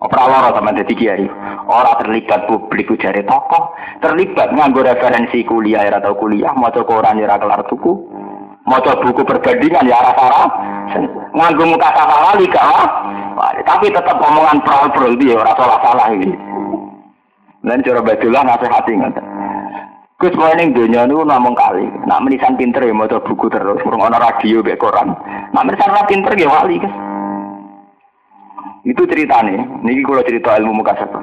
[0.00, 1.26] Opera loro sama jadi kiai.
[1.68, 3.76] Orang terlibat publik jari tokoh.
[4.00, 6.56] Terlibat nganggo referensi kuliah atau kuliah.
[6.56, 7.92] Mau koran ya kelar tuku.
[8.64, 10.48] Mau buku perbandingan ya arah arah.
[11.36, 12.64] Nganggo muka safara lali gak
[13.64, 16.36] tapi tetap omongan pral-pral dia orang salah-salah ini.
[17.64, 19.26] Dan cara badulah nasihati ngoten.
[20.20, 21.88] Gus mau ning donya niku namung kali.
[22.04, 25.16] Nak menisan pinter ya maca buku terus, murung ana radio mek koran.
[25.56, 26.92] Nak menisan ora pinter ya wali, Gus.
[28.84, 29.60] Itu ceritanya.
[29.84, 31.20] Niki kalau cerita ilmu muka satu.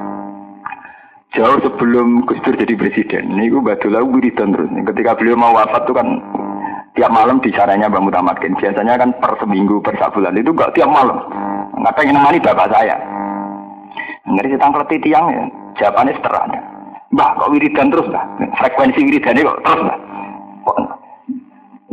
[1.35, 4.71] Jauh sebelum Gus Dur jadi presiden, niku Badullah wiridan terus.
[4.71, 6.07] Ketika beliau mau wafat itu kan
[6.95, 8.55] tiap malam bicaranya Mbak Mutamatkin.
[8.55, 11.19] Biasanya kan per seminggu, per sebulan itu enggak tiap malam.
[11.77, 12.95] Nggak pengen nemani bapak saya.
[14.23, 15.43] Ngeri tentang keleti tiang ya.
[15.77, 16.59] Jawabannya sederhana.
[17.11, 18.25] Mbak kok wiridan terus mbak?
[18.57, 19.99] Frekuensi wiridannya kok terus mbak?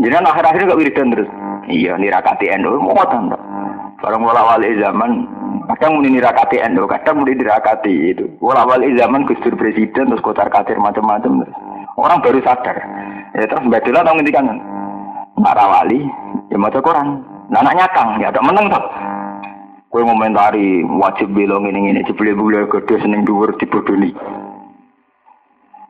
[0.05, 1.29] Jadi akhir-akhir kok wiridan terus?
[1.65, 3.41] Iya, nirakati NU, mau mbak.
[4.05, 5.25] Barang wala wali zaman,
[5.73, 8.29] kadang muni nirakati NU, kadang muni nirakati itu.
[8.45, 11.49] Wala wali zaman Gus Presiden, terus kotar katir macam-macam.
[11.97, 12.77] Orang baru sadar.
[13.33, 14.45] Ya terus Mbak Dila tahu ngendikan
[15.41, 16.07] para wali
[16.51, 17.21] ya mau Quran
[17.51, 18.85] nah anaknya kang ya ada meneng tuh
[19.93, 24.15] gue ngomentari wajib bilang ini ini jebule bule gede seneng dhuwur dibodoni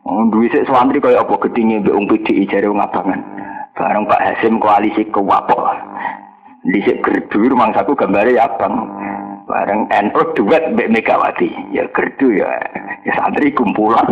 [0.05, 3.25] Oh, duit sik santri kaya apa gedinge mbek wong PDI jare wong abangan.
[3.75, 5.75] Bareng Pak Hasim koalisi kewapok.
[6.65, 8.87] Dhisik gerdu rumangsaku gambare ya abang.
[9.45, 11.51] Bareng NU duet mbek Megawati.
[11.75, 12.49] Ya gerdu ya,
[13.05, 14.07] ya santri kumpulan.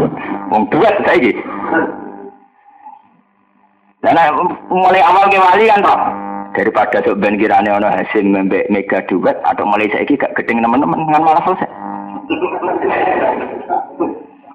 [0.50, 1.32] Wong duet saiki.
[4.02, 4.34] Nah,
[4.66, 5.98] mulai awal ke wali kan toh.
[6.52, 11.06] Daripada sok ben kirane ono hasil mbek mega duet atau mulai saiki gak gedeng teman-teman
[11.08, 11.70] kan malah selesai.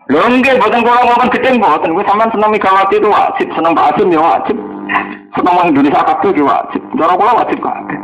[0.07, 3.91] Lho nggih boten kula ngomong gedeng boten kuwi sampean seneng Megawati itu wajib, seneng Pak
[3.91, 4.55] Hasim ya wajib.
[5.35, 6.81] Seneng wong Indonesia kabeh ki wajib.
[6.95, 7.99] Cara kula wajib kabeh.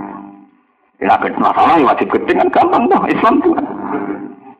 [1.00, 3.56] Ya nek masalah ya wajib gede kan gampang toh Islam tuh.
[3.56, 3.68] Kan.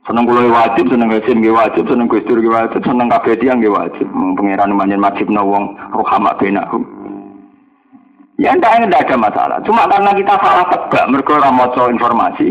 [0.08, 3.60] Seneng kula ya wajib, seneng Hasim nggih wajib, seneng Gus Dur wajib, seneng kabeh tiyang
[3.60, 4.08] nggih wajib.
[4.40, 6.32] Pangeran manjen wajibna wong rohama.
[8.40, 9.60] Ya enggak ada masalah.
[9.68, 12.50] Cuma karena kita salah tebak mergo ora maca informasi,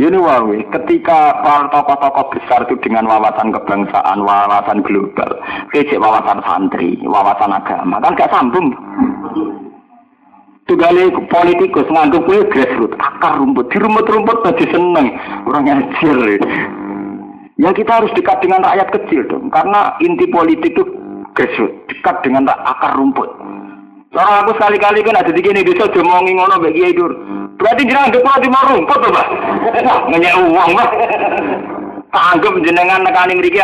[0.00, 5.36] ini wawe, ketika para tokoh-tokoh besar itu dengan wawasan kebangsaan, wawasan global,
[5.68, 8.72] kecek wawasan santri, wawasan agama, kan gak sambung.
[10.64, 15.12] Tugale politikus nganggep kue grassroots, akar rumput, di rumput-rumput tadi seneng,
[15.44, 16.40] orang ngajar.
[17.60, 20.88] Ya kita harus dekat dengan rakyat kecil dong, karena inti politik itu
[21.36, 23.28] grassroots, dekat dengan akar rumput.
[24.12, 27.16] Soalnya aku sekali-kali kan ada di gini bisa jomongi ngono bagi Dur.
[27.56, 29.28] Berarti jenengan depan di rumput tuh, Pak.
[30.12, 30.90] Ngenyek uang, Pak.
[32.12, 33.56] Anggap jenengan nekani mriki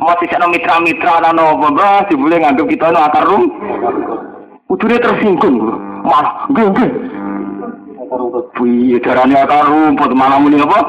[0.00, 2.08] mau sisakno mitra-mitra ta napa, Pak.
[2.08, 3.52] Dibule nganggep kita no akar rum.
[4.64, 5.60] Kudune tersinggung,
[6.08, 6.90] malah nggih nggih.
[8.56, 10.80] Piye carane akar rumput malah muni apa?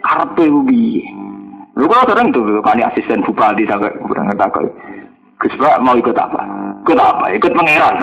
[0.00, 1.04] Karepe piye?
[1.76, 4.72] Lu kok sering tuh kan asisten bupati sampai kurang ngerti
[5.38, 6.42] Gus mau ikut apa?
[6.82, 7.30] Ikut apa?
[7.30, 7.94] Ikut pangeran.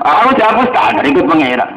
[0.00, 1.70] Aku jawab standar ikut pangeran.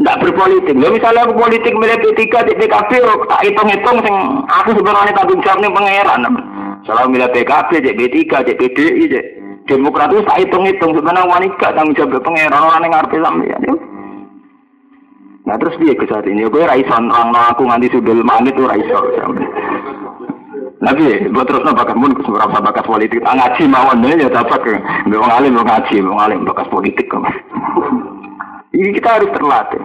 [0.00, 0.80] Tidak berpolitik.
[0.80, 4.16] Ya misalnya aku politik milih P3 di PKB, tak hitung-hitung sing
[4.48, 6.20] aku sebenarnya tanggung jawab nih pangeran.
[6.88, 8.16] Selalu milih PKB, di P3,
[8.48, 9.20] di PDI, di
[9.68, 13.60] Demokrat itu tak hitung-hitung sebenarnya wanita tanggung jawab pangeran orang yang ngarep sampeyan.
[15.44, 19.36] Nah terus dia ke saat ini, gue raison orang aku nganti sudah manit tuh raison.
[20.80, 23.20] Nabi, buat terus bakat pun berapa bakat politik.
[23.28, 24.72] Ah, ngaji mawon ya dapat ke.
[25.12, 27.20] Mau ngalim mau ngaji, mau ngalim bakat politik kan.
[28.76, 29.82] Ini kita harus terlatih.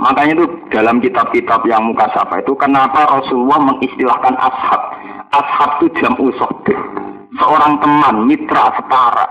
[0.00, 4.82] Makanya itu dalam kitab-kitab yang muka sapa itu kenapa Rasulullah mengistilahkan ashab.
[5.30, 6.80] Ashab itu jam usodik.
[7.36, 9.28] Seorang teman, mitra, setara.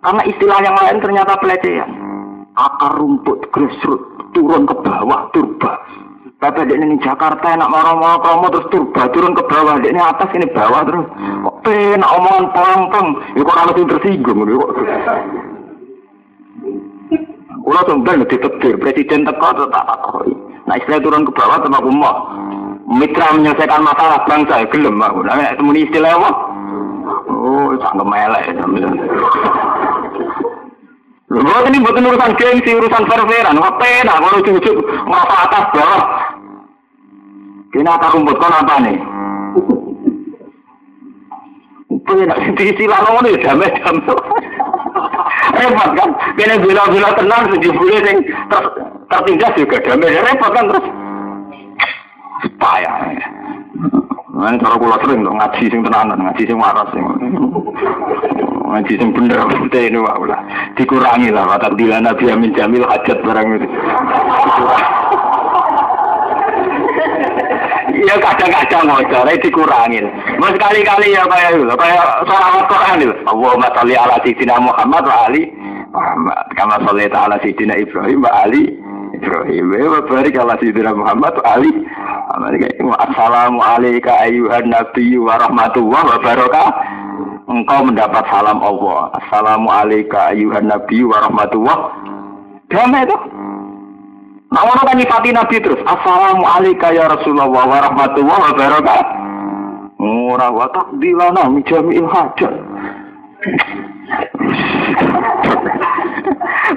[0.00, 1.90] Karena istilah yang lain ternyata pelecehan.
[2.56, 5.76] Akar rumput, grassroots, turun ke bawah, turba
[6.38, 9.74] Bapak ini Jakarta enak marah-marah promo terus turba turun ke bawah.
[9.82, 11.06] Ini atas ini bawah terus.
[11.18, 13.08] Kok penak omongan pong-pong.
[13.34, 14.46] Ya kok harus tersinggung.
[14.46, 14.70] Ya kok.
[17.58, 20.30] Kulo sumpah ditetir presiden teko atau tak takoi.
[20.70, 22.16] Nah istilah turun ke bawah sama aku mau
[22.86, 25.26] mitra menyelesaikan masalah bangsa gelem aku.
[25.26, 26.30] Nah nek temuni istilah apa?
[27.34, 28.88] Oh, sangat melek ya.
[31.28, 34.72] Lho ini bukan urusan gengsi, urusan serveran, ngepeda, kalau cucu
[35.04, 36.02] merasa atas bawah.
[37.68, 38.96] Kini akar rumput kau apa nih?
[42.08, 43.60] Pena di sila nongol ya jam.
[45.52, 46.10] Repot kan?
[46.40, 48.18] Kini bila bila tenang sejuk bulan yang
[49.12, 50.86] tertindas juga jam repot kan terus.
[52.56, 53.37] Payah.
[54.38, 57.02] Ini cara kula sering dong ngaji sing tenanan, ngaji sing waras sing.
[58.70, 59.42] Ngaji sing bener
[59.74, 60.38] teh ini wae lah.
[60.78, 63.66] Dikurangi lah watak dilana Nabi Amin Jamil hajat barang itu.
[67.98, 70.06] Iya kadang-kadang motor dikurangin.
[70.38, 73.14] Mas kali-kali ya kayak itu, kayak seorang Quran itu.
[73.26, 75.50] Allahumma sholli ala sayyidina Muhammad wa ali
[75.90, 76.46] Muhammad.
[76.54, 78.70] Kama sholli ala sayyidina Ibrahim wa ali
[79.18, 79.74] Ibrahim.
[79.74, 81.72] Wa barik ala sayyidina Muhammad wa ali
[82.98, 86.68] Assalamu alayka ayuhan nabi wa rahmatullah wa barakah.
[87.48, 89.10] Engkau mendapat salam Allah.
[89.18, 91.78] Assalamu alayka ayuhan nabi wa rahmatullah.
[92.70, 93.18] Damai itu.
[94.48, 95.80] Nah, orang kan nyifati Nabi terus.
[95.84, 99.16] Assalamualaikum ya Rasulullah wa rahmatullahi wa barakatuh.
[99.98, 102.54] Ora wa takdilana min jami'il hajat.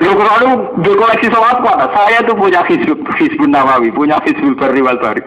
[0.01, 0.51] Lukrono
[0.81, 5.21] di koleksi sholat kuat, saya tuh punya Facebook, Facebook Nawawi, punya Facebook Perni Walbari.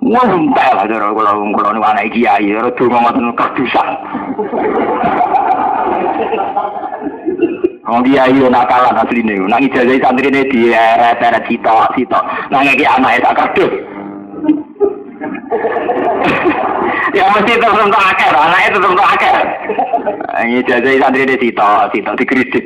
[0.00, 3.88] Wah, entah lah, jadi aku lalu ngkulon wana iki ayi, jadi aku ngomong tentang kardusan.
[7.84, 13.30] Ngomong nakalan asli ini, nang ijazah santri ini di eret-eret sito-sito, nang iki anak itu
[13.36, 13.72] kardus.
[17.16, 19.34] ya mesti itu tentu akhir, anaknya itu tentu akhir.
[20.40, 22.64] Ini jajah santri ini sito, sito di kredit.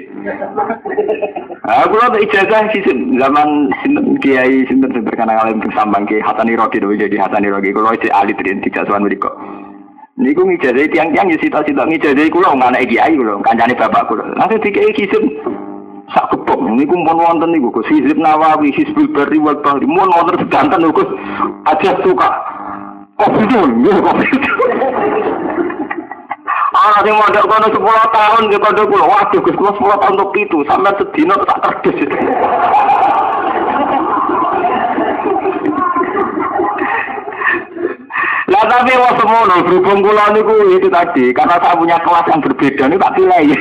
[1.64, 2.84] Aku lalu ijazah sih
[3.18, 7.72] zaman sinten kiai sinten berkena kalian sambang ki hatani rogi dulu jadi hatani rogi.
[7.72, 9.18] Kalau itu alit dan tidak tuan beri.
[10.20, 14.06] Niku ngijazah tiang tiang ya sito sito ngijazah kulo nggak naik kiai kulo, kancane bapak
[14.06, 14.22] kulo.
[14.38, 15.18] Nanti tiga kiai
[16.12, 20.44] sak kepok niku pun wonten niku Gus Hizib Nawawi, Hizbul Bari wal Bahri, mun wonten
[20.44, 21.08] sedanten Gus
[21.64, 22.28] aja suka.
[23.14, 24.52] Kopi itu, ya kopi itu.
[26.74, 27.78] Ah, sing mondok kono 10
[28.10, 29.04] tahun ke kono kula.
[29.06, 32.10] Waduh, Gus kula 10 tahun untuk itu, sampai sedina tak terdes.
[38.44, 42.82] Lah tapi lo semono berhubung kula niku itu tadi karena saya punya kelas yang berbeda
[42.86, 43.58] ini tak pilih.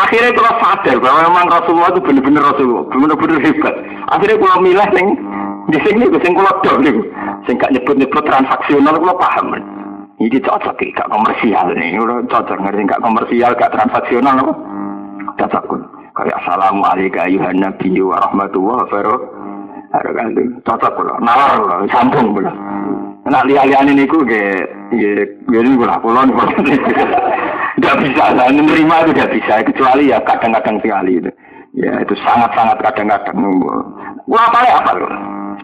[0.00, 3.74] Akhirnya kalau sadar bahwa memang Rasulullah itu benar-benar Rasulullah, benar-benar hebat.
[4.08, 5.06] Akhirnya kalau milih sing
[5.68, 6.96] di sini gue sing kalau dong nih,
[7.44, 9.46] sing gak nyebut-nyebut transaksional kalau paham.
[10.20, 14.52] Ini cocok gak komersial nih, udah cocok ngerti gak komersial, gak transaksional apa?
[15.36, 15.64] Cocok
[16.10, 20.64] Kayak assalamualaikum ayuhan nabi wa rahmatullah wabarakatuh.
[20.64, 22.54] Cocok kalau nalar kalau sambung kalau.
[23.30, 24.42] Nak lihat-lihat ini ge
[24.90, 26.34] gini gue lah pulau nih
[27.80, 31.30] Gak bisa, lah menerima itu gak bisa kecuali ya kadang-kadang sekali itu.
[31.72, 33.40] Ya itu sangat-sangat kadang-kadang.
[34.28, 35.10] Wah apa ya apa loh?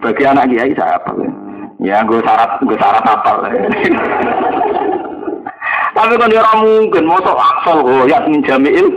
[0.01, 1.30] Sebagai anak kiai saya apa ya?
[1.76, 3.32] Ya gue syarat gue syarat apa
[5.97, 8.88] Tapi kan dia orang mungkin mau aksol oh ya jamiil.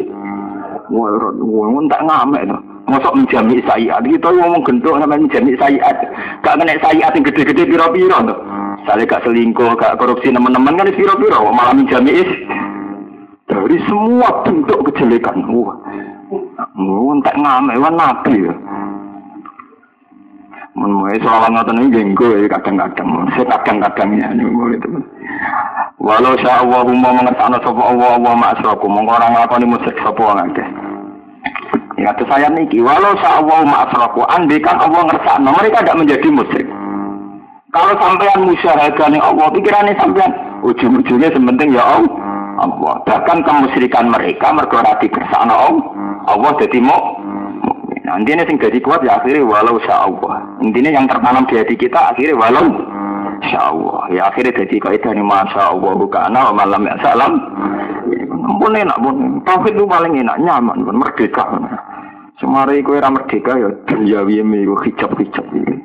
[0.89, 2.61] Wah, wah, tak ngamek tuh.
[2.89, 4.01] Mosok menjami sayiat.
[4.01, 5.95] Kita ngomong gendok namanya menjami sayiat.
[6.41, 8.39] Gak kena sayiat yang gede-gede piro-piro tuh.
[8.81, 11.53] Misalnya gak selingkuh, gak korupsi teman-teman kan piro-piro.
[11.53, 12.25] Malah menjami
[13.49, 15.41] dari semua bentuk kejelekan.
[15.49, 15.73] Wah,
[16.77, 18.53] wah, tak ngamek, wah nabi ya.
[20.77, 24.47] Mulai soal ngotot ini jenggo ya kadang-kadang, saya kadang-kadangnya ini
[24.77, 24.89] itu.
[25.99, 30.39] Walau sya Allah mau mengerti sapa Allah Allah ma'asraku, mongko orang ngakoni musyrik sapa wong
[30.39, 30.67] akeh.
[31.99, 36.27] Ya kata saya niki, walau sya Allah ma'asraku, andai kan Allah ngersakno, mereka tidak menjadi
[36.31, 36.69] musyrik.
[37.75, 40.31] Kalau sampean musyahadah nih Allah, pikirannya sampean
[40.63, 42.28] ujung-ujungnya sementing ya Allah.
[42.59, 42.99] Allah.
[43.07, 45.55] Bahkan kemusyrikan mereka mergo ora dikersakno
[46.27, 47.19] Allah, dadi mau
[48.09, 50.41] Nah, intinya sing jadi kuat ya akhirnya walau sya Allah.
[50.65, 52.65] Intinya yang tertanam di hati kita akhirnya walau
[53.45, 54.01] sya Allah.
[54.09, 57.37] Ya akhirnya jadi kaidah ini masya Allah bukana wa malam ya salam.
[58.57, 59.45] Pun enak pun.
[59.45, 61.45] Tauhid itu paling enak nyaman pun merdeka.
[62.39, 65.75] Semari kowe ora merdeka ya dunyawi miku hijab-hijab iki.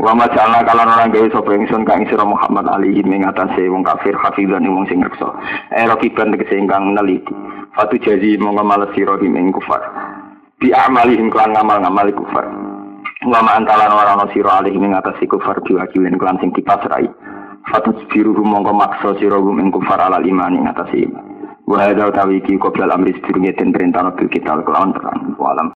[0.00, 4.16] Wa majalna kalan orang gawe sapa ingsun kang sira Muhammad alihi ing atase wong kafir
[4.16, 5.28] hafizan wong sing reksa.
[5.68, 7.36] Era kiban tegese ingkang neliti.
[7.76, 9.84] Fatu jazi monggo males sira ing kufar.
[10.56, 12.46] Bi amalihim kelan ngamal-ngamal kufar.
[13.28, 17.04] Wa ma antalan ora ana sira alihim ing atase kufar diwakilin kelan sing dipasrai.
[17.68, 21.04] Fatu biru monggo maksa sira ing kufar alal iman ing atase.
[21.66, 25.36] Wa hadza tawi ki qoblal amri sedurunge den perintah bil kita kelawan terang.
[25.36, 25.66] Walam